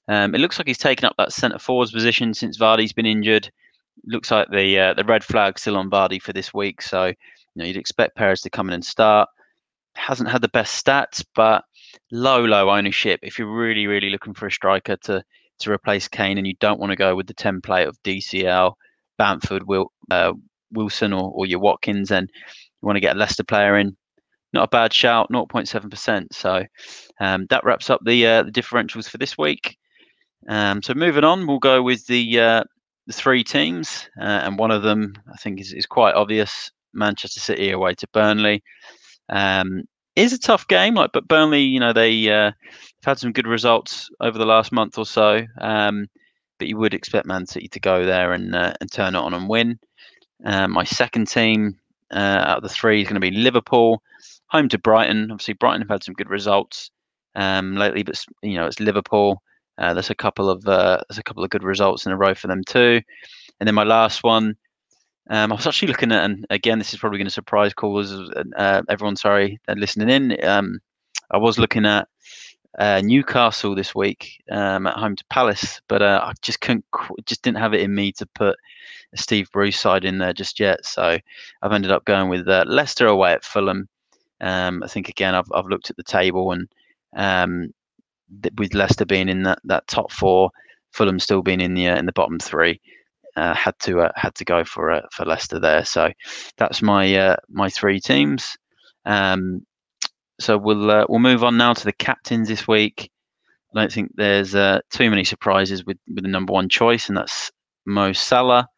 Um, 0.09 0.35
it 0.35 0.39
looks 0.39 0.59
like 0.59 0.67
he's 0.67 0.79
taken 0.79 1.05
up 1.05 1.15
that 1.17 1.33
centre 1.33 1.61
forwards 1.61 1.93
position 1.93 2.35
since 2.35 2.59
Vardy's 2.59 2.93
been 2.93 3.07
injured 3.07 3.53
looks 4.07 4.31
like 4.31 4.49
the 4.51 4.79
uh, 4.79 4.95
the 4.95 5.05
red 5.05 5.25
flag 5.25 5.59
still 5.59 5.77
on 5.77 5.91
Vardy 5.91 6.21
for 6.21 6.33
this 6.33 6.53
week. 6.53 6.83
So 6.83 7.13
you 7.57 7.63
know, 7.63 7.67
you'd 7.67 7.79
expect 7.79 8.17
Perez 8.17 8.43
to 8.43 8.51
come 8.51 8.69
in 8.69 8.75
and 8.75 8.85
start. 8.85 9.29
Hasn't 9.95 10.29
had 10.29 10.43
the 10.43 10.49
best 10.49 10.85
stats, 10.85 11.25
but 11.35 11.65
low, 12.13 12.45
low 12.45 12.69
ownership. 12.71 13.19
If 13.23 13.39
you're 13.39 13.51
really, 13.51 13.87
really 13.87 14.11
looking 14.11 14.35
for 14.35 14.47
a 14.47 14.53
striker 14.53 14.97
to 15.05 15.25
to 15.59 15.73
replace 15.73 16.07
Kane, 16.07 16.37
and 16.37 16.47
you 16.47 16.53
don't 16.61 16.79
want 16.79 16.91
to 16.91 16.97
go 16.97 17.17
with 17.17 17.27
the 17.27 17.35
template 17.35 17.89
of 17.89 17.97
DCL, 18.03 18.75
Bamford, 19.17 19.67
Wil, 19.67 19.91
uh, 20.11 20.35
Wilson, 20.71 21.15
or, 21.15 21.33
or 21.35 21.47
your 21.47 21.61
Watkins, 21.61 22.11
and 22.11 22.31
you 22.35 22.87
want 22.87 22.97
to 22.97 23.01
get 23.01 23.17
a 23.17 23.19
Leicester 23.19 23.43
player 23.43 23.79
in, 23.79 23.97
not 24.53 24.65
a 24.65 24.69
bad 24.69 24.93
shout, 24.93 25.29
0.7%. 25.33 26.27
So 26.33 26.63
um, 27.21 27.47
that 27.49 27.65
wraps 27.65 27.89
up 27.89 28.03
the 28.05 28.27
uh, 28.27 28.43
the 28.43 28.53
differentials 28.53 29.09
for 29.09 29.17
this 29.17 29.39
week. 29.39 29.79
Um, 30.47 30.83
so 30.83 30.93
moving 30.93 31.25
on, 31.25 31.47
we'll 31.47 31.59
go 31.59 31.83
with 31.83 32.07
the 32.07 32.39
uh, 32.39 32.65
the 33.07 33.15
three 33.15 33.43
teams, 33.43 34.11
uh, 34.21 34.43
and 34.45 34.59
one 34.59 34.71
of 34.71 34.83
them 34.83 35.15
I 35.33 35.39
think 35.39 35.59
is, 35.59 35.73
is 35.73 35.87
quite 35.87 36.15
obvious. 36.15 36.71
Manchester 36.97 37.41
City 37.41 37.71
away 37.71 37.95
to 37.95 38.09
Burnley. 38.13 38.63
Um, 39.29 39.85
is 40.15 40.33
a 40.33 40.39
tough 40.39 40.67
game, 40.67 40.95
like, 40.95 41.11
but 41.13 41.29
Burnley, 41.29 41.63
you 41.63 41.79
know, 41.79 41.93
they 41.93 42.29
uh, 42.31 42.45
have 42.45 43.05
had 43.05 43.19
some 43.19 43.33
good 43.33 43.47
results 43.47 44.09
over 44.21 44.39
the 44.39 44.47
last 44.47 44.73
month 44.73 44.97
or 44.99 45.05
so. 45.05 45.43
Um, 45.61 46.09
but 46.59 46.69
you 46.69 46.77
would 46.79 46.95
expect 46.95 47.27
Man 47.27 47.47
City 47.47 47.69
to 47.69 47.81
go 47.81 48.05
there 48.05 48.33
and 48.33 48.55
uh, 48.55 48.73
and 48.81 48.91
turn 48.91 49.15
it 49.15 49.19
on 49.19 49.35
and 49.35 49.49
win. 49.49 49.79
Uh, 50.45 50.69
my 50.69 50.85
second 50.85 51.29
team 51.29 51.79
uh, 52.13 52.43
out 52.47 52.57
of 52.59 52.63
the 52.63 52.69
three 52.69 53.03
is 53.03 53.09
going 53.09 53.21
to 53.21 53.21
be 53.21 53.31
Liverpool, 53.31 54.03
home 54.49 54.69
to 54.71 54.79
Brighton. 54.79 55.31
Obviously, 55.31 55.55
Brighton 55.55 55.83
have 55.83 55.91
had 55.91 56.05
some 56.05 56.15
good 56.15 56.31
results 56.31 56.91
um, 57.35 57.77
lately, 57.77 58.03
but 58.03 58.23
you 58.43 58.55
know 58.55 58.67
it's 58.67 58.81
Liverpool. 58.81 59.43
Uh, 59.79 59.93
there's 59.93 60.11
a 60.11 60.15
couple 60.15 60.49
of 60.49 60.67
uh, 60.67 61.01
there's 61.09 61.19
a 61.19 61.23
couple 61.23 61.45
of 61.45 61.51
good 61.51 61.63
results 61.63 62.07
in 62.07 62.13
a 62.13 62.17
row 62.17 62.35
for 62.35 62.47
them 62.47 62.63
too. 62.65 63.01
And 63.61 63.67
then 63.67 63.75
my 63.75 63.85
last 63.85 64.23
one, 64.23 64.57
um, 65.29 65.53
I 65.53 65.55
was 65.57 65.67
actually 65.67 65.89
looking 65.89 66.13
at, 66.13 66.25
and 66.25 66.47
again, 66.51 66.79
this 66.79 66.93
is 66.93 66.99
probably 66.99 67.19
going 67.19 67.27
to 67.27 67.33
surprise 67.33 67.75
callers, 67.75 68.13
uh, 68.57 68.83
everyone. 68.89 69.17
Sorry, 69.17 69.59
listening 69.69 70.09
in. 70.09 70.45
Um, 70.45 70.81
I 71.31 71.39
was 71.39 71.59
looking 71.59 71.85
at 71.85 72.09
uh, 72.79 73.01
Newcastle 73.03 73.75
this 73.75 73.95
week 73.95 74.43
um, 74.51 74.87
at 74.87 74.97
home 74.97 75.17
to 75.17 75.25
Palace, 75.31 75.81
but 75.89 76.03
uh, 76.03 76.21
I 76.23 76.33
just 76.43 76.61
couldn't, 76.61 76.85
just 77.25 77.43
didn't 77.43 77.59
have 77.59 77.75
it 77.75 77.81
in 77.81 77.95
me 77.95 78.13
to 78.13 78.27
put 78.35 78.57
Steve 79.15 79.51
Bruce 79.51 79.79
side 79.79 80.05
in 80.05 80.19
there 80.19 80.33
just 80.33 80.61
yet. 80.61 80.85
So 80.85 81.19
I've 81.63 81.73
ended 81.73 81.91
up 81.91 82.05
going 82.05 82.29
with 82.29 82.47
uh, 82.49 82.65
Leicester 82.67 83.07
away 83.07 83.33
at 83.33 83.45
Fulham. 83.45 83.89
Um, 84.41 84.83
I 84.83 84.89
think 84.89 85.09
again, 85.09 85.35
I've 85.35 85.51
I've 85.55 85.67
looked 85.67 85.91
at 85.91 85.97
the 85.97 86.03
table 86.03 86.53
and 86.53 86.69
um, 87.17 87.73
with 88.59 88.75
Leicester 88.75 89.05
being 89.05 89.29
in 89.29 89.43
that, 89.45 89.61
that 89.65 89.87
top 89.87 90.13
four, 90.13 90.51
Fulham 90.93 91.19
still 91.19 91.43
being 91.43 91.61
in 91.61 91.75
the 91.75 91.89
uh, 91.89 91.97
in 91.97 92.07
the 92.07 92.13
bottom 92.13 92.39
three, 92.39 92.81
uh, 93.37 93.55
had 93.55 93.79
to 93.81 94.01
uh, 94.01 94.13
had 94.17 94.35
to 94.35 94.45
go 94.45 94.65
for 94.65 94.91
uh, 94.91 95.03
for 95.13 95.25
Leicester 95.25 95.61
there. 95.61 95.85
So 95.85 96.11
that's 96.57 96.83
my 96.83 97.15
uh, 97.15 97.37
my 97.49 97.69
three 97.69 98.01
teams. 98.01 98.57
Um, 99.05 99.65
so 100.41 100.59
we'll 100.59 100.91
uh, 100.91 101.07
we'll 101.09 101.21
move 101.21 101.45
on 101.45 101.57
now 101.57 101.75
to 101.75 101.85
the 101.85 101.93
captains 101.93 102.49
this 102.49 102.67
week. 102.67 103.11
I 103.75 103.81
don't 103.81 103.93
think 103.93 104.13
there's 104.15 104.55
uh, 104.55 104.81
too 104.91 105.11
many 105.11 105.25
surprises 105.25 105.85
with 105.85 105.99
with 106.15 106.25
the 106.25 106.31
number 106.31 106.53
one 106.53 106.69
choice, 106.69 107.09
and 107.09 107.17
that's 107.17 107.51
Mo 107.85 108.13
Salah. 108.13 108.69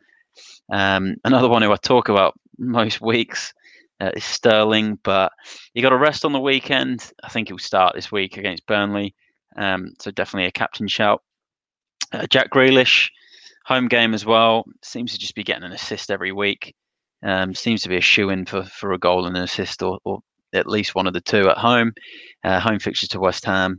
Um, 0.72 1.16
another 1.24 1.48
one 1.48 1.62
who 1.62 1.72
I 1.72 1.76
talk 1.76 2.08
about 2.08 2.34
most 2.58 3.00
weeks 3.00 3.52
is 4.00 4.24
Sterling, 4.24 4.98
but 5.02 5.32
he 5.74 5.82
got 5.82 5.92
a 5.92 5.96
rest 5.96 6.24
on 6.24 6.32
the 6.32 6.40
weekend. 6.40 7.10
I 7.24 7.28
think 7.28 7.48
he'll 7.48 7.58
start 7.58 7.94
this 7.94 8.12
week 8.12 8.36
against 8.36 8.66
Burnley. 8.66 9.14
Um, 9.56 9.92
so 9.98 10.12
definitely 10.12 10.46
a 10.46 10.52
captain 10.52 10.86
shout. 10.86 11.22
Jack 12.30 12.50
Grealish, 12.50 13.10
home 13.68 13.86
game 13.86 14.14
as 14.14 14.24
well. 14.24 14.64
Seems 14.82 15.12
to 15.12 15.18
just 15.18 15.34
be 15.34 15.44
getting 15.44 15.62
an 15.62 15.72
assist 15.72 16.10
every 16.10 16.32
week. 16.32 16.74
Um, 17.22 17.54
seems 17.54 17.82
to 17.82 17.90
be 17.90 17.98
a 17.98 18.00
shoe 18.00 18.30
in 18.30 18.46
for, 18.46 18.64
for 18.64 18.92
a 18.92 18.98
goal 18.98 19.26
and 19.26 19.36
an 19.36 19.42
assist, 19.42 19.82
or, 19.82 19.98
or 20.04 20.20
at 20.54 20.66
least 20.66 20.94
one 20.94 21.06
of 21.06 21.12
the 21.12 21.20
two 21.20 21.50
at 21.50 21.58
home. 21.58 21.92
Uh, 22.44 22.60
home 22.60 22.78
fixture 22.78 23.06
to 23.08 23.20
West 23.20 23.44
Ham, 23.44 23.78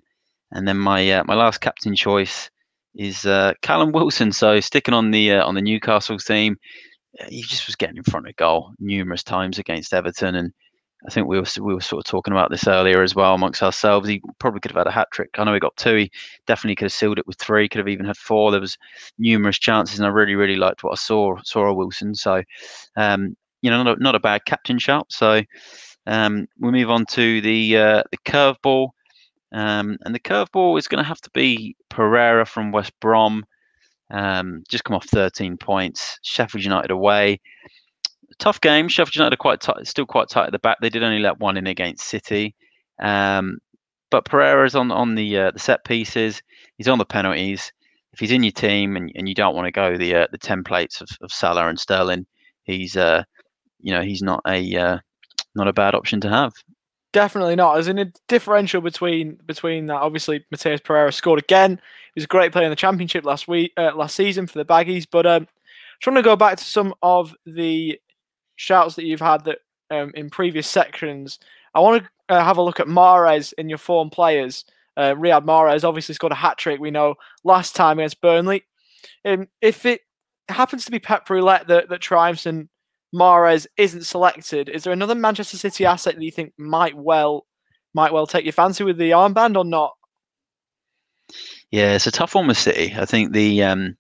and 0.52 0.68
then 0.68 0.78
my 0.78 1.12
uh, 1.12 1.24
my 1.26 1.34
last 1.34 1.60
captain 1.60 1.96
choice 1.96 2.52
is 2.96 3.26
uh, 3.26 3.54
Callum 3.64 3.92
Wilson. 3.92 4.32
So 4.32 4.60
sticking 4.60 4.94
on 4.94 5.10
the 5.10 5.34
uh, 5.34 5.46
on 5.46 5.56
the 5.56 5.62
Newcastle 5.62 6.18
theme, 6.20 6.58
uh, 7.20 7.26
he 7.30 7.42
just 7.42 7.66
was 7.66 7.76
getting 7.76 7.98
in 7.98 8.04
front 8.04 8.28
of 8.28 8.36
goal 8.36 8.72
numerous 8.80 9.24
times 9.24 9.58
against 9.58 9.94
Everton, 9.94 10.36
and 10.36 10.52
I 11.08 11.12
think 11.12 11.28
we 11.28 11.40
were 11.40 11.46
we 11.62 11.74
were 11.74 11.82
sort 11.82 12.06
of 12.06 12.10
talking 12.10 12.34
about 12.34 12.52
this 12.52 12.68
earlier 12.68 13.02
as 13.02 13.16
well 13.16 13.34
amongst 13.34 13.64
ourselves. 13.64 14.08
He 14.08 14.22
probably 14.38 14.60
could 14.60 14.72
have 14.72 14.80
had 14.80 14.88
a 14.88 14.92
hat 14.92 15.08
trick. 15.12 15.30
I 15.38 15.46
know 15.46 15.54
he 15.54 15.60
got 15.60 15.78
two. 15.78 15.96
He 15.96 16.12
definitely 16.46 16.76
could 16.76 16.86
have 16.86 16.94
sealed 16.94 17.18
it 17.18 17.28
with 17.28 17.38
three. 17.38 17.70
Could 17.70 17.80
have 17.80 17.88
even 17.88 18.06
had 18.06 18.18
four. 18.18 18.52
There 18.52 18.60
was 18.60 18.78
numerous 19.18 19.58
chances, 19.58 19.98
and 19.98 20.06
I 20.06 20.10
really 20.10 20.36
really 20.36 20.58
liked 20.58 20.84
what 20.84 20.92
I 20.92 20.96
saw 20.96 21.38
saw 21.44 21.72
Wilson. 21.72 22.16
So, 22.16 22.44
um, 22.98 23.38
you 23.62 23.70
know, 23.70 23.82
not 23.82 23.98
a, 23.98 24.04
not 24.04 24.16
a 24.16 24.20
bad 24.20 24.44
captain 24.46 24.78
shot. 24.78 25.10
So, 25.10 25.42
um, 26.06 26.48
we 26.60 26.72
move 26.72 26.90
on 26.90 27.06
to 27.12 27.40
the 27.40 27.78
uh, 27.78 28.04
the 28.12 28.18
curveball, 28.26 28.90
um, 29.54 29.98
and 30.02 30.14
the 30.14 30.20
curveball 30.20 30.78
is 30.78 30.90
going 30.90 31.02
to 31.02 31.08
have 31.08 31.22
to 31.22 31.32
be 31.34 31.78
Pereira 31.90 32.46
from 32.46 32.74
West 32.74 32.92
Brom. 33.00 33.46
Um, 34.12 34.64
just 34.68 34.84
come 34.84 34.96
off 34.96 35.06
13 35.06 35.56
points. 35.56 36.18
Sheffield 36.24 36.64
United 36.64 36.92
away 36.92 37.40
tough 38.40 38.60
game. 38.62 38.88
Sheffield 38.88 39.16
United 39.16 39.36
are 39.36 39.38
quite 39.38 39.62
tight, 39.62 39.88
still 39.88 40.06
quite 40.06 40.30
tight 40.30 40.48
at 40.48 40.52
the 40.52 40.60
back. 40.60 40.78
They 40.82 40.90
did 40.90 41.04
only 41.04 41.20
let 41.20 41.40
one 41.40 41.58
in 41.58 41.68
against 41.68 42.08
City. 42.08 42.56
Um, 43.00 43.60
but 44.10 44.26
Pereira's 44.26 44.76
on 44.76 44.92
on 44.92 45.16
the 45.16 45.38
uh, 45.38 45.52
the 45.52 45.60
set 45.60 45.84
pieces. 45.86 46.42
He's 46.78 46.88
on 46.88 46.98
the 46.98 47.06
penalties. 47.06 47.72
If 48.14 48.20
he's 48.20 48.32
in 48.32 48.44
your 48.44 48.52
team 48.52 48.96
and, 48.96 49.12
and 49.16 49.30
you 49.30 49.36
don't 49.36 49.56
want 49.56 49.66
to 49.66 49.72
go 49.72 49.96
the 49.96 50.16
uh, 50.16 50.28
the 50.32 50.40
templates 50.40 51.02
of, 51.02 51.10
of 51.22 51.32
Salah 51.32 51.68
and 51.68 51.80
Sterling, 51.80 52.26
he's 52.64 52.98
uh 52.98 53.24
you 53.80 53.94
know 53.94 54.02
he's 54.02 54.22
not 54.22 54.42
a 54.48 54.76
uh, 54.76 54.98
not 55.56 55.68
a 55.68 55.74
bad 55.74 55.94
option 55.94 56.20
to 56.22 56.30
have. 56.30 56.54
Definitely 57.12 57.56
not. 57.56 57.74
There's 57.74 57.88
a 57.88 58.12
differential 58.28 58.82
between 58.82 59.38
between 59.46 59.88
that. 59.88 60.02
Obviously, 60.02 60.46
Matheus 60.54 60.84
Pereira 60.84 61.12
scored 61.12 61.40
again. 61.40 61.80
He 62.14 62.20
was 62.20 62.26
a 62.26 62.28
great 62.28 62.52
player 62.52 62.66
in 62.66 62.72
the 62.72 62.76
championship 62.76 63.26
last 63.26 63.48
week, 63.48 63.72
uh, 63.78 63.92
last 63.96 64.16
season 64.16 64.48
for 64.48 64.58
the 64.58 64.66
Baggies. 64.66 65.06
But 65.10 65.26
um, 65.26 65.48
want 66.06 66.18
to 66.18 66.24
go 66.24 66.36
back 66.36 66.58
to 66.58 66.64
some 66.64 66.94
of 67.02 67.36
the 67.46 68.00
shouts 68.60 68.96
that 68.96 69.06
you've 69.06 69.22
had 69.22 69.46
that 69.46 69.60
um, 69.90 70.12
in 70.16 70.30
previous 70.30 70.68
sections. 70.68 71.40
I 71.74 71.80
want 71.80 72.04
to 72.04 72.36
uh, 72.36 72.44
have 72.44 72.58
a 72.58 72.62
look 72.62 72.82
at 72.82 72.88
Mahrez 72.88 73.54
in 73.58 73.70
your 73.70 73.78
form 73.78 74.10
players. 74.10 74.66
Uh, 74.98 75.16
Riyad 75.16 75.46
Mahrez 75.46 75.86
obviously 75.86 76.14
scored 76.14 76.34
a 76.34 76.36
hat 76.36 76.58
trick. 76.58 76.80
We 76.80 76.92
know 76.92 77.16
last 77.46 77.74
time 77.74 78.00
against 78.00 78.20
Burnley. 78.20 78.66
Um, 79.24 79.48
if 79.62 79.86
it 79.86 80.02
happens 80.50 80.84
to 80.86 80.92
be 80.92 81.00
Pep 81.00 81.30
Roulette 81.30 81.68
that, 81.68 81.88
that 81.88 82.02
triumphs 82.02 82.46
and 82.46 82.68
Mahrez 83.16 83.66
isn't 83.78 84.04
selected, 84.04 84.68
is 84.68 84.84
there 84.84 84.94
another 84.94 85.16
Manchester 85.16 85.56
City 85.56 85.86
asset 85.86 86.16
that 86.16 86.24
you 86.24 86.32
think 86.32 86.52
might 86.58 86.98
well 86.98 87.46
might 87.94 88.12
well 88.12 88.28
take 88.28 88.44
your 88.44 88.54
fancy 88.54 88.84
with 88.84 88.98
the 88.98 89.12
armband 89.12 89.56
or 89.56 89.64
not? 89.64 89.94
Yeah, 91.72 91.94
it's 91.94 92.08
a 92.08 92.12
tough 92.12 92.36
one 92.36 92.48
with 92.48 92.58
City. 92.58 92.94
I 92.98 93.06
think 93.06 93.32
the 93.32 93.64
um, 93.64 93.96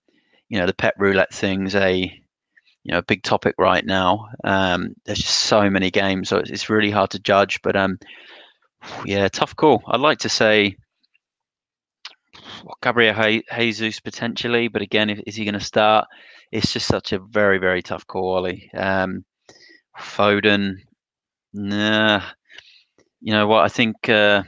you 0.49 0.59
know 0.59 0.65
the 0.65 0.73
Pep 0.73 0.95
Roulette 0.97 1.33
thing's 1.33 1.75
a 1.75 2.11
you 2.83 2.91
know 2.91 2.99
a 2.99 3.03
big 3.03 3.23
topic 3.23 3.55
right 3.57 3.85
now. 3.85 4.27
Um, 4.43 4.93
there's 5.05 5.19
just 5.19 5.41
so 5.41 5.69
many 5.69 5.91
games, 5.91 6.29
so 6.29 6.37
it's, 6.37 6.49
it's 6.49 6.69
really 6.69 6.91
hard 6.91 7.11
to 7.11 7.19
judge. 7.19 7.61
But 7.61 7.75
um, 7.75 7.97
yeah, 9.05 9.27
tough 9.27 9.55
call. 9.55 9.83
I'd 9.87 9.99
like 9.99 10.19
to 10.19 10.29
say 10.29 10.75
well, 12.63 12.77
Gabriel 12.81 13.41
Jesus 13.55 13.99
potentially, 13.99 14.67
but 14.67 14.81
again, 14.81 15.09
if, 15.09 15.19
is 15.27 15.35
he 15.35 15.45
going 15.45 15.53
to 15.53 15.59
start? 15.59 16.07
it's 16.51 16.73
just 16.73 16.87
such 16.87 17.11
a 17.11 17.19
very 17.19 17.57
very 17.57 17.81
tough 17.81 18.05
call, 18.07 18.35
Ollie. 18.35 18.69
Um, 18.73 19.23
Foden, 19.97 20.75
nah. 21.53 22.23
You 23.21 23.33
know 23.33 23.47
what? 23.47 23.65
I 23.65 23.67
think 23.67 24.09
uh, 24.09 24.43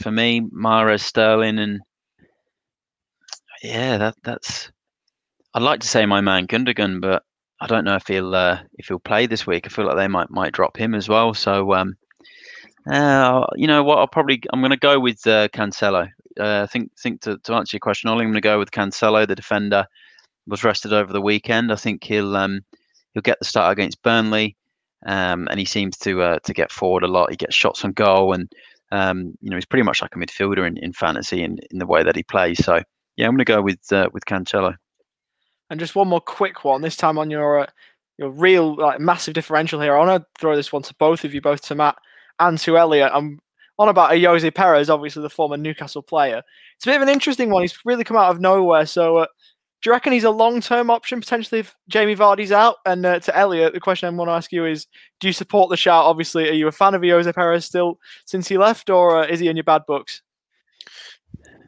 for 0.00 0.10
me, 0.10 0.40
Mahrez, 0.40 1.00
Sterling, 1.00 1.58
and 1.58 1.80
yeah, 3.62 3.98
that 3.98 4.14
that's. 4.24 4.70
I'd 5.52 5.62
like 5.62 5.80
to 5.80 5.88
say 5.88 6.06
my 6.06 6.20
man 6.20 6.46
Gundogan, 6.46 7.00
but 7.00 7.22
I 7.60 7.66
don't 7.66 7.84
know 7.84 7.96
if 7.96 8.06
he'll 8.06 8.34
uh, 8.34 8.60
if 8.78 8.88
he'll 8.88 8.98
play 8.98 9.26
this 9.26 9.46
week. 9.46 9.66
I 9.66 9.68
feel 9.68 9.86
like 9.86 9.96
they 9.96 10.08
might 10.08 10.30
might 10.30 10.52
drop 10.52 10.76
him 10.76 10.94
as 10.94 11.08
well. 11.08 11.34
So 11.34 11.74
um, 11.74 11.96
uh, 12.90 13.44
you 13.56 13.66
know 13.66 13.82
what? 13.84 13.98
I'll 13.98 14.06
probably 14.06 14.42
I'm 14.52 14.60
going 14.60 14.70
to 14.70 14.76
go 14.76 14.98
with 14.98 15.26
uh, 15.26 15.48
Cancelo. 15.48 16.08
Uh, 16.38 16.62
I 16.62 16.66
think 16.66 16.90
think 16.98 17.20
to, 17.22 17.38
to 17.38 17.54
answer 17.54 17.74
your 17.74 17.80
question, 17.80 18.08
Ollie, 18.08 18.24
I'm 18.24 18.30
going 18.30 18.34
to 18.34 18.40
go 18.40 18.58
with 18.58 18.70
Cancelo, 18.70 19.26
the 19.26 19.34
defender 19.34 19.84
was 20.46 20.64
rested 20.64 20.92
over 20.92 21.12
the 21.12 21.20
weekend. 21.20 21.72
I 21.72 21.76
think 21.76 22.04
he'll 22.04 22.36
um, 22.36 22.62
he'll 23.12 23.22
get 23.22 23.38
the 23.38 23.44
start 23.44 23.72
against 23.72 24.02
Burnley, 24.02 24.56
um, 25.06 25.46
and 25.50 25.58
he 25.58 25.66
seems 25.66 25.96
to 25.98 26.22
uh, 26.22 26.38
to 26.44 26.54
get 26.54 26.72
forward 26.72 27.02
a 27.02 27.08
lot. 27.08 27.30
He 27.30 27.36
gets 27.36 27.54
shots 27.54 27.84
on 27.84 27.92
goal, 27.92 28.32
and 28.32 28.50
um, 28.90 29.36
you 29.40 29.50
know 29.50 29.56
he's 29.56 29.66
pretty 29.66 29.84
much 29.84 30.00
like 30.02 30.14
a 30.14 30.18
midfielder 30.18 30.66
in, 30.66 30.76
in 30.78 30.92
fantasy 30.92 31.42
in, 31.42 31.58
in 31.70 31.78
the 31.78 31.86
way 31.86 32.02
that 32.02 32.16
he 32.16 32.22
plays. 32.22 32.64
So 32.64 32.80
yeah, 33.16 33.26
I'm 33.26 33.32
going 33.32 33.38
to 33.38 33.44
go 33.44 33.62
with 33.62 33.92
uh, 33.92 34.08
with 34.12 34.24
Cancelo. 34.24 34.74
And 35.70 35.80
just 35.80 35.94
one 35.94 36.08
more 36.08 36.20
quick 36.20 36.64
one. 36.64 36.82
This 36.82 36.96
time 36.96 37.16
on 37.16 37.30
your 37.30 37.60
uh, 37.60 37.66
your 38.18 38.30
real 38.30 38.76
like 38.76 39.00
massive 39.00 39.34
differential 39.34 39.80
here. 39.80 39.96
I 39.96 40.04
want 40.04 40.22
to 40.22 40.40
throw 40.40 40.54
this 40.54 40.72
one 40.72 40.82
to 40.82 40.94
both 40.98 41.24
of 41.24 41.32
you, 41.32 41.40
both 41.40 41.62
to 41.62 41.74
Matt 41.74 41.96
and 42.38 42.58
to 42.58 42.76
Elliot. 42.76 43.10
I'm 43.14 43.40
on 43.78 43.88
about 43.88 44.10
Ayoze 44.10 44.54
Perez, 44.54 44.90
obviously 44.90 45.22
the 45.22 45.30
former 45.30 45.56
Newcastle 45.56 46.02
player. 46.02 46.42
It's 46.76 46.84
a 46.84 46.90
bit 46.90 46.96
of 46.96 47.02
an 47.02 47.08
interesting 47.08 47.50
one. 47.50 47.62
He's 47.62 47.78
really 47.84 48.04
come 48.04 48.16
out 48.16 48.30
of 48.30 48.40
nowhere. 48.40 48.84
So 48.84 49.18
uh, 49.18 49.26
do 49.82 49.88
you 49.88 49.92
reckon 49.92 50.12
he's 50.12 50.24
a 50.24 50.30
long 50.30 50.60
term 50.60 50.90
option 50.90 51.20
potentially 51.20 51.60
if 51.60 51.74
Jamie 51.88 52.14
Vardy's 52.14 52.52
out? 52.52 52.76
And 52.84 53.06
uh, 53.06 53.20
to 53.20 53.36
Elliot, 53.36 53.72
the 53.72 53.80
question 53.80 54.06
I 54.06 54.10
want 54.10 54.28
to 54.28 54.34
ask 54.34 54.52
you 54.52 54.66
is 54.66 54.86
do 55.20 55.28
you 55.28 55.32
support 55.32 55.70
the 55.70 55.78
shout? 55.78 56.04
Obviously, 56.04 56.48
are 56.50 56.54
you 56.54 56.68
a 56.68 56.72
fan 56.72 56.94
of 56.94 57.00
Ayoze 57.00 57.34
Perez 57.34 57.64
still 57.64 57.98
since 58.26 58.48
he 58.48 58.58
left, 58.58 58.90
or 58.90 59.22
uh, 59.22 59.26
is 59.26 59.40
he 59.40 59.48
in 59.48 59.56
your 59.56 59.64
bad 59.64 59.86
books? 59.86 60.20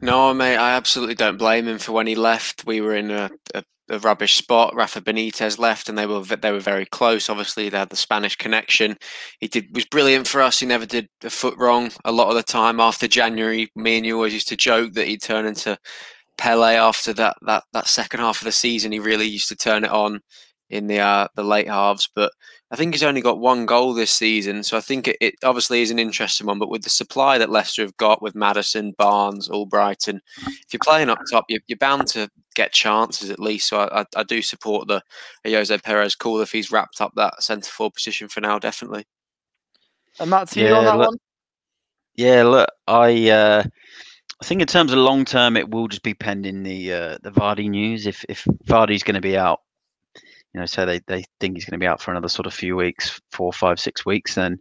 No, 0.01 0.33
mate, 0.33 0.57
I 0.57 0.73
absolutely 0.73 1.15
don't 1.15 1.37
blame 1.37 1.67
him 1.67 1.79
for 1.79 1.93
when 1.93 2.07
he 2.07 2.15
left. 2.15 2.67
We 2.67 2.81
were 2.81 2.95
in 2.95 3.09
a, 3.09 3.31
a, 3.55 3.63
a, 3.89 3.99
rubbish 3.99 4.35
spot. 4.35 4.75
Rafa 4.75 5.01
Benitez 5.01 5.59
left, 5.59 5.89
and 5.89 5.97
they 5.97 6.05
were 6.05 6.21
they 6.21 6.51
were 6.51 6.59
very 6.59 6.85
close. 6.85 7.29
Obviously, 7.29 7.69
they 7.69 7.77
had 7.77 7.89
the 7.89 7.95
Spanish 7.95 8.35
connection. 8.35 8.97
He 9.39 9.47
did 9.47 9.73
was 9.73 9.85
brilliant 9.85 10.27
for 10.27 10.41
us. 10.41 10.59
He 10.59 10.65
never 10.65 10.85
did 10.85 11.07
a 11.23 11.29
foot 11.29 11.57
wrong 11.57 11.91
a 12.05 12.11
lot 12.11 12.29
of 12.29 12.35
the 12.35 12.43
time. 12.43 12.79
After 12.79 13.07
January, 13.07 13.71
me 13.75 13.97
and 13.97 14.05
you 14.05 14.15
always 14.15 14.33
used 14.33 14.49
to 14.49 14.57
joke 14.57 14.93
that 14.93 15.07
he'd 15.07 15.21
turn 15.21 15.45
into 15.45 15.77
Pele 16.37 16.75
after 16.75 17.13
that, 17.13 17.37
that 17.43 17.63
that 17.73 17.87
second 17.87 18.19
half 18.19 18.41
of 18.41 18.45
the 18.45 18.51
season, 18.51 18.91
he 18.91 18.99
really 18.99 19.25
used 19.27 19.49
to 19.49 19.55
turn 19.55 19.83
it 19.83 19.91
on 19.91 20.21
in 20.69 20.87
the 20.87 20.99
uh, 20.99 21.27
the 21.35 21.43
late 21.43 21.67
halves. 21.67 22.09
But 22.13 22.31
I 22.71 22.75
think 22.75 22.93
he's 22.93 23.03
only 23.03 23.21
got 23.21 23.39
one 23.39 23.65
goal 23.65 23.93
this 23.93 24.11
season, 24.11 24.63
so 24.63 24.75
I 24.77 24.81
think 24.81 25.07
it, 25.07 25.17
it, 25.21 25.35
obviously 25.43 25.81
is 25.81 25.91
an 25.91 25.99
interesting 25.99 26.47
one. 26.47 26.59
But 26.59 26.69
with 26.69 26.83
the 26.83 26.89
supply 26.89 27.37
that 27.37 27.49
Leicester 27.49 27.83
have 27.83 27.97
got 27.97 28.21
with 28.21 28.35
Maddison, 28.35 28.93
Barnes, 28.97 29.47
Albrighton, 29.47 30.19
if 30.47 30.73
you're 30.73 30.79
playing 30.83 31.09
up 31.09 31.19
top, 31.29 31.45
you're, 31.49 31.61
you're 31.67 31.77
bound 31.77 32.07
to 32.09 32.29
get 32.53 32.73
chances 32.73 33.29
at 33.29 33.39
least. 33.39 33.67
So 33.67 33.79
I, 33.79 34.01
I, 34.01 34.05
I 34.17 34.23
do 34.23 34.41
support 34.41 34.87
the 34.87 35.01
Ayoze 35.45 35.81
Perez 35.83 36.15
call 36.15 36.41
if 36.41 36.51
he's 36.51 36.71
wrapped 36.71 37.01
up 37.01 37.13
that 37.15 37.43
centre 37.43 37.69
forward 37.69 37.93
position 37.93 38.27
for 38.27 38.41
now, 38.41 38.59
definitely. 38.59 39.05
And 40.19 40.29
Matt, 40.29 40.49
to 40.49 40.59
yeah, 40.59 40.69
you 40.69 40.75
on 40.75 40.85
that 40.85 40.97
look, 40.97 41.07
one? 41.09 41.17
Yeah, 42.15 42.43
look, 42.43 42.69
I. 42.87 43.29
Uh, 43.29 43.63
I 44.41 44.45
think 44.45 44.59
in 44.59 44.67
terms 44.67 44.91
of 44.91 44.97
long 44.97 45.23
term, 45.23 45.55
it 45.55 45.69
will 45.69 45.87
just 45.87 46.03
be 46.03 46.13
pending 46.13 46.63
the 46.63 46.91
uh, 46.91 47.17
the 47.23 47.31
Vardy 47.31 47.69
news. 47.69 48.05
If 48.05 48.25
if 48.27 48.43
Vardy's 48.67 49.03
going 49.03 49.15
to 49.15 49.21
be 49.21 49.37
out, 49.37 49.61
you 50.53 50.59
know, 50.59 50.65
so 50.65 50.85
they, 50.85 50.99
they 51.07 51.23
think 51.39 51.55
he's 51.55 51.63
going 51.63 51.79
to 51.79 51.83
be 51.83 51.87
out 51.87 52.01
for 52.01 52.11
another 52.11 52.27
sort 52.27 52.45
of 52.45 52.53
few 52.53 52.75
weeks, 52.75 53.21
four, 53.31 53.53
five, 53.53 53.79
six 53.79 54.05
weeks, 54.05 54.35
then 54.35 54.59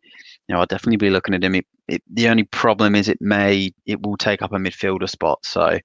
you 0.49 0.55
know 0.55 0.61
I'll 0.61 0.67
definitely 0.67 0.97
be 0.97 1.11
looking 1.11 1.35
at 1.35 1.45
him. 1.45 1.55
It, 1.55 1.67
it, 1.89 2.03
the 2.13 2.29
only 2.29 2.45
problem 2.45 2.95
is 2.95 3.09
it 3.09 3.21
may 3.21 3.73
it 3.87 4.03
will 4.03 4.17
take 4.17 4.43
up 4.43 4.53
a 4.53 4.57
midfielder 4.57 5.09
spot. 5.09 5.45
So 5.45 5.79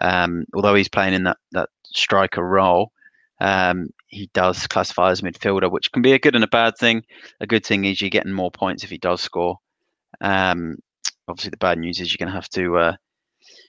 um, 0.00 0.44
although 0.54 0.74
he's 0.74 0.88
playing 0.88 1.14
in 1.14 1.24
that 1.24 1.38
that 1.52 1.68
striker 1.84 2.42
role, 2.42 2.92
um, 3.40 3.88
he 4.08 4.30
does 4.34 4.66
classify 4.66 5.10
as 5.10 5.20
midfielder, 5.20 5.70
which 5.70 5.90
can 5.92 6.02
be 6.02 6.12
a 6.12 6.18
good 6.18 6.34
and 6.34 6.44
a 6.44 6.48
bad 6.48 6.76
thing. 6.78 7.02
A 7.40 7.46
good 7.46 7.64
thing 7.64 7.84
is 7.84 8.00
you're 8.00 8.10
getting 8.10 8.32
more 8.32 8.50
points 8.50 8.84
if 8.84 8.90
he 8.90 8.98
does 8.98 9.20
score. 9.20 9.56
Um, 10.20 10.76
obviously, 11.28 11.50
the 11.50 11.56
bad 11.56 11.78
news 11.78 12.00
is 12.00 12.12
you're 12.12 12.24
going 12.24 12.32
to 12.32 12.40
have 12.40 12.48
to 12.50 12.76
uh, 12.76 12.96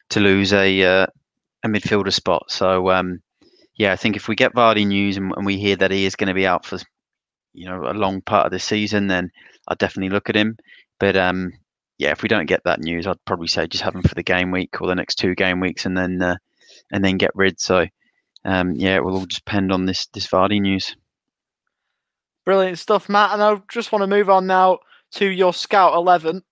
to 0.10 0.20
lose 0.20 0.54
a 0.54 0.84
uh, 0.84 1.08
a 1.64 1.68
midfielder 1.68 2.14
spot. 2.14 2.44
So 2.50 2.92
um, 2.92 3.22
yeah, 3.76 3.94
I 3.94 3.96
think 3.96 4.16
if 4.16 4.28
we 4.28 4.36
get 4.36 4.54
Vardy 4.54 4.86
news 4.86 5.18
and, 5.18 5.34
and 5.36 5.46
we 5.46 5.58
hear 5.58 5.76
that 5.78 5.92
he 5.92 6.06
is 6.06 6.16
going 6.16 6.28
to 6.28 6.34
be 6.34 6.48
out 6.48 6.66
for 6.66 6.80
you 7.54 7.66
know 7.66 7.90
a 7.90 7.94
long 7.94 8.22
part 8.22 8.46
of 8.46 8.52
the 8.52 8.60
season, 8.60 9.08
then 9.08 9.32
I'd 9.68 9.78
definitely 9.78 10.10
look 10.10 10.30
at 10.30 10.36
him. 10.36 10.58
But 11.00 11.16
um, 11.16 11.54
yeah, 11.98 12.12
if 12.12 12.24
we 12.24 12.30
don't 12.30 12.46
get 12.46 12.64
that 12.66 12.82
news, 12.82 13.08
I'd 13.08 13.24
probably 13.26 13.48
say 13.48 13.68
just 13.68 13.84
have 13.84 13.96
him 13.96 14.04
for 14.04 14.16
the 14.16 14.24
game 14.24 14.52
week 14.52 14.82
or 14.82 14.88
the 14.88 14.96
next 14.96 15.16
two 15.16 15.36
game 15.36 15.60
weeks, 15.60 15.86
and 15.86 15.98
then 15.98 16.22
uh, 16.22 16.38
and 16.92 17.04
then 17.04 17.18
get 17.18 17.32
rid. 17.36 17.60
So 17.60 17.86
um, 18.46 18.74
yeah, 18.74 18.96
it 18.96 19.04
will 19.04 19.18
all 19.18 19.26
depend 19.26 19.72
on 19.72 19.86
this 19.86 20.08
this 20.08 20.28
Vardy 20.28 20.62
news. 20.62 20.96
Brilliant 22.46 22.78
stuff, 22.78 23.08
Matt. 23.08 23.32
And 23.32 23.42
I 23.42 23.62
just 23.72 23.92
want 23.92 24.04
to 24.04 24.08
move 24.08 24.30
on 24.30 24.48
now 24.48 24.80
to 25.14 25.28
your 25.28 25.54
Scout 25.54 25.94
Eleven, 25.94 26.44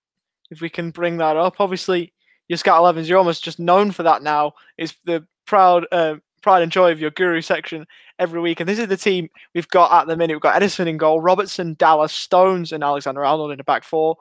if 0.50 0.60
we 0.60 0.70
can 0.70 0.90
bring 0.90 1.18
that 1.18 1.36
up. 1.36 1.60
Obviously, 1.60 2.14
your 2.48 2.56
Scout 2.56 2.82
11s, 2.82 3.08
you're 3.08 3.18
almost 3.18 3.44
just 3.44 3.58
known 3.58 3.90
for 3.90 4.02
that 4.02 4.22
now. 4.22 4.52
Is 4.78 4.94
the 5.04 5.26
proud 5.46 5.86
uh, 5.92 6.16
pride 6.42 6.62
and 6.62 6.72
joy 6.72 6.90
of 6.90 7.00
your 7.00 7.10
guru 7.10 7.40
section 7.40 7.86
every 8.18 8.40
week. 8.40 8.60
And 8.60 8.68
this 8.68 8.78
is 8.78 8.88
the 8.88 8.96
team 8.96 9.28
we've 9.54 9.68
got 9.68 9.92
at 9.92 10.06
the 10.06 10.16
minute. 10.16 10.34
We've 10.34 10.42
got 10.42 10.60
Ederson 10.60 10.86
in 10.86 10.96
goal, 10.96 11.20
Robertson, 11.20 11.74
Dallas, 11.78 12.12
Stones, 12.12 12.72
and 12.72 12.84
Alexander 12.84 13.24
Arnold 13.24 13.52
in 13.52 13.58
the 13.58 13.64
back 13.64 13.84
four. 13.84 14.16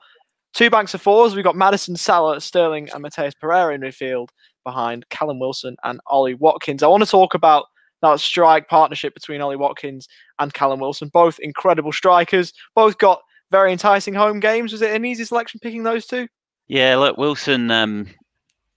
Two 0.53 0.69
banks 0.69 0.93
of 0.93 1.01
fours. 1.01 1.34
We've 1.34 1.43
got 1.43 1.55
Maddison, 1.55 1.95
Salah, 1.95 2.41
Sterling, 2.41 2.89
and 2.93 3.03
Matheus 3.03 3.34
Pereira 3.39 3.74
in 3.74 3.82
midfield 3.82 4.30
behind 4.63 5.07
Callum 5.09 5.39
Wilson 5.39 5.76
and 5.84 5.99
Ollie 6.07 6.36
Watkins. 6.36 6.84
I 6.84 6.88
want 6.88 7.03
to 7.03 7.09
talk 7.09 7.34
about 7.34 7.65
that 8.01 8.19
strike 8.19 8.67
partnership 8.67 9.13
between 9.13 9.41
Ollie 9.41 9.55
Watkins 9.55 10.07
and 10.39 10.53
Callum 10.53 10.80
Wilson. 10.80 11.09
Both 11.13 11.39
incredible 11.39 11.91
strikers. 11.91 12.51
Both 12.76 12.97
got 12.97 13.22
very 13.49 13.72
enticing 13.72 14.13
home 14.13 14.39
games. 14.39 14.72
Was 14.72 14.82
it 14.82 14.93
an 14.93 15.05
easy 15.05 15.24
selection 15.24 15.59
picking 15.61 15.84
those 15.84 16.05
two? 16.05 16.28
Yeah, 16.67 16.95
look, 16.97 17.17
Wilson 17.17 17.69
um, 17.69 18.07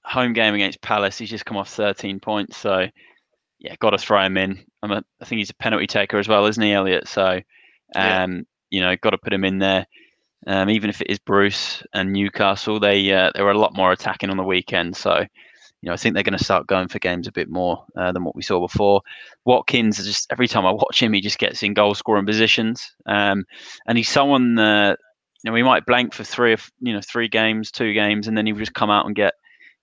home 0.05 0.33
game 0.33 0.55
against 0.55 0.81
Palace, 0.83 1.19
he's 1.19 1.31
just 1.31 1.47
come 1.47 1.57
off 1.57 1.71
13 1.71 2.21
points. 2.21 2.57
So, 2.57 2.87
yeah, 3.65 3.75
got 3.81 3.91
to 3.91 3.99
throw 3.99 4.23
him 4.23 4.37
in. 4.37 4.63
I'm 4.83 4.93
a, 4.93 5.03
I 5.23 5.25
think 5.25 5.39
he's 5.39 5.49
a 5.49 5.55
penalty 5.55 5.87
taker 5.87 6.19
as 6.19 6.29
well, 6.29 6.45
isn't 6.45 6.63
he, 6.63 6.75
Elliot? 6.75 7.09
So, 7.09 7.41
um, 7.95 8.35
yeah. 8.35 8.41
you 8.69 8.81
know, 8.83 8.95
got 8.97 9.11
to 9.11 9.19
put 9.19 9.33
him 9.33 9.43
in 9.43 9.59
there. 9.59 9.87
Um, 10.47 10.69
even 10.69 10.91
if 10.91 11.01
it 11.01 11.09
is 11.09 11.19
Bruce 11.19 11.83
and 11.95 12.13
Newcastle, 12.13 12.79
they 12.79 13.11
uh, 13.11 13.31
they 13.35 13.43
were 13.43 13.53
a 13.53 13.59
lot 13.59 13.75
more 13.75 13.91
attacking 13.91 14.29
on 14.29 14.37
the 14.37 14.43
weekend. 14.43 14.95
So, 14.95 15.21
you 15.21 15.87
know, 15.87 15.95
I 15.95 15.97
think 15.97 16.13
they're 16.13 16.23
going 16.23 16.37
to 16.37 16.45
start 16.45 16.67
going 16.67 16.89
for 16.89 16.99
games 16.99 17.27
a 17.27 17.33
bit 17.33 17.49
more 17.49 17.83
uh, 17.97 18.13
than 18.13 18.25
what 18.25 18.37
we 18.37 18.43
saw 18.43 18.61
before. 18.61 19.01
Watkins, 19.47 19.97
just 19.97 20.31
every 20.31 20.47
time 20.47 20.67
I 20.67 20.71
watch 20.73 21.03
him, 21.03 21.15
he 21.15 21.23
just 21.23 21.39
gets 21.39 21.63
in 21.63 21.73
goal 21.73 21.95
scoring 21.95 22.27
positions, 22.27 22.93
um, 23.07 23.45
and 23.87 23.97
he's 23.97 24.11
someone 24.11 24.57
that 24.57 24.99
you 25.43 25.51
know, 25.51 25.55
we 25.55 25.63
might 25.63 25.87
blank 25.87 26.13
for 26.13 26.25
three 26.25 26.53
of 26.53 26.71
you 26.81 26.93
know 26.93 27.01
three 27.01 27.29
games, 27.29 27.71
two 27.71 27.95
games, 27.95 28.29
and 28.29 28.37
then 28.37 28.45
he 28.45 28.53
would 28.53 28.61
just 28.61 28.75
come 28.75 28.91
out 28.91 29.07
and 29.07 29.17
get 29.17 29.33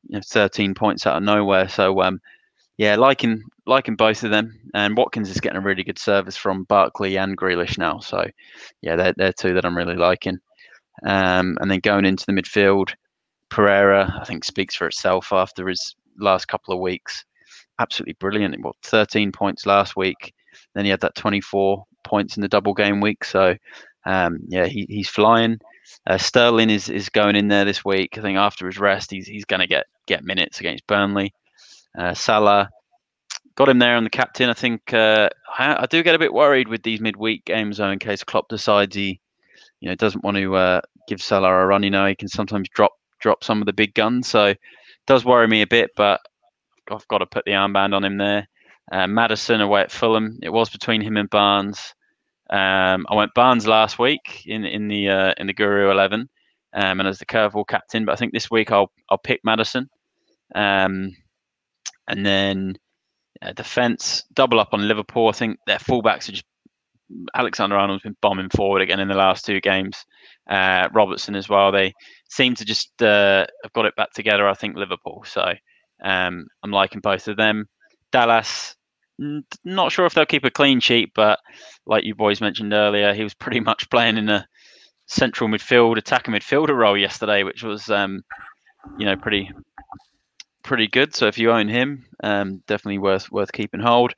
you 0.08 0.18
know 0.18 0.22
13 0.24 0.76
points 0.76 1.08
out 1.08 1.18
of 1.18 1.24
nowhere. 1.24 1.68
So 1.68 2.00
um, 2.04 2.20
yeah, 2.82 2.96
liking 2.96 3.44
liking 3.68 3.96
both 3.96 4.24
of 4.24 4.32
them, 4.32 4.60
and 4.74 4.98
Watkins 4.98 5.30
is 5.30 5.40
getting 5.40 5.60
a 5.60 5.62
really 5.62 5.84
good 5.84 6.00
service 6.00 6.36
from 6.36 6.64
Barkley 6.64 7.16
and 7.16 7.38
Grealish 7.38 7.78
now. 7.78 8.00
So 8.00 8.26
yeah, 8.82 8.96
they're 8.96 9.14
they're 9.16 9.34
two 9.34 9.54
that 9.54 9.66
I'm 9.66 9.78
really 9.78 9.96
liking. 9.96 10.40
Um, 11.06 11.60
and 11.62 11.70
then 11.70 11.80
going 11.82 12.06
into 12.06 12.26
the 12.26 12.32
midfield, 12.32 12.96
Pereira 13.50 14.12
I 14.20 14.26
think 14.26 14.44
speaks 14.44 14.74
for 14.74 14.88
itself 14.88 15.32
after 15.32 15.68
his 15.68 15.96
last 16.18 16.48
couple 16.48 16.74
of 16.74 16.80
weeks. 16.80 17.24
Absolutely 17.78 18.14
brilliant. 18.14 18.60
What 18.64 18.78
13 18.82 19.32
points 19.32 19.68
last 19.68 19.96
week. 19.96 20.34
Then 20.74 20.86
he 20.86 20.90
had 20.90 21.02
that 21.02 21.14
24 21.14 21.86
points 22.04 22.36
in 22.36 22.42
the 22.42 22.48
double 22.48 22.74
game 22.74 23.00
week. 23.00 23.24
So 23.24 23.56
um, 24.08 24.40
yeah, 24.48 24.66
he, 24.66 24.88
he's 24.90 25.08
flying. 25.08 25.60
Uh, 26.08 26.18
Sterling 26.18 26.72
is 26.72 26.90
is 26.90 27.10
going 27.10 27.36
in 27.36 27.48
there 27.48 27.64
this 27.64 27.86
week. 27.86 28.18
I 28.18 28.22
think 28.22 28.40
after 28.40 28.66
his 28.66 28.80
rest, 28.80 29.12
he's 29.12 29.28
he's 29.28 29.46
going 29.46 29.60
to 29.60 29.68
get 29.68 29.86
get 30.08 30.24
minutes 30.24 30.60
against 30.60 30.88
Burnley. 30.88 31.32
Uh, 31.98 32.14
Salah 32.14 32.70
got 33.56 33.70
him 33.70 33.80
there 33.80 33.96
on 33.96 34.04
the 34.04 34.10
captain. 34.10 34.50
I 34.50 34.54
think 34.54 34.94
uh, 34.94 35.30
I, 35.58 35.84
I, 35.84 35.86
do 35.90 36.04
get 36.04 36.16
a 36.16 36.20
bit 36.20 36.34
worried 36.34 36.68
with 36.68 36.84
these 36.84 37.02
midweek 37.02 37.46
games 37.46 37.78
though, 37.78 37.90
in 37.90 38.00
case 38.00 38.24
Klopp 38.24 38.48
decides 38.50 38.96
he, 38.96 39.20
you 39.82 39.90
know, 39.90 39.96
doesn't 39.96 40.24
want 40.24 40.38
to 40.38 40.56
uh, 40.56 40.82
give 41.08 41.22
Salah 41.22 41.50
a 41.50 41.66
run. 41.66 41.84
You 41.84 41.90
know, 41.90 42.06
he 42.06 42.16
can 42.16 42.28
sometimes 42.28 42.70
drop 42.70 42.94
drop 43.20 43.44
some 43.44 43.62
of 43.62 43.66
the 43.66 43.74
big 43.74 43.94
guns, 43.94 44.28
so 44.28 44.48
it 44.48 44.60
does 45.06 45.26
worry 45.26 45.48
me 45.48 45.62
a 45.62 45.68
bit. 45.68 45.92
But 45.96 46.22
I've 46.90 47.08
got 47.08 47.20
to 47.20 47.26
put 47.26 47.46
the 47.46 47.52
armband 47.52 47.94
on 47.94 48.04
him 48.04 48.18
there. 48.18 48.48
Uh, 48.92 49.08
Maddison 49.08 49.62
away 49.62 49.82
at 49.82 49.92
Fulham. 49.92 50.38
It 50.42 50.50
was 50.50 50.70
between 50.70 51.02
him 51.02 51.18
and 51.18 51.30
Barnes. 51.30 51.94
Um, 52.50 53.06
I 53.10 53.16
went 53.16 53.34
Barnes 53.34 53.68
last 53.68 54.00
week 54.00 54.44
in 54.46 54.66
in 54.66 54.88
the 54.88 55.10
uh, 55.10 55.34
in 55.38 55.48
the 55.48 55.54
Guru 55.54 55.92
Eleven, 55.92 56.30
um, 56.74 57.00
and 57.00 57.08
as 57.08 57.20
the 57.20 57.26
curveball 57.26 57.68
captain. 57.68 58.06
But 58.06 58.14
I 58.14 58.16
think 58.16 58.34
this 58.34 58.50
week 58.50 58.72
I'll 58.72 58.92
I'll 59.10 59.18
pick 59.18 59.42
Maddison. 59.44 59.90
um, 60.56 61.16
and 62.08 62.26
then 62.26 62.76
uh, 63.42 63.54
defense 63.54 64.24
double 64.34 64.60
up 64.60 64.70
on 64.74 64.88
Liverpool. 64.88 65.30
I 65.30 65.34
think 65.34 65.58
their 65.68 65.78
fullbacks 65.78 66.30
are 66.30 66.34
just 66.34 66.46
Alexander 67.36 67.76
Arnold's 67.76 68.04
been 68.04 68.16
bombing 68.22 68.50
forward 68.50 68.82
again 68.82 69.00
in 69.00 69.08
the 69.08 69.16
last 69.16 69.46
two 69.46 69.60
games. 69.60 70.06
Uh, 70.50 70.88
Robertson 70.94 71.36
as 71.36 71.50
well. 71.50 71.72
They 71.72 71.94
seem 72.30 72.56
to 72.56 72.66
just 72.66 73.02
uh, 73.02 73.46
have 73.64 73.74
got 73.74 73.86
it 73.86 73.96
back 73.96 74.12
together. 74.12 74.48
I 74.48 74.54
think 74.54 74.76
Liverpool. 74.76 75.24
So 75.26 75.54
um, 76.04 76.48
I'm 76.64 76.72
liking 76.72 77.02
both 77.02 77.28
of 77.28 77.38
them. 77.38 77.68
Dallas 78.12 78.76
not 79.64 79.92
sure 79.92 80.06
if 80.06 80.14
they'll 80.14 80.26
keep 80.26 80.46
a 80.46 80.52
clean 80.52 80.80
sheet, 80.80 81.12
but 81.14 81.40
like 81.86 82.04
you 82.04 82.16
boys 82.16 82.42
mentioned 82.42 82.74
earlier, 82.74 83.14
he 83.14 83.24
was 83.24 83.34
pretty 83.34 83.60
much 83.72 83.90
playing 83.90 84.18
in 84.18 84.30
a 84.30 84.48
central 85.08 85.50
midfield, 85.50 85.98
attacking 85.98 86.34
midfielder 86.34 86.76
role 86.76 86.98
yesterday, 86.98 87.44
which 87.44 87.64
was, 87.64 87.90
um, 87.90 88.22
you 88.98 89.06
know, 89.06 89.16
pretty 89.16 89.52
pretty 90.64 90.88
good. 90.88 91.16
So 91.16 91.28
if 91.28 91.38
you 91.38 91.52
own 91.52 91.68
him, 91.68 92.06
um, 92.24 92.62
definitely 92.68 93.00
worth 93.00 93.32
worth 93.32 93.52
keeping 93.52 93.82
hold. 93.82 94.14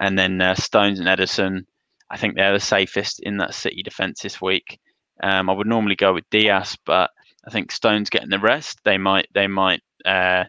And 0.00 0.18
then 0.18 0.40
uh, 0.40 0.54
Stones 0.54 1.00
and 1.00 1.08
Ederson, 1.08 1.64
I 2.10 2.16
think 2.16 2.34
they're 2.34 2.52
the 2.52 2.60
safest 2.60 3.20
in 3.22 3.38
that 3.38 3.54
City 3.54 3.82
defence 3.82 4.20
this 4.20 4.40
week. 4.40 4.78
Um, 5.22 5.50
I 5.50 5.52
would 5.52 5.66
normally 5.66 5.96
go 5.96 6.14
with 6.14 6.30
Dias, 6.30 6.76
but 6.86 7.10
I 7.46 7.50
think 7.50 7.72
Stones 7.72 8.10
getting 8.10 8.30
the 8.30 8.38
rest. 8.38 8.80
They 8.84 8.98
might 8.98 9.26
they 9.34 9.46
might 9.46 9.82
uh, 10.04 10.44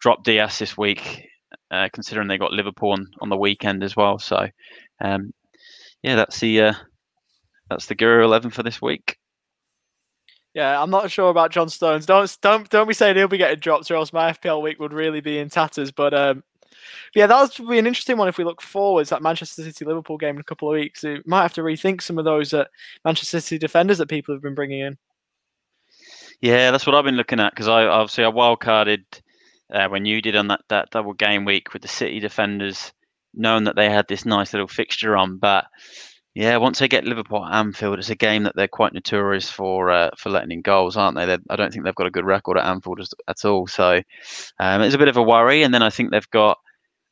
drop 0.00 0.24
Dias 0.24 0.58
this 0.58 0.76
week 0.76 1.22
uh, 1.70 1.88
considering 1.92 2.28
they 2.28 2.38
got 2.38 2.52
Liverpool 2.52 2.92
on, 2.92 3.06
on 3.20 3.28
the 3.28 3.36
weekend 3.36 3.82
as 3.82 3.94
well. 3.96 4.18
So, 4.18 4.46
um, 5.00 5.32
yeah, 6.02 6.16
that's 6.16 6.40
the 6.40 6.62
uh, 6.62 6.72
that's 7.68 7.86
the 7.86 7.94
Guru 7.94 8.24
Eleven 8.24 8.50
for 8.50 8.62
this 8.62 8.80
week. 8.80 9.17
Yeah, 10.58 10.82
I'm 10.82 10.90
not 10.90 11.08
sure 11.08 11.30
about 11.30 11.52
John 11.52 11.68
Stones. 11.68 12.04
Don't 12.04 12.36
don't 12.42 12.68
don't 12.68 12.88
be 12.88 12.92
saying 12.92 13.14
he'll 13.14 13.28
be 13.28 13.38
getting 13.38 13.60
dropped, 13.60 13.88
or 13.92 13.94
else 13.94 14.12
my 14.12 14.32
FPL 14.32 14.60
week 14.60 14.80
would 14.80 14.92
really 14.92 15.20
be 15.20 15.38
in 15.38 15.48
tatters. 15.48 15.92
But 15.92 16.12
um, 16.12 16.42
yeah, 17.14 17.28
that 17.28 17.58
would 17.60 17.68
be 17.68 17.78
an 17.78 17.86
interesting 17.86 18.16
one 18.16 18.26
if 18.26 18.38
we 18.38 18.42
look 18.42 18.60
forwards. 18.60 19.10
That 19.10 19.22
Manchester 19.22 19.62
City 19.62 19.84
Liverpool 19.84 20.16
game 20.16 20.34
in 20.34 20.40
a 20.40 20.42
couple 20.42 20.68
of 20.68 20.72
weeks, 20.72 21.04
we 21.04 21.22
might 21.24 21.42
have 21.42 21.54
to 21.54 21.60
rethink 21.60 22.02
some 22.02 22.18
of 22.18 22.24
those 22.24 22.52
uh, 22.52 22.64
Manchester 23.04 23.40
City 23.40 23.56
defenders 23.56 23.98
that 23.98 24.08
people 24.08 24.34
have 24.34 24.42
been 24.42 24.56
bringing 24.56 24.80
in. 24.80 24.98
Yeah, 26.40 26.72
that's 26.72 26.88
what 26.88 26.96
I've 26.96 27.04
been 27.04 27.14
looking 27.14 27.38
at 27.38 27.52
because 27.52 27.68
I 27.68 27.84
obviously 27.84 28.24
I 28.24 28.30
wildcarded 28.32 29.04
uh, 29.72 29.86
when 29.86 30.06
you 30.06 30.20
did 30.20 30.34
on 30.34 30.48
that, 30.48 30.62
that 30.70 30.90
double 30.90 31.12
game 31.12 31.44
week 31.44 31.72
with 31.72 31.82
the 31.82 31.88
City 31.88 32.18
defenders, 32.18 32.92
knowing 33.32 33.62
that 33.62 33.76
they 33.76 33.88
had 33.88 34.08
this 34.08 34.24
nice 34.24 34.52
little 34.52 34.66
fixture 34.66 35.16
on. 35.16 35.38
But 35.38 35.66
yeah, 36.34 36.56
once 36.56 36.78
they 36.78 36.88
get 36.88 37.04
Liverpool 37.04 37.44
at 37.44 37.54
Anfield, 37.54 37.98
it's 37.98 38.10
a 38.10 38.14
game 38.14 38.44
that 38.44 38.54
they're 38.54 38.68
quite 38.68 38.92
notorious 38.92 39.50
for 39.50 39.90
uh, 39.90 40.10
for 40.16 40.30
letting 40.30 40.52
in 40.52 40.62
goals, 40.62 40.96
aren't 40.96 41.16
they? 41.16 41.26
They're, 41.26 41.40
I 41.50 41.56
don't 41.56 41.72
think 41.72 41.84
they've 41.84 41.94
got 41.94 42.06
a 42.06 42.12
good 42.12 42.24
record 42.24 42.58
at 42.58 42.66
Anfield 42.66 43.00
at 43.26 43.44
all. 43.44 43.66
So 43.66 44.02
um, 44.60 44.82
it's 44.82 44.94
a 44.94 44.98
bit 44.98 45.08
of 45.08 45.16
a 45.16 45.22
worry. 45.22 45.62
And 45.62 45.74
then 45.74 45.82
I 45.82 45.90
think 45.90 46.10
they've 46.10 46.30
got 46.30 46.58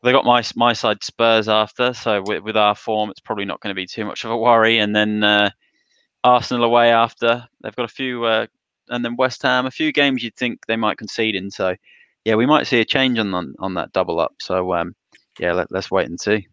they 0.03 0.13
got 0.13 0.25
my 0.25 0.45
my 0.55 0.73
side 0.73 1.03
Spurs 1.03 1.49
after. 1.49 1.93
So 1.95 2.23
with, 2.25 2.43
with 2.45 2.57
our 2.57 2.75
form, 2.75 3.11
it's 3.11 3.21
probably 3.21 3.47
not 3.47 3.61
going 3.61 3.75
to 3.75 3.81
be 3.81 3.87
too 3.87 4.05
much 4.05 4.25
of 4.25 4.31
a 4.31 4.37
worry. 4.37 4.79
And 4.79 4.95
then 4.95 5.25
uh, 5.25 5.51
Arsenal 6.23 6.65
away 6.65 6.91
after. 6.93 7.45
They've 7.63 7.77
got 7.77 7.87
a 7.87 7.89
few. 7.89 8.25
Uh, 8.25 8.47
and 8.89 9.05
then 9.05 9.17
West 9.17 9.43
Ham, 9.43 9.67
a 9.67 9.71
few 9.71 9.91
games 9.91 10.23
you'd 10.23 10.37
think 10.37 10.67
they 10.67 10.77
might 10.77 10.99
concede 10.99 11.35
in. 11.35 11.51
So 11.51 11.75
yeah, 12.25 12.37
we 12.37 12.47
might 12.47 12.67
see 12.67 12.81
a 12.81 12.85
change 12.85 13.19
on 13.19 13.35
on, 13.35 13.55
on 13.59 13.75
that 13.75 13.93
double 13.93 14.21
up. 14.21 14.35
So 14.41 14.75
um, 14.75 14.95
yeah, 15.39 15.53
let, 15.53 15.73
us 15.73 15.91
wait 15.91 16.09
and 16.09 16.21
see. 16.21 16.47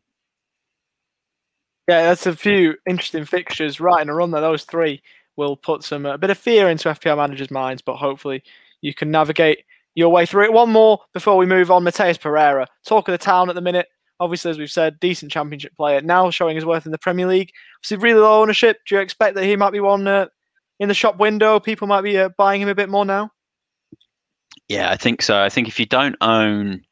Yeah, 1.87 2.03
that's 2.03 2.25
a 2.25 2.35
few 2.35 2.75
interesting 2.87 3.25
fixtures 3.25 3.79
right 3.79 4.01
in 4.01 4.09
a 4.09 4.13
run. 4.13 4.31
That 4.31 4.39
those 4.39 4.63
three 4.63 5.01
will 5.35 5.57
put 5.57 5.83
some 5.83 6.05
a 6.05 6.17
bit 6.17 6.29
of 6.29 6.37
fear 6.37 6.69
into 6.69 6.89
FPL 6.89 7.17
managers' 7.17 7.51
minds, 7.51 7.81
but 7.81 7.97
hopefully 7.97 8.43
you 8.81 8.93
can 8.93 9.11
navigate 9.11 9.65
your 9.95 10.09
way 10.09 10.25
through 10.25 10.45
it. 10.45 10.53
One 10.53 10.71
more 10.71 10.99
before 11.13 11.37
we 11.37 11.45
move 11.45 11.71
on. 11.71 11.83
Matheus 11.83 12.19
Pereira, 12.19 12.67
talk 12.85 13.07
of 13.07 13.11
the 13.11 13.17
town 13.17 13.49
at 13.49 13.55
the 13.55 13.61
minute. 13.61 13.87
Obviously, 14.19 14.51
as 14.51 14.57
we've 14.57 14.71
said, 14.71 14.99
decent 14.99 15.31
championship 15.31 15.75
player. 15.75 15.99
Now 16.01 16.29
showing 16.29 16.55
his 16.55 16.65
worth 16.65 16.85
in 16.85 16.91
the 16.91 16.97
Premier 16.97 17.27
League. 17.27 17.51
Obviously, 17.79 17.97
really 17.97 18.21
low 18.21 18.41
ownership. 18.41 18.79
Do 18.87 18.95
you 18.95 19.01
expect 19.01 19.35
that 19.35 19.43
he 19.43 19.55
might 19.55 19.71
be 19.71 19.79
one 19.79 20.07
uh, 20.07 20.27
in 20.79 20.87
the 20.87 20.93
shop 20.93 21.17
window? 21.17 21.59
People 21.59 21.87
might 21.87 22.01
be 22.01 22.17
uh, 22.17 22.29
buying 22.37 22.61
him 22.61 22.69
a 22.69 22.75
bit 22.75 22.89
more 22.89 23.05
now. 23.05 23.31
Yeah, 24.69 24.91
I 24.91 24.95
think 24.95 25.21
so. 25.21 25.41
I 25.41 25.49
think 25.49 25.67
if 25.67 25.79
you 25.79 25.85
don't 25.85 26.15
own 26.21 26.83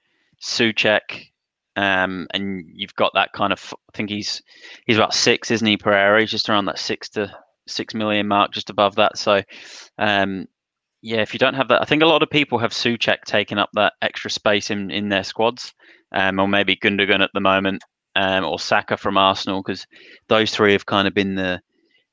Soucek, 0.42 1.31
um, 1.76 2.28
and 2.34 2.66
you've 2.74 2.96
got 2.96 3.12
that 3.14 3.34
kind 3.34 3.54
of, 3.54 3.74
I 3.74 3.98
think 3.98 4.10
he's 4.10 4.42
he's 4.86 4.98
about 4.98 5.14
six, 5.14 5.52
isn't 5.52 5.68
he? 5.68 5.78
Pereira, 5.78 6.20
he's 6.20 6.32
just 6.32 6.50
around 6.50 6.66
that 6.66 6.80
six 6.80 7.10
to 7.10 7.32
six 7.68 7.94
million 7.94 8.28
mark, 8.28 8.52
just 8.52 8.70
above 8.70 8.96
that. 8.96 9.18
So, 9.18 9.42
um, 9.98 10.48
yeah, 11.02 11.22
if 11.22 11.34
you 11.34 11.40
don't 11.40 11.54
have 11.54 11.70
that, 11.70 11.82
I 11.82 11.86
think 11.86 12.04
a 12.04 12.08
lot 12.08 12.24
of 12.24 12.30
people 12.30 12.60
have 12.60 12.72
Soucek 12.72 13.22
taking 13.26 13.58
up 13.58 13.70
that 13.74 13.94
extra 14.02 14.30
space 14.30 14.70
in 14.70 14.92
in 14.92 15.10
their 15.10 15.24
squads, 15.24 15.74
um, 16.12 16.40
or 16.40 16.48
maybe 16.48 16.76
Gundogan 16.76 17.24
at 17.24 17.32
the 17.34 17.40
moment, 17.40 17.84
um, 18.16 18.44
or 18.44 18.60
Saka 18.60 18.98
from 18.98 19.18
Arsenal, 19.18 19.62
because 19.64 19.88
those 20.28 20.54
three 20.54 20.74
have 20.74 20.86
kind 20.86 21.08
of 21.08 21.14
been 21.14 21.36
the 21.36 21.62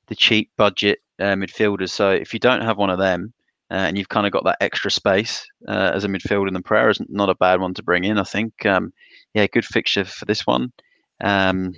the 0.06 0.14
cheap 0.14 0.50
budget 0.56 1.00
uh, 1.18 1.34
midfielders. 1.34 1.90
So 1.90 2.10
if 2.10 2.32
you 2.32 2.40
don't 2.40 2.62
have 2.62 2.78
one 2.78 2.90
of 2.90 2.98
them, 2.98 3.32
uh, 3.70 3.74
and 3.74 3.98
you've 3.98 4.08
kind 4.08 4.26
of 4.26 4.32
got 4.32 4.44
that 4.44 4.58
extra 4.60 4.90
space 4.90 5.46
uh, 5.68 5.92
as 5.94 6.04
a 6.04 6.08
midfielder. 6.08 6.46
And 6.46 6.56
the 6.56 6.62
Pereira 6.62 6.90
is 6.90 7.00
not 7.08 7.28
a 7.28 7.34
bad 7.34 7.60
one 7.60 7.74
to 7.74 7.82
bring 7.82 8.04
in. 8.04 8.18
I 8.18 8.24
think, 8.24 8.64
um, 8.66 8.92
yeah, 9.34 9.46
good 9.52 9.64
fixture 9.64 10.04
for 10.04 10.24
this 10.24 10.46
one. 10.46 10.72
Um, 11.22 11.72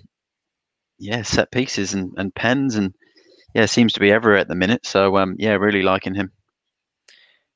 yeah, 0.99 1.23
set 1.23 1.51
pieces 1.51 1.95
and, 1.95 2.13
and 2.17 2.35
pens, 2.35 2.77
and 2.77 2.95
yeah, 3.55 3.67
seems 3.67 3.93
to 3.95 4.01
be 4.01 4.13
everywhere 4.13 4.39
at 4.39 4.49
the 4.49 4.55
minute. 4.55 4.85
So 4.87 5.17
um, 5.17 5.35
yeah, 5.39 5.55
really 5.55 5.83
liking 5.83 6.15
him. 6.15 6.31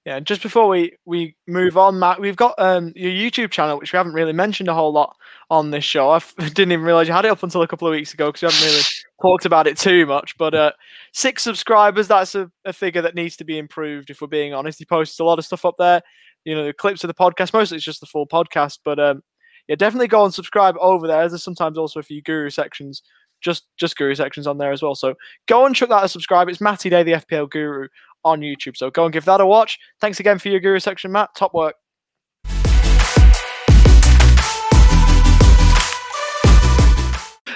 Yeah, 0.05 0.21
just 0.21 0.43
before 0.43 0.69
we 0.69 0.93
we 1.07 1.35
move 1.47 1.79
on, 1.79 1.99
Matt, 1.99 2.21
we've 2.21 2.37
got 2.37 2.55
um, 2.59 2.93
your 2.95 3.11
YouTube 3.11 3.51
channel, 3.51 3.79
which 3.79 3.93
we 3.93 3.97
haven't 3.97 4.13
really 4.13 4.35
mentioned 4.35 4.69
a 4.69 4.75
whole 4.75 4.93
lot 4.93 5.17
on 5.49 5.71
this 5.71 5.85
show. 5.85 6.11
I 6.11 6.21
didn't 6.39 6.73
even 6.73 6.85
realize 6.85 7.09
you 7.09 7.15
had 7.15 7.25
it 7.25 7.31
up 7.31 7.43
until 7.43 7.63
a 7.63 7.69
couple 7.69 7.89
of 7.89 7.93
weeks 7.93 8.13
ago 8.13 8.31
because 8.31 8.43
we 8.43 8.47
haven't 8.47 8.69
really 8.69 8.83
talked 9.23 9.47
about 9.47 9.67
it 9.67 9.79
too 9.79 10.05
much. 10.05 10.37
But 10.37 10.55
uh, 10.55 10.73
six 11.13 11.43
subscribers, 11.43 12.07
that's 12.07 12.35
a, 12.35 12.51
a, 12.67 12.75
figure 12.75 13.01
that 13.01 13.15
needs 13.15 13.37
to 13.39 13.45
be 13.45 13.57
improved. 13.57 14.11
If 14.11 14.21
we're 14.21 14.27
being 14.27 14.53
honest, 14.53 14.79
he 14.79 14.85
posts 14.85 15.21
a 15.21 15.25
lot 15.25 15.39
of 15.39 15.47
stuff 15.47 15.65
up 15.65 15.77
there. 15.79 16.03
You 16.45 16.55
know, 16.55 16.67
the 16.67 16.75
clips 16.75 17.03
of 17.03 17.09
the 17.09 17.15
podcast. 17.15 17.55
Mostly 17.55 17.77
it's 17.77 17.85
just 17.87 18.01
the 18.01 18.07
full 18.07 18.27
podcast, 18.27 18.81
but 18.85 19.01
um, 19.01 19.23
yeah, 19.69 19.77
definitely 19.77 20.09
go 20.09 20.27
and 20.27 20.35
subscribe 20.35 20.77
over 20.81 21.07
there. 21.07 21.27
There's 21.31 21.43
sometimes 21.43 21.79
also 21.79 22.01
a 22.01 22.03
few 22.03 22.21
guru 22.21 22.51
sections 22.51 23.03
just 23.41 23.67
just 23.77 23.97
guru 23.97 24.15
sections 24.15 24.47
on 24.47 24.59
there 24.59 24.73
as 24.73 24.83
well. 24.83 24.95
So 24.95 25.15
go 25.47 25.67
and 25.67 25.75
check 25.75 25.91
that 25.91 26.05
a 26.05 26.09
subscribe. 26.09 26.49
It's 26.49 26.61
Matty 26.61 26.89
Day, 26.89 27.03
the 27.03 27.13
FPL 27.13 27.51
Guru 27.51 27.89
on 28.25 28.41
YouTube. 28.41 28.77
So 28.77 28.91
go 28.91 29.05
and 29.05 29.13
give 29.13 29.25
that 29.27 29.41
a 29.41 29.47
watch. 29.47 29.79
Thanks 30.01 30.21
again 30.21 30.39
for 30.39 30.49
your 30.49 30.61
guru 30.61 30.79
section, 30.79 31.13
Matt. 31.13 31.35
Top 31.35 31.55
work. 31.55 31.77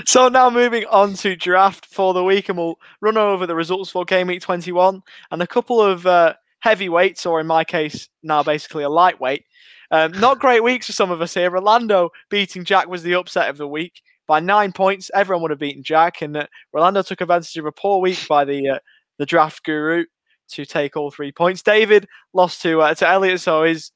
So 0.08 0.28
now 0.28 0.48
moving 0.48 0.86
on 0.86 1.12
to 1.16 1.36
draft 1.36 1.84
for 1.84 2.14
the 2.14 2.24
week, 2.24 2.48
and 2.48 2.56
we'll 2.56 2.78
run 3.02 3.18
over 3.18 3.46
the 3.46 3.54
results 3.54 3.90
for 3.90 4.06
game 4.06 4.28
week 4.28 4.40
21 4.40 5.02
and 5.30 5.42
a 5.42 5.46
couple 5.46 5.82
of 5.82 6.06
uh, 6.06 6.32
heavyweights, 6.60 7.26
or 7.26 7.40
in 7.40 7.46
my 7.46 7.62
case, 7.62 8.08
now 8.22 8.42
basically 8.42 8.84
a 8.84 8.88
lightweight. 8.88 9.44
Um, 9.90 10.12
not 10.12 10.38
great 10.38 10.62
weeks 10.62 10.86
for 10.86 10.92
some 10.92 11.10
of 11.10 11.20
us 11.20 11.34
here. 11.34 11.50
Rolando 11.50 12.10
beating 12.30 12.64
Jack 12.64 12.88
was 12.88 13.02
the 13.02 13.16
upset 13.16 13.50
of 13.50 13.58
the 13.58 13.68
week 13.68 14.00
by 14.26 14.40
nine 14.40 14.72
points. 14.72 15.10
Everyone 15.14 15.42
would 15.42 15.50
have 15.50 15.60
beaten 15.60 15.82
Jack, 15.82 16.22
and 16.22 16.36
uh, 16.38 16.46
Rolando 16.72 17.02
took 17.02 17.20
advantage 17.20 17.56
of 17.56 17.66
a 17.66 17.72
poor 17.72 18.00
week 18.00 18.26
by 18.28 18.46
the 18.46 18.68
uh, 18.68 18.78
the 19.18 19.26
draft 19.26 19.62
guru 19.62 20.04
to 20.50 20.66
take 20.66 20.96
all 20.96 21.10
three 21.10 21.32
points. 21.32 21.62
David 21.62 22.06
lost 22.32 22.62
to 22.62 22.80
uh, 22.80 22.94
to 22.94 23.08
Elliot, 23.08 23.40
so 23.40 23.64
his 23.64 23.90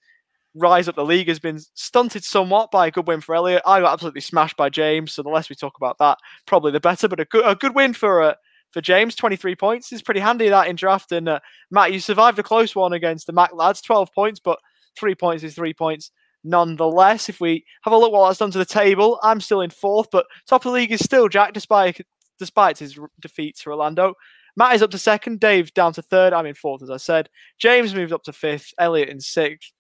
rise 0.55 0.87
up 0.89 0.95
the 0.95 1.05
league 1.05 1.29
has 1.29 1.39
been 1.39 1.59
stunted 1.75 2.25
somewhat 2.25 2.71
by 2.71 2.87
a 2.87 2.91
good 2.91 3.07
win 3.09 3.21
for 3.21 3.35
Elliot. 3.35 3.63
I 3.67 3.81
got 3.81 3.93
absolutely 3.93 4.21
smashed 4.21 4.57
by 4.57 4.69
James, 4.69 5.13
so 5.13 5.23
the 5.23 5.31
less 5.31 5.49
we 5.49 5.57
talk 5.57 5.77
about 5.77 5.99
that, 5.99 6.19
probably 6.47 6.73
the 6.73 6.81
better. 6.81 7.09
But 7.09 7.21
a 7.21 7.25
good 7.25 7.47
a 7.47 7.55
good 7.55 7.75
win 7.75 7.95
for 7.95 8.23
uh, 8.23 8.35
for 8.71 8.81
James, 8.81 9.15
23 9.15 9.55
points 9.57 9.93
is 9.93 10.03
pretty 10.03 10.21
handy 10.21 10.49
that 10.49 10.67
in 10.67 10.77
draft. 10.77 11.13
And 11.13 11.29
uh, 11.29 11.41
Matt, 11.71 11.93
you 11.93 12.01
survived 12.01 12.39
a 12.39 12.43
close 12.43 12.75
one 12.75 12.93
against 12.93 13.27
the 13.27 13.33
Mac 13.33 13.55
lads, 13.55 13.83
12 13.83 14.13
points, 14.15 14.41
but 14.41 14.59
three 14.97 15.15
points 15.15 15.45
is 15.45 15.55
three 15.55 15.75
points 15.75 16.11
nonetheless. 16.45 17.29
If 17.29 17.41
we 17.41 17.65
have 17.83 17.93
a 17.93 17.97
look 17.97 18.13
what 18.13 18.29
that's 18.29 18.39
done 18.39 18.51
to 18.51 18.59
the 18.59 18.65
table, 18.65 19.21
I'm 19.23 19.41
still 19.41 19.61
in 19.61 19.71
fourth, 19.71 20.09
but 20.11 20.27
top 20.47 20.63
of 20.65 20.73
the 20.73 20.77
league 20.77 20.93
is 20.93 21.01
still 21.01 21.29
Jack, 21.29 21.53
despite 21.53 22.01
despite 22.39 22.79
his 22.79 22.99
defeat 23.21 23.57
to 23.59 23.71
Rolando. 23.71 24.15
Matt 24.57 24.75
is 24.75 24.83
up 24.83 24.91
to 24.91 24.99
second, 24.99 25.41
Dave 25.41 25.73
down 25.75 25.93
to 25.95 26.03
third. 26.03 26.33
I'm 26.33 26.47
in 26.47 26.55
fourth, 26.55 26.83
as 26.83 26.91
I 26.91 26.99
said. 26.99 27.29
James 27.59 27.95
moved 27.95 28.13
up 28.13 28.23
to 28.25 28.33
fifth, 28.33 28.73
Elliot 28.79 29.09
in 29.09 29.21
sixth, 29.21 29.73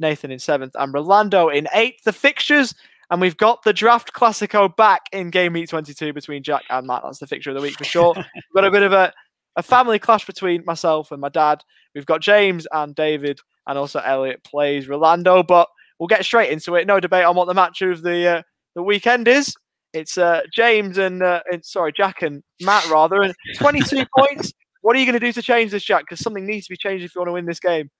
Nathan 0.00 0.30
in 0.30 0.38
seventh, 0.38 0.74
and 0.78 0.92
Rolando 0.92 1.48
in 1.48 1.68
eighth. 1.74 2.04
The 2.04 2.12
fixtures, 2.12 2.74
and 3.10 3.20
we've 3.20 3.36
got 3.36 3.62
the 3.62 3.72
draft 3.72 4.12
Classico 4.14 4.74
back 4.74 5.02
in 5.12 5.30
game 5.30 5.52
week 5.52 5.68
22 5.68 6.12
between 6.12 6.42
Jack 6.42 6.62
and 6.70 6.86
Matt. 6.86 7.02
That's 7.04 7.18
the 7.18 7.26
fixture 7.26 7.50
of 7.50 7.56
the 7.56 7.62
week 7.62 7.76
for 7.76 7.84
sure. 7.84 8.14
we've 8.16 8.54
got 8.54 8.64
a 8.64 8.70
bit 8.70 8.82
of 8.82 8.92
a, 8.92 9.12
a 9.56 9.62
family 9.62 9.98
clash 9.98 10.26
between 10.26 10.64
myself 10.64 11.12
and 11.12 11.20
my 11.20 11.28
dad. 11.28 11.62
We've 11.94 12.06
got 12.06 12.22
James 12.22 12.66
and 12.72 12.94
David, 12.94 13.40
and 13.66 13.78
also 13.78 14.00
Elliot 14.00 14.44
plays 14.44 14.88
Rolando, 14.88 15.42
but 15.42 15.68
we'll 15.98 16.06
get 16.06 16.24
straight 16.24 16.50
into 16.50 16.74
it. 16.76 16.86
No 16.86 17.00
debate 17.00 17.24
on 17.24 17.36
what 17.36 17.46
the 17.48 17.54
match 17.54 17.82
of 17.82 18.02
the 18.02 18.38
uh, 18.38 18.42
the 18.74 18.82
weekend 18.82 19.28
is. 19.28 19.54
It's 19.96 20.18
uh, 20.18 20.42
James 20.52 20.98
and, 20.98 21.22
uh, 21.22 21.40
and 21.50 21.64
sorry 21.64 21.92
Jack 21.92 22.22
and 22.22 22.42
Matt 22.60 22.88
rather, 22.90 23.22
and 23.22 23.34
22 23.56 24.04
points. 24.18 24.52
What 24.82 24.94
are 24.94 24.98
you 24.98 25.06
going 25.06 25.18
to 25.18 25.26
do 25.26 25.32
to 25.32 25.42
change 25.42 25.72
this, 25.72 25.84
Jack? 25.84 26.02
Because 26.02 26.20
something 26.20 26.46
needs 26.46 26.66
to 26.66 26.72
be 26.72 26.76
changed 26.76 27.04
if 27.04 27.14
you 27.14 27.20
want 27.20 27.28
to 27.28 27.32
win 27.32 27.46
this 27.46 27.58
game. 27.58 27.90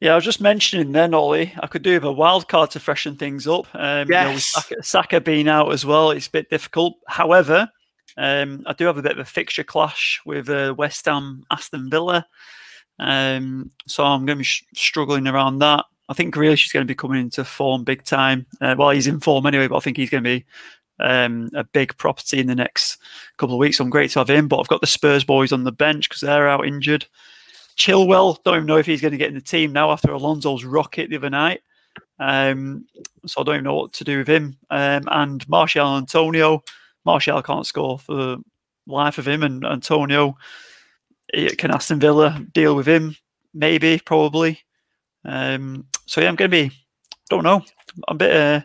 Yeah, 0.00 0.12
I 0.12 0.14
was 0.16 0.24
just 0.24 0.40
mentioning 0.40 0.92
then, 0.92 1.14
Ollie, 1.14 1.54
I 1.60 1.66
could 1.68 1.82
do 1.82 1.94
with 1.94 2.04
a 2.04 2.12
wild 2.12 2.48
card 2.48 2.70
to 2.72 2.80
freshen 2.80 3.16
things 3.16 3.46
up. 3.46 3.66
Um, 3.74 4.08
yes. 4.10 4.26
You 4.26 4.32
know, 4.32 4.38
Saka, 4.38 4.82
Saka, 4.82 5.20
being 5.20 5.48
out 5.48 5.72
as 5.72 5.86
well, 5.86 6.10
it's 6.10 6.26
a 6.26 6.30
bit 6.30 6.50
difficult. 6.50 6.96
However, 7.06 7.70
um, 8.18 8.62
I 8.66 8.72
do 8.72 8.84
have 8.86 8.98
a 8.98 9.02
bit 9.02 9.12
of 9.12 9.18
a 9.18 9.24
fixture 9.24 9.64
clash 9.64 10.20
with 10.26 10.50
uh, 10.50 10.74
West 10.76 11.06
Ham, 11.06 11.44
Aston 11.50 11.88
Villa. 11.90 12.26
Um, 12.98 13.70
so 13.86 14.04
I'm 14.04 14.26
going 14.26 14.36
to 14.36 14.40
be 14.40 14.44
sh- 14.44 14.64
struggling 14.74 15.26
around 15.26 15.58
that. 15.58 15.84
I 16.08 16.14
think 16.14 16.34
Grealish 16.34 16.66
is 16.66 16.72
going 16.72 16.86
to 16.86 16.90
be 16.90 16.94
coming 16.94 17.20
into 17.20 17.44
form 17.44 17.84
big 17.84 18.04
time. 18.04 18.46
Uh, 18.60 18.74
well, 18.78 18.90
he's 18.90 19.06
in 19.06 19.20
form 19.20 19.46
anyway, 19.46 19.66
but 19.66 19.76
I 19.76 19.80
think 19.80 19.96
he's 19.96 20.10
going 20.10 20.22
to 20.22 20.28
be 20.28 20.44
um, 21.00 21.50
a 21.54 21.64
big 21.64 21.96
property 21.98 22.40
in 22.40 22.46
the 22.46 22.54
next 22.54 22.98
couple 23.36 23.54
of 23.54 23.58
weeks. 23.58 23.78
So 23.78 23.84
I'm 23.84 23.90
great 23.90 24.10
to 24.12 24.20
have 24.20 24.30
him, 24.30 24.48
but 24.48 24.58
I've 24.58 24.68
got 24.68 24.80
the 24.80 24.86
Spurs 24.86 25.24
boys 25.24 25.52
on 25.52 25.64
the 25.64 25.72
bench 25.72 26.08
because 26.08 26.20
they're 26.20 26.48
out 26.48 26.66
injured. 26.66 27.06
Chilwell, 27.76 28.42
don't 28.42 28.56
even 28.56 28.66
know 28.66 28.78
if 28.78 28.86
he's 28.86 29.02
going 29.02 29.12
to 29.12 29.18
get 29.18 29.28
in 29.28 29.34
the 29.34 29.40
team 29.40 29.72
now 29.72 29.90
after 29.90 30.10
Alonso's 30.10 30.64
rocket 30.64 31.10
the 31.10 31.16
other 31.16 31.30
night. 31.30 31.60
Um, 32.18 32.86
so 33.26 33.40
I 33.40 33.44
don't 33.44 33.56
even 33.56 33.64
know 33.64 33.74
what 33.74 33.92
to 33.94 34.04
do 34.04 34.18
with 34.18 34.28
him. 34.28 34.56
Um, 34.70 35.02
and 35.08 35.46
Martial 35.48 35.96
Antonio, 35.96 36.64
Martial 37.04 37.42
can't 37.42 37.66
score 37.66 37.98
for 37.98 38.14
the 38.14 38.44
life 38.86 39.18
of 39.18 39.28
him, 39.28 39.42
and 39.42 39.64
Antonio, 39.64 40.36
can 41.58 41.70
Aston 41.70 42.00
Villa 42.00 42.44
deal 42.54 42.74
with 42.74 42.86
him? 42.86 43.16
Maybe, 43.52 43.98
probably. 43.98 44.60
Um, 45.24 45.86
so 46.06 46.20
yeah, 46.20 46.28
I'm 46.28 46.36
going 46.36 46.50
to 46.50 46.68
be, 46.68 46.74
don't 47.28 47.44
know, 47.44 47.64
I'm 48.08 48.14
a 48.16 48.18
bit, 48.18 48.36
uh, 48.36 48.60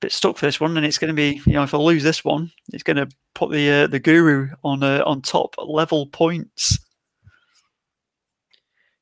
bit 0.00 0.12
stuck 0.12 0.36
for 0.36 0.46
this 0.46 0.60
one, 0.60 0.76
and 0.76 0.86
it's 0.86 0.98
going 0.98 1.08
to 1.08 1.14
be, 1.14 1.40
you 1.46 1.54
know, 1.54 1.62
if 1.62 1.74
I 1.74 1.78
lose 1.78 2.02
this 2.02 2.24
one, 2.24 2.50
it's 2.72 2.82
going 2.82 2.96
to 2.96 3.08
put 3.34 3.50
the 3.50 3.70
uh, 3.70 3.86
the 3.86 4.00
guru 4.00 4.48
on 4.64 4.82
uh, 4.82 5.02
on 5.06 5.22
top 5.22 5.54
level 5.58 6.06
points. 6.06 6.78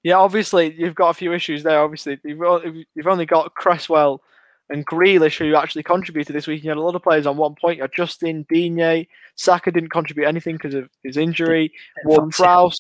Yeah, 0.03 0.19
obviously 0.19 0.73
you've 0.79 0.95
got 0.95 1.11
a 1.11 1.15
few 1.15 1.33
issues 1.33 1.63
there. 1.63 1.81
Obviously, 1.81 2.19
you've 2.25 2.85
you've 2.95 3.07
only 3.07 3.27
got 3.27 3.55
Cresswell 3.55 4.23
and 4.69 4.87
Grealish 4.87 5.39
who 5.39 5.55
actually 5.57 5.83
contributed 5.83 6.35
this 6.35 6.47
week. 6.47 6.63
You 6.63 6.71
had 6.71 6.79
a 6.79 6.83
lot 6.83 6.95
of 6.95 7.03
players 7.03 7.27
on 7.27 7.37
one 7.37 7.55
point. 7.55 7.77
You 7.77 7.83
had 7.83 7.93
Justin 7.93 8.47
Digne, 8.49 9.09
Saka 9.37 9.71
didn't 9.71 9.91
contribute 9.91 10.27
anything 10.27 10.57
because 10.57 10.75
of 10.75 10.89
his 11.03 11.17
injury. 11.17 11.73
Ward 12.05 12.31
Prowse, 12.31 12.79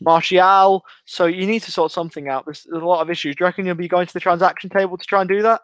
Martial. 0.00 0.84
So 1.06 1.26
you 1.26 1.46
need 1.46 1.62
to 1.62 1.72
sort 1.72 1.92
something 1.92 2.28
out. 2.28 2.44
There's, 2.44 2.66
there's, 2.70 2.82
a 2.82 2.86
lot 2.86 3.02
of 3.02 3.10
issues. 3.10 3.36
Do 3.36 3.42
you 3.42 3.46
reckon 3.46 3.66
you'll 3.66 3.74
be 3.74 3.88
going 3.88 4.06
to 4.06 4.12
the 4.12 4.20
transaction 4.20 4.70
table 4.70 4.96
to 4.96 5.06
try 5.06 5.20
and 5.20 5.28
do 5.28 5.42
that? 5.42 5.62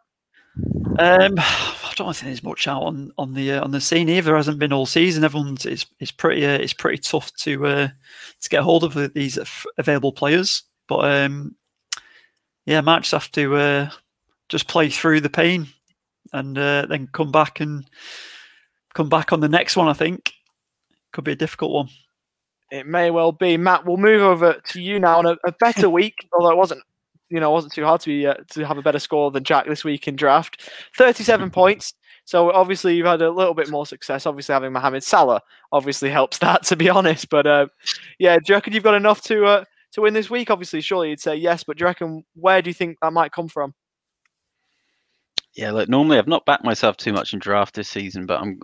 Um, 0.98 1.34
I 1.38 1.92
don't 1.96 2.14
think 2.14 2.26
there's 2.26 2.42
much 2.42 2.66
out 2.66 2.82
on 2.82 3.12
on 3.18 3.34
the 3.34 3.52
uh, 3.52 3.64
on 3.64 3.70
the 3.70 3.80
scene 3.80 4.08
either. 4.08 4.26
There 4.26 4.36
hasn't 4.36 4.58
been 4.58 4.72
all 4.72 4.86
season. 4.86 5.24
Everyone's 5.24 5.64
it's 5.64 5.86
it's 6.00 6.10
pretty 6.10 6.44
uh, 6.44 6.58
it's 6.58 6.72
pretty 6.72 6.98
tough 6.98 7.32
to 7.36 7.66
uh, 7.66 7.88
to 8.40 8.48
get 8.48 8.62
hold 8.62 8.84
of 8.84 9.14
these 9.14 9.38
available 9.78 10.12
players. 10.12 10.64
But 10.88 11.10
um, 11.10 11.54
yeah, 12.66 12.80
might 12.80 13.02
just 13.02 13.12
have 13.12 13.30
to 13.32 13.56
uh, 13.56 13.90
just 14.48 14.68
play 14.68 14.90
through 14.90 15.20
the 15.20 15.30
pain 15.30 15.68
and 16.32 16.58
uh, 16.58 16.86
then 16.86 17.08
come 17.12 17.30
back 17.30 17.60
and 17.60 17.88
come 18.94 19.08
back 19.08 19.32
on 19.32 19.40
the 19.40 19.48
next 19.48 19.76
one. 19.76 19.88
I 19.88 19.92
think 19.92 20.32
could 21.12 21.24
be 21.24 21.32
a 21.32 21.36
difficult 21.36 21.72
one. 21.72 21.88
It 22.70 22.86
may 22.86 23.10
well 23.10 23.30
be. 23.30 23.56
Matt, 23.56 23.86
we'll 23.86 23.98
move 23.98 24.22
over 24.22 24.60
to 24.70 24.80
you 24.80 24.98
now 24.98 25.18
on 25.18 25.26
a, 25.26 25.36
a 25.44 25.52
better 25.52 25.88
week, 25.98 26.28
although 26.32 26.50
it 26.50 26.56
wasn't, 26.56 26.82
you 27.30 27.40
know, 27.40 27.50
it 27.50 27.54
wasn't 27.54 27.72
too 27.72 27.84
hard 27.84 28.00
to 28.02 28.08
be 28.08 28.26
uh, 28.26 28.34
to 28.50 28.66
have 28.66 28.78
a 28.78 28.82
better 28.82 28.98
score 28.98 29.30
than 29.30 29.44
Jack 29.44 29.66
this 29.66 29.84
week 29.84 30.08
in 30.08 30.16
draft. 30.16 30.68
Thirty-seven 30.96 31.50
points. 31.52 31.94
So 32.24 32.50
obviously 32.50 32.96
you've 32.96 33.06
had 33.06 33.22
a 33.22 33.30
little 33.30 33.54
bit 33.54 33.68
more 33.68 33.86
success. 33.86 34.24
Obviously 34.26 34.54
having 34.54 34.72
Mohamed 34.72 35.04
Salah 35.04 35.42
obviously 35.72 36.10
helps 36.10 36.38
that, 36.40 36.64
to 36.64 36.76
be 36.76 36.88
honest. 36.88 37.28
But 37.28 37.46
uh, 37.46 37.66
yeah, 38.18 38.36
do 38.36 38.44
you 38.48 38.54
reckon 38.54 38.72
you've 38.72 38.82
got 38.82 38.94
enough 38.94 39.22
to 39.22 39.44
uh, 39.44 39.64
to 39.92 40.02
win 40.02 40.14
this 40.14 40.30
week? 40.30 40.50
Obviously, 40.50 40.80
surely 40.80 41.10
you'd 41.10 41.20
say 41.20 41.36
yes. 41.36 41.64
But 41.64 41.76
do 41.76 41.82
you 41.82 41.86
reckon 41.86 42.24
where 42.34 42.62
do 42.62 42.70
you 42.70 42.74
think 42.74 42.98
that 43.02 43.12
might 43.12 43.32
come 43.32 43.48
from? 43.48 43.74
Yeah, 45.54 45.70
look, 45.70 45.88
normally 45.88 46.18
I've 46.18 46.26
not 46.26 46.46
backed 46.46 46.64
myself 46.64 46.96
too 46.96 47.12
much 47.12 47.32
in 47.32 47.38
draft 47.38 47.76
this 47.76 47.88
season, 47.88 48.26
but 48.26 48.40
I'm 48.40 48.58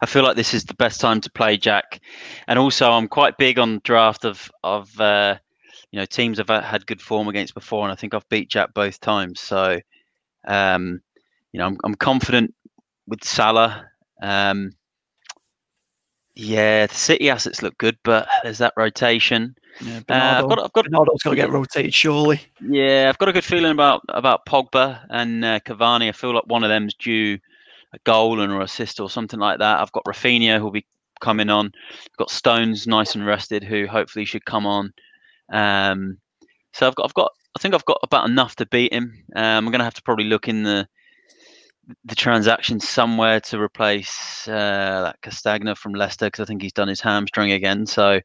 I 0.00 0.06
feel 0.06 0.22
like 0.22 0.36
this 0.36 0.54
is 0.54 0.64
the 0.64 0.74
best 0.74 0.98
time 0.98 1.20
to 1.20 1.30
play 1.30 1.58
Jack, 1.58 2.00
and 2.48 2.58
also 2.58 2.90
I'm 2.90 3.06
quite 3.06 3.36
big 3.36 3.58
on 3.58 3.82
draft 3.84 4.24
of 4.24 4.50
of 4.64 4.98
uh, 4.98 5.36
you 5.92 6.00
know 6.00 6.06
teams 6.06 6.40
I've 6.40 6.48
had 6.48 6.86
good 6.86 7.00
form 7.00 7.28
against 7.28 7.54
before, 7.54 7.84
and 7.84 7.92
I 7.92 7.94
think 7.94 8.14
I've 8.14 8.28
beat 8.28 8.50
Jack 8.50 8.74
both 8.74 8.98
times. 9.00 9.40
So, 9.40 9.78
um, 10.48 11.00
you 11.52 11.58
know, 11.58 11.66
I'm 11.66 11.78
I'm 11.84 11.94
confident 11.94 12.54
with 13.06 13.22
Salah. 13.22 13.86
Um, 14.22 14.72
yeah, 16.34 16.86
the 16.86 16.94
City 16.94 17.28
assets 17.28 17.62
look 17.62 17.76
good, 17.76 17.98
but 18.04 18.26
there's 18.42 18.58
that 18.58 18.72
rotation. 18.76 19.54
Yeah, 19.82 20.00
Bernardo, 20.06 20.38
uh, 20.38 20.42
I've 20.42 20.48
got, 20.48 20.64
I've 20.64 20.72
got, 20.72 20.84
Bernardo's 20.84 21.22
got 21.22 21.30
to 21.30 21.36
get 21.36 21.50
rotated, 21.50 21.94
surely. 21.94 22.40
Yeah, 22.60 23.06
I've 23.08 23.18
got 23.18 23.28
a 23.28 23.32
good 23.32 23.44
feeling 23.44 23.72
about 23.72 24.02
about 24.08 24.46
Pogba 24.46 25.04
and 25.10 25.44
uh, 25.44 25.60
Cavani. 25.60 26.08
I 26.08 26.12
feel 26.12 26.34
like 26.34 26.46
one 26.46 26.64
of 26.64 26.70
them's 26.70 26.94
due 26.94 27.38
a 27.92 27.98
goal 28.04 28.40
and 28.40 28.50
or 28.50 28.62
assist 28.62 29.00
or 29.00 29.10
something 29.10 29.40
like 29.40 29.58
that. 29.58 29.80
I've 29.80 29.92
got 29.92 30.04
Raphinha 30.04 30.58
who'll 30.58 30.70
be 30.70 30.86
coming 31.20 31.50
on. 31.50 31.70
I've 31.90 32.16
got 32.16 32.30
Stones 32.30 32.86
nice 32.86 33.14
and 33.14 33.26
rested, 33.26 33.62
who 33.62 33.86
hopefully 33.86 34.24
should 34.24 34.46
come 34.46 34.64
on. 34.64 34.92
Um, 35.50 36.18
so 36.72 36.86
I've 36.86 36.94
got, 36.94 37.04
I've 37.04 37.14
got, 37.14 37.32
I 37.56 37.58
think 37.58 37.74
I've 37.74 37.84
got 37.84 37.98
about 38.02 38.28
enough 38.28 38.56
to 38.56 38.66
beat 38.66 38.92
him. 38.92 39.24
Um, 39.34 39.44
I'm 39.44 39.64
going 39.66 39.78
to 39.78 39.84
have 39.84 39.94
to 39.94 40.02
probably 40.02 40.24
look 40.24 40.48
in 40.48 40.62
the 40.62 40.88
the 42.04 42.14
transaction 42.14 42.78
somewhere 42.78 43.40
to 43.40 43.60
replace 43.60 44.46
uh, 44.46 45.02
that 45.02 45.20
Castagna 45.20 45.74
from 45.74 45.94
Leicester 45.94 46.26
because 46.26 46.44
I 46.44 46.46
think 46.46 46.62
he's 46.62 46.72
done 46.72 46.88
his 46.88 47.00
hamstring 47.00 47.52
again. 47.52 47.86
So 47.86 48.20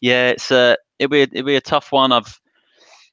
yeah, 0.00 0.30
it's 0.30 0.50
uh, 0.50 0.76
it'll 0.98 1.10
be 1.10 1.20
a, 1.20 1.28
it'll 1.32 1.44
be 1.46 1.56
a 1.56 1.60
tough 1.60 1.92
one. 1.92 2.12
I've 2.12 2.40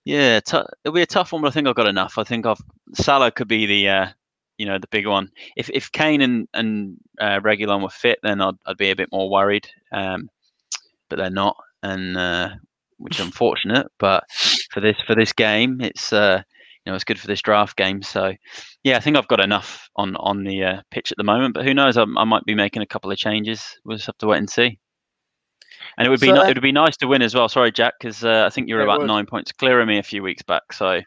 yeah, 0.04 0.40
t- 0.40 0.58
it'll 0.84 0.96
be 0.96 1.02
a 1.02 1.06
tough 1.06 1.32
one, 1.32 1.42
but 1.42 1.50
I 1.50 1.52
think 1.52 1.68
I've 1.68 1.76
got 1.76 1.88
enough. 1.88 2.18
I 2.18 2.24
think 2.24 2.46
I've 2.46 2.62
Salah 2.94 3.32
could 3.32 3.48
be 3.48 3.66
the 3.66 3.90
uh, 3.90 4.08
you 4.58 4.66
know 4.66 4.80
the 4.80 4.88
big 4.88 5.06
one. 5.06 5.30
If 5.56 5.70
if 5.70 5.92
Kane 5.92 6.22
and 6.22 6.48
and 6.54 6.98
uh, 7.20 7.40
Reguilon 7.42 7.84
were 7.84 7.90
fit, 7.90 8.20
then 8.24 8.42
I'd 8.42 8.56
I'd 8.66 8.78
be 8.78 8.92
a 8.92 8.96
bit 8.96 9.12
more 9.12 9.30
worried. 9.30 9.68
Um, 9.92 10.30
but 11.10 11.18
they're 11.18 11.30
not, 11.30 11.56
and 11.84 12.18
uh, 12.18 12.50
which 12.98 13.20
is 13.20 13.26
unfortunate. 13.26 13.88
But 14.00 14.24
for 14.72 14.80
this 14.80 14.98
for 15.06 15.16
this 15.16 15.34
game, 15.34 15.82
it's 15.82 16.14
uh, 16.14 16.42
you 16.86 16.92
know 16.92 16.96
it's 16.96 17.04
good 17.04 17.20
for 17.20 17.28
this 17.28 17.42
draft 17.42 17.78
game. 17.78 18.02
So 18.02 18.34
yeah, 18.84 18.98
I 18.98 19.00
think 19.00 19.18
I've 19.18 19.28
got 19.28 19.40
enough 19.40 19.90
on 19.96 20.16
on 20.18 20.44
the 20.44 20.64
uh, 20.64 20.82
pitch 20.92 21.12
at 21.12 21.18
the 21.18 21.24
moment. 21.24 21.54
But 21.54 21.66
who 21.66 21.74
knows? 21.74 21.98
I, 21.98 22.04
I 22.18 22.24
might 22.24 22.46
be 22.46 22.56
making 22.56 22.82
a 22.82 22.88
couple 22.88 23.12
of 23.12 23.18
changes. 23.18 23.78
We'll 23.86 23.98
just 23.98 24.08
have 24.08 24.18
to 24.20 24.28
wait 24.28 24.40
and 24.40 24.50
see. 24.50 24.80
And 25.98 26.06
it 26.06 26.10
would 26.10 26.20
be 26.20 26.28
so, 26.28 26.44
it 26.44 26.56
would 26.56 26.62
be 26.62 26.72
nice 26.72 26.98
to 26.98 27.08
win 27.08 27.22
as 27.22 27.34
well. 27.34 27.50
Sorry, 27.50 27.72
Jack, 27.72 27.96
because 28.00 28.24
uh, 28.24 28.46
I 28.46 28.50
think 28.50 28.68
you 28.68 28.76
were 28.76 28.82
about 28.82 29.00
would. 29.00 29.08
nine 29.08 29.26
points 29.26 29.52
clear 29.52 29.82
of 29.82 29.88
me 29.88 29.98
a 29.98 30.04
few 30.04 30.22
weeks 30.22 30.44
back. 30.44 30.74
So 30.74 31.02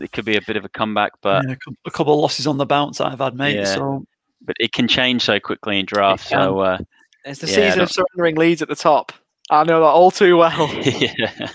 it 0.00 0.12
could 0.12 0.24
be 0.24 0.36
a 0.36 0.42
bit 0.42 0.56
of 0.56 0.64
a 0.64 0.68
comeback. 0.68 1.12
But 1.20 1.44
yeah, 1.48 1.54
a 1.86 1.90
couple 1.90 2.14
of 2.14 2.20
losses 2.20 2.46
on 2.46 2.56
the 2.56 2.66
bounce 2.66 3.00
I've 3.00 3.18
had, 3.20 3.34
mate. 3.34 3.56
Yeah. 3.56 3.64
So, 3.64 4.04
but 4.40 4.56
it 4.58 4.72
can 4.72 4.88
change 4.88 5.22
so 5.22 5.38
quickly 5.38 5.78
in 5.78 5.86
draft. 5.86 6.28
So 6.28 6.60
uh, 6.60 6.78
it's 7.24 7.40
the 7.40 7.46
yeah, 7.48 7.70
season 7.70 7.80
of 7.80 7.90
surrendering 7.90 8.36
leads 8.36 8.62
at 8.62 8.68
the 8.68 8.74
top. 8.74 9.12
I 9.52 9.64
know 9.64 9.80
that 9.80 9.86
all 9.86 10.10
too 10.10 10.38
well. 10.38 10.70
yeah. 10.82 11.52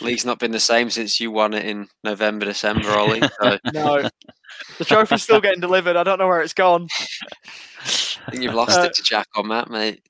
League's 0.00 0.24
not 0.24 0.38
been 0.38 0.52
the 0.52 0.60
same 0.60 0.88
since 0.88 1.18
you 1.18 1.32
won 1.32 1.52
it 1.52 1.64
in 1.64 1.88
November, 2.04 2.44
December, 2.44 2.90
Ollie. 2.90 3.20
So. 3.20 3.58
no, 3.72 4.08
the 4.78 4.84
trophy's 4.84 5.24
still 5.24 5.40
getting 5.40 5.60
delivered. 5.60 5.96
I 5.96 6.04
don't 6.04 6.20
know 6.20 6.28
where 6.28 6.40
it's 6.40 6.54
gone. 6.54 6.86
I 7.80 8.30
think 8.30 8.44
you've 8.44 8.54
lost 8.54 8.78
uh, 8.78 8.82
it 8.82 8.94
to 8.94 9.02
Jack 9.02 9.26
on 9.34 9.48
that, 9.48 9.68
mate. 9.68 10.00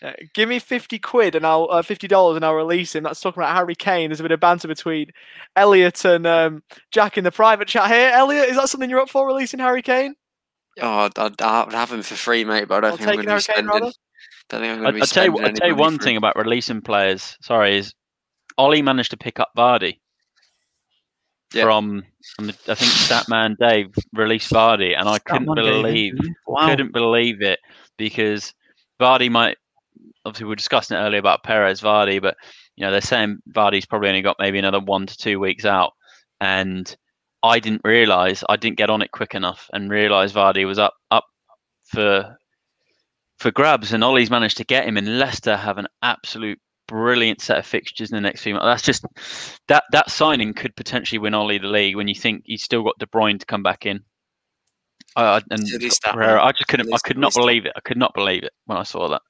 Yeah, 0.00 0.14
give 0.32 0.48
me 0.48 0.60
50 0.60 0.98
quid 0.98 1.34
and 1.34 1.44
I'll 1.44 1.68
uh, 1.70 1.82
$50 1.82 2.36
and 2.36 2.42
I'll 2.42 2.54
release 2.54 2.94
him. 2.94 3.04
That's 3.04 3.20
talking 3.20 3.42
about 3.42 3.54
Harry 3.54 3.74
Kane. 3.74 4.08
There's 4.08 4.20
a 4.20 4.22
bit 4.22 4.32
of 4.32 4.40
banter 4.40 4.66
between 4.66 5.10
Elliot 5.56 6.06
and 6.06 6.26
um, 6.26 6.62
Jack 6.90 7.18
in 7.18 7.24
the 7.24 7.30
private 7.30 7.68
chat 7.68 7.90
here. 7.90 8.10
Elliot, 8.14 8.48
is 8.48 8.56
that 8.56 8.70
something 8.70 8.88
you're 8.88 9.00
up 9.00 9.10
for 9.10 9.26
releasing 9.26 9.60
Harry 9.60 9.82
Kane? 9.82 10.14
Oh, 10.80 11.00
I'd, 11.00 11.18
I'd, 11.18 11.42
I'd 11.42 11.72
have 11.72 11.92
him 11.92 12.00
for 12.00 12.14
free, 12.14 12.46
mate, 12.46 12.66
but 12.66 12.76
I 12.76 12.80
don't 12.80 12.92
I'll 12.92 12.96
think 12.96 13.08
I'm 13.10 13.14
going 13.16 13.26
to 13.26 13.26
be 13.26 13.30
Harry 13.32 13.42
Kane 13.42 13.54
spending. 13.66 13.82
rather. 13.82 13.92
Don't 14.48 14.60
think 14.60 14.72
I'm 14.72 14.80
going 14.80 14.86
to 14.88 14.92
be. 14.94 15.00
I'll 15.00 15.06
tell 15.06 15.24
you, 15.24 15.38
I'll 15.38 15.52
tell 15.52 15.68
you 15.68 15.76
one 15.76 15.98
thing 15.98 16.16
about 16.16 16.36
releasing 16.36 16.80
players. 16.80 17.36
Sorry, 17.42 17.76
is 17.76 17.94
Ollie 18.58 18.82
managed 18.82 19.10
to 19.12 19.16
pick 19.16 19.38
up 19.40 19.50
Vardy 19.56 19.98
Yeah. 21.52 21.64
from, 21.64 22.04
from 22.36 22.46
the, 22.48 22.56
I 22.68 22.74
think 22.74 22.90
Statman 22.92 23.56
Dave 23.58 23.94
released 24.12 24.52
Vardy, 24.52 24.96
and 24.98 25.08
I 25.08 25.18
couldn't 25.18 25.46
Monday, 25.46 25.62
believe 25.62 26.14
Wow. 26.46 26.66
couldn't 26.68 26.92
believe 26.92 27.42
it 27.42 27.58
because 27.96 28.52
Vardy 29.00 29.30
might 29.30 29.56
obviously 30.24 30.44
we 30.44 30.50
were 30.50 30.56
discussing 30.56 30.96
it 30.96 31.00
earlier 31.00 31.20
about 31.20 31.42
Perez 31.42 31.80
Vardy, 31.80 32.20
but 32.20 32.36
you 32.76 32.84
know 32.84 32.90
they're 32.90 33.00
saying 33.00 33.38
Vardy's 33.54 33.86
probably 33.86 34.08
only 34.08 34.22
got 34.22 34.36
maybe 34.38 34.58
another 34.58 34.80
one 34.80 35.06
to 35.06 35.16
two 35.16 35.38
weeks 35.40 35.64
out, 35.64 35.92
and 36.40 36.94
I 37.42 37.58
didn't 37.60 37.82
realise 37.84 38.44
I 38.48 38.56
didn't 38.56 38.76
get 38.78 38.90
on 38.90 39.00
it 39.02 39.12
quick 39.12 39.34
enough 39.34 39.68
and 39.72 39.90
realise 39.90 40.32
Vardy 40.32 40.66
was 40.66 40.78
up 40.78 40.94
up 41.10 41.24
for 41.84 42.36
for 43.40 43.50
grabs, 43.50 43.92
and 43.92 44.04
Ollie's 44.04 44.30
managed 44.30 44.58
to 44.58 44.64
get 44.64 44.86
him, 44.86 44.96
and 44.96 45.18
Leicester 45.18 45.56
have 45.56 45.78
an 45.78 45.88
absolute 46.02 46.60
brilliant 46.86 47.40
set 47.40 47.58
of 47.58 47.66
fixtures 47.66 48.10
in 48.10 48.16
the 48.16 48.20
next 48.20 48.42
few 48.42 48.52
months. 48.52 48.66
That's 48.66 48.82
just 48.82 49.04
that 49.68 49.84
that 49.92 50.10
signing 50.10 50.52
could 50.52 50.76
potentially 50.76 51.18
win 51.18 51.34
Ollie 51.34 51.58
the 51.58 51.68
league 51.68 51.96
when 51.96 52.06
you 52.08 52.14
think 52.14 52.42
he's 52.44 52.62
still 52.62 52.82
got 52.82 52.98
De 52.98 53.06
Bruyne 53.06 53.40
to 53.40 53.46
come 53.46 53.62
back 53.62 53.86
in. 53.86 54.02
Uh, 55.16 55.40
and 55.50 55.66
Silly 55.66 55.88
Scott 55.88 55.92
stat, 55.96 56.14
Pereira. 56.14 56.44
I 56.44 56.52
just 56.52 56.68
couldn't. 56.68 56.92
I 56.92 56.98
could 57.02 57.18
not 57.18 57.34
believe 57.34 57.66
it. 57.66 57.72
I 57.74 57.80
could 57.80 57.96
not 57.96 58.14
believe 58.14 58.44
it 58.44 58.52
when 58.66 58.78
I 58.78 58.82
saw 58.84 59.08
that. 59.08 59.22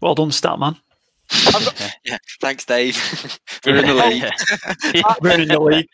Well 0.00 0.14
done, 0.14 0.30
Statman. 0.30 0.80
Yeah, 2.04 2.18
thanks, 2.40 2.64
Dave. 2.64 2.96
We're 3.66 3.76
in 3.76 3.86
the 3.86 3.94
league. 3.94 5.04
We're 5.20 5.40
in 5.40 5.48
the 5.48 5.60
league. 5.60 5.88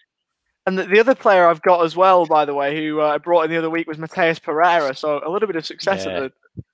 And 0.66 0.78
the, 0.78 0.84
the 0.84 1.00
other 1.00 1.14
player 1.14 1.46
I've 1.48 1.62
got 1.62 1.84
as 1.84 1.96
well, 1.96 2.26
by 2.26 2.44
the 2.44 2.54
way, 2.54 2.76
who 2.76 3.00
uh, 3.00 3.06
I 3.14 3.18
brought 3.18 3.42
in 3.42 3.50
the 3.50 3.56
other 3.56 3.70
week 3.70 3.88
was 3.88 3.96
Matheus 3.98 4.40
Pereira. 4.40 4.94
So 4.94 5.20
a 5.24 5.30
little 5.30 5.46
bit 5.46 5.56
of 5.56 5.66
success 5.66 6.04
Yeah. 6.04 6.12
at 6.12 6.20
the 6.20 6.32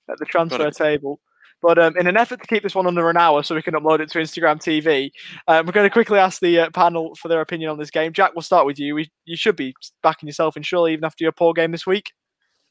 at 0.09 0.17
the 0.19 0.25
transfer 0.25 0.69
table. 0.71 1.19
But 1.61 1.79
um, 1.79 1.97
in 1.97 2.05
an 2.07 2.17
effort 2.17 2.41
to 2.41 2.47
keep 2.47 2.61
this 2.61 2.75
one 2.75 2.85
under 2.85 3.09
an 3.09 3.17
hour 3.17 3.41
so 3.41 3.55
we 3.55 3.63
can 3.63 3.73
upload 3.73 3.99
it 3.99 4.11
to 4.11 4.19
Instagram 4.19 4.57
TV, 4.57 5.09
um, 5.47 5.65
we're 5.65 5.71
going 5.71 5.87
to 5.87 5.93
quickly 5.93 6.19
ask 6.19 6.39
the 6.39 6.59
uh, 6.59 6.69
panel 6.69 7.15
for 7.15 7.29
their 7.29 7.41
opinion 7.41 7.71
on 7.71 7.79
this 7.79 7.89
game. 7.89 8.13
Jack, 8.13 8.33
we'll 8.35 8.43
start 8.43 8.65
with 8.65 8.77
you. 8.77 8.93
We, 8.93 9.09
you 9.25 9.35
should 9.35 9.55
be 9.55 9.73
backing 10.03 10.27
yourself 10.27 10.55
in, 10.55 10.63
surely, 10.63 10.93
even 10.93 11.03
after 11.03 11.23
your 11.23 11.31
poor 11.31 11.53
game 11.53 11.71
this 11.71 11.87
week. 11.87 12.11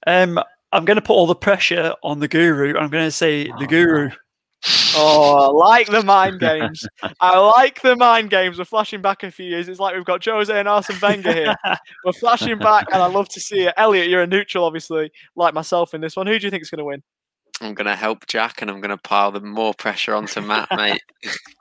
Um, 0.06 0.38
I'm 0.72 0.84
going 0.84 0.96
to 0.96 1.02
put 1.02 1.14
all 1.14 1.26
the 1.26 1.34
pressure 1.34 1.94
on 2.04 2.20
the 2.20 2.28
guru. 2.28 2.76
I'm 2.76 2.90
going 2.90 3.04
to 3.04 3.10
say 3.10 3.44
the 3.44 3.54
Oh, 3.62 3.66
guru. 3.66 4.10
Oh, 4.96 5.34
I 5.34 5.76
like 5.76 5.86
the 5.88 6.02
mind 6.02 6.40
games. 6.40 6.86
I 7.20 7.38
like 7.38 7.82
the 7.82 7.96
mind 7.96 8.30
games. 8.30 8.58
We're 8.58 8.64
flashing 8.64 9.02
back 9.02 9.22
a 9.22 9.30
few 9.30 9.46
years. 9.46 9.68
It's 9.68 9.78
like 9.78 9.94
we've 9.94 10.04
got 10.04 10.24
Jose 10.24 10.58
and 10.58 10.68
Arsene 10.68 10.96
Wenger 11.00 11.32
here. 11.32 11.56
We're 12.04 12.12
flashing 12.12 12.58
back, 12.58 12.86
and 12.92 13.02
I 13.02 13.06
love 13.06 13.28
to 13.30 13.40
see 13.40 13.66
it. 13.66 13.74
Elliot, 13.76 14.08
you're 14.08 14.22
a 14.22 14.26
neutral, 14.26 14.64
obviously, 14.64 15.10
like 15.36 15.54
myself 15.54 15.94
in 15.94 16.00
this 16.00 16.16
one. 16.16 16.26
Who 16.26 16.38
do 16.38 16.46
you 16.46 16.50
think 16.50 16.62
is 16.62 16.70
going 16.70 16.78
to 16.78 16.84
win? 16.84 17.02
I'm 17.60 17.74
going 17.74 17.86
to 17.86 17.96
help 17.96 18.26
Jack 18.26 18.60
and 18.60 18.70
I'm 18.70 18.80
going 18.80 18.90
to 18.90 18.98
pile 18.98 19.32
the 19.32 19.40
more 19.40 19.72
pressure 19.74 20.14
onto 20.14 20.40
Matt, 20.40 20.68
mate. 20.76 21.02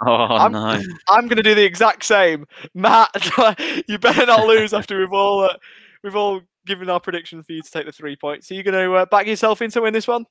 Oh 0.06 0.12
I'm- 0.12 0.52
no! 0.52 0.82
I'm 1.10 1.28
going 1.28 1.38
to 1.38 1.44
do 1.44 1.56
the 1.56 1.64
exact 1.64 2.04
same. 2.04 2.46
Matt, 2.74 3.10
you 3.88 3.98
better 3.98 4.26
not 4.26 4.46
lose 4.48 4.74
after 4.74 5.00
we've 5.00 5.14
all 5.14 5.44
uh, 5.46 5.56
we've 6.04 6.16
all 6.16 6.42
given 6.66 6.90
our 6.90 7.00
prediction 7.00 7.44
for 7.44 7.54
you 7.54 7.62
to 7.62 7.72
take 7.72 7.86
the 7.86 7.92
three 7.92 8.16
points. 8.16 8.52
Are 8.52 8.56
you're 8.56 8.64
going 8.64 8.90
to 8.90 8.94
uh, 8.96 9.06
back 9.06 9.28
yourself 9.28 9.62
in 9.62 9.72
to 9.72 9.82
win 9.82 9.94
this 9.94 10.08
one? 10.08 10.26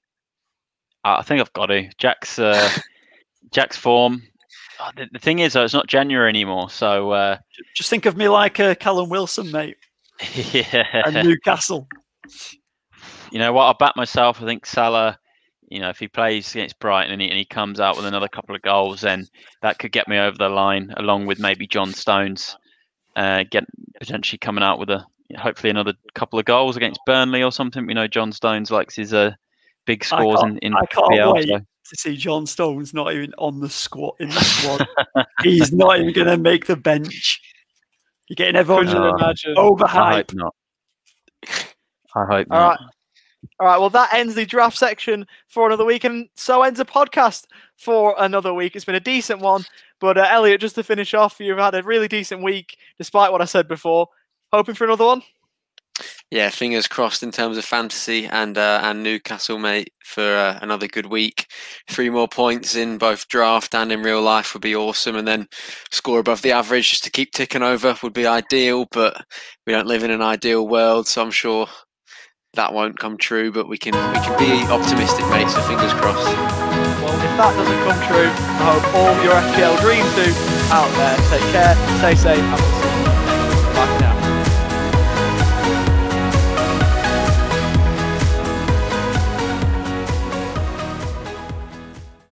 I 1.04 1.22
think 1.22 1.40
I've 1.40 1.52
got 1.52 1.66
to. 1.66 1.88
Jack's 1.98 2.38
uh, 2.38 2.70
Jack's 3.52 3.76
form. 3.76 4.22
Oh, 4.80 4.90
the, 4.96 5.06
the 5.12 5.18
thing 5.18 5.38
is, 5.38 5.52
though, 5.52 5.64
it's 5.64 5.74
not 5.74 5.86
January 5.86 6.28
anymore, 6.28 6.68
so 6.68 7.12
uh, 7.12 7.38
Just 7.76 7.90
think 7.90 8.06
of 8.06 8.16
me 8.16 8.28
like 8.28 8.58
uh, 8.58 8.74
Callum 8.74 9.08
Wilson, 9.08 9.50
mate, 9.52 9.76
yeah. 10.34 11.02
and 11.06 11.28
Newcastle. 11.28 11.86
you 13.30 13.38
know 13.38 13.52
what? 13.52 13.64
I'll 13.64 13.74
back 13.74 13.96
myself. 13.96 14.42
I 14.42 14.46
think 14.46 14.66
Salah. 14.66 15.18
You 15.68 15.80
know, 15.80 15.88
if 15.88 15.98
he 15.98 16.08
plays 16.08 16.50
against 16.54 16.78
Brighton 16.78 17.12
and 17.12 17.20
he, 17.22 17.28
and 17.28 17.38
he 17.38 17.44
comes 17.44 17.80
out 17.80 17.96
with 17.96 18.04
another 18.06 18.28
couple 18.28 18.54
of 18.54 18.62
goals, 18.62 19.00
then 19.00 19.26
that 19.62 19.78
could 19.78 19.92
get 19.92 20.08
me 20.08 20.18
over 20.18 20.36
the 20.36 20.48
line, 20.48 20.92
along 20.98 21.26
with 21.26 21.38
maybe 21.38 21.66
John 21.66 21.92
Stones, 21.92 22.56
uh, 23.16 23.44
get 23.50 23.64
potentially 23.98 24.38
coming 24.38 24.62
out 24.64 24.78
with 24.78 24.90
a 24.90 25.04
hopefully 25.38 25.70
another 25.70 25.94
couple 26.14 26.38
of 26.38 26.44
goals 26.44 26.76
against 26.76 27.00
Burnley 27.06 27.42
or 27.42 27.50
something. 27.50 27.86
We 27.86 27.94
know 27.94 28.06
John 28.06 28.30
Stones 28.30 28.70
likes 28.70 28.94
his 28.94 29.14
uh, 29.14 29.32
big 29.86 30.04
scores 30.04 30.42
in 30.42 30.50
can't- 30.50 30.58
in 30.62 30.74
I 30.74 30.84
can't 30.86 31.08
PL. 31.10 31.34
wait. 31.34 31.48
so- 31.48 31.58
To 31.58 31.96
see 31.96 32.16
John 32.16 32.46
Stones 32.46 32.92
not 32.94 33.12
even 33.12 33.32
on 33.38 33.60
the 33.60 33.68
squad 33.70 34.12
in 34.20 34.28
the 34.28 34.34
squad, 34.40 34.86
he's 35.42 35.72
not 35.72 35.98
even 35.98 36.12
going 36.12 36.28
to 36.28 36.36
make 36.38 36.66
the 36.66 36.76
bench. 36.76 37.40
You're 38.28 38.36
getting 38.36 38.56
everyone 38.56 38.86
Could 38.86 38.94
you 38.94 39.00
Oh. 39.02 39.16
imagine? 39.16 39.54
I 39.58 40.14
hope 40.14 40.32
not. 40.34 40.54
I 42.14 42.24
hope 42.26 42.46
All 42.50 42.58
not. 42.58 42.80
right. 42.80 42.80
All 43.60 43.66
right, 43.66 43.78
well, 43.78 43.90
that 43.90 44.12
ends 44.12 44.34
the 44.34 44.46
draft 44.46 44.76
section 44.76 45.26
for 45.48 45.66
another 45.66 45.84
week, 45.84 46.04
and 46.04 46.28
so 46.36 46.62
ends 46.62 46.78
the 46.78 46.84
podcast 46.84 47.46
for 47.76 48.14
another 48.18 48.52
week. 48.52 48.76
It's 48.76 48.84
been 48.84 48.94
a 48.94 49.00
decent 49.00 49.40
one, 49.40 49.64
but 50.00 50.18
uh, 50.18 50.26
Elliot, 50.28 50.60
just 50.60 50.74
to 50.76 50.82
finish 50.82 51.14
off, 51.14 51.40
you've 51.40 51.58
had 51.58 51.74
a 51.74 51.82
really 51.82 52.08
decent 52.08 52.42
week, 52.42 52.76
despite 52.98 53.32
what 53.32 53.42
I 53.42 53.46
said 53.46 53.68
before. 53.68 54.08
Hoping 54.52 54.74
for 54.74 54.84
another 54.84 55.04
one? 55.04 55.22
Yeah, 56.30 56.50
fingers 56.50 56.88
crossed 56.88 57.22
in 57.22 57.30
terms 57.30 57.56
of 57.56 57.64
fantasy 57.64 58.26
and 58.26 58.58
uh, 58.58 58.80
and 58.82 59.02
Newcastle, 59.02 59.58
mate, 59.58 59.92
for 60.04 60.22
uh, 60.22 60.58
another 60.62 60.88
good 60.88 61.06
week. 61.06 61.46
Three 61.88 62.10
more 62.10 62.26
points 62.26 62.74
in 62.74 62.98
both 62.98 63.28
draft 63.28 63.74
and 63.74 63.92
in 63.92 64.02
real 64.02 64.20
life 64.20 64.52
would 64.52 64.62
be 64.62 64.74
awesome, 64.74 65.14
and 65.14 65.28
then 65.28 65.46
score 65.92 66.18
above 66.18 66.42
the 66.42 66.50
average 66.50 66.90
just 66.90 67.04
to 67.04 67.10
keep 67.10 67.32
ticking 67.32 67.62
over 67.62 67.96
would 68.02 68.12
be 68.12 68.26
ideal. 68.26 68.86
But 68.90 69.24
we 69.66 69.72
don't 69.72 69.86
live 69.86 70.02
in 70.02 70.10
an 70.10 70.22
ideal 70.22 70.66
world, 70.66 71.06
so 71.06 71.22
I'm 71.22 71.30
sure 71.30 71.68
that 72.54 72.72
won't 72.72 72.98
come 72.98 73.16
true. 73.16 73.52
But 73.52 73.68
we 73.68 73.78
can 73.78 73.94
we 74.12 74.18
can 74.20 74.38
be 74.38 74.64
optimistic, 74.70 75.26
mate. 75.28 75.48
So 75.50 75.60
fingers 75.62 75.92
crossed. 75.94 76.26
Well, 77.02 77.14
if 77.14 77.32
that 77.36 77.52
doesn't 77.56 77.82
come 77.84 78.00
true, 78.08 78.30
I 78.30 78.64
hope 78.72 78.84
all 78.94 79.14
your 79.22 79.34
FPL 79.34 79.80
dreams 79.80 80.10
do 80.14 80.28
out 80.72 80.90
there. 80.96 81.16
Take 81.30 81.46
care, 81.52 81.74
stay 81.98 82.14
safe, 82.14 82.38
and 82.38 82.60
we'll 82.60 82.80
see 82.80 82.88
you 82.88 83.64
for 83.74 84.00
now. 84.00 84.13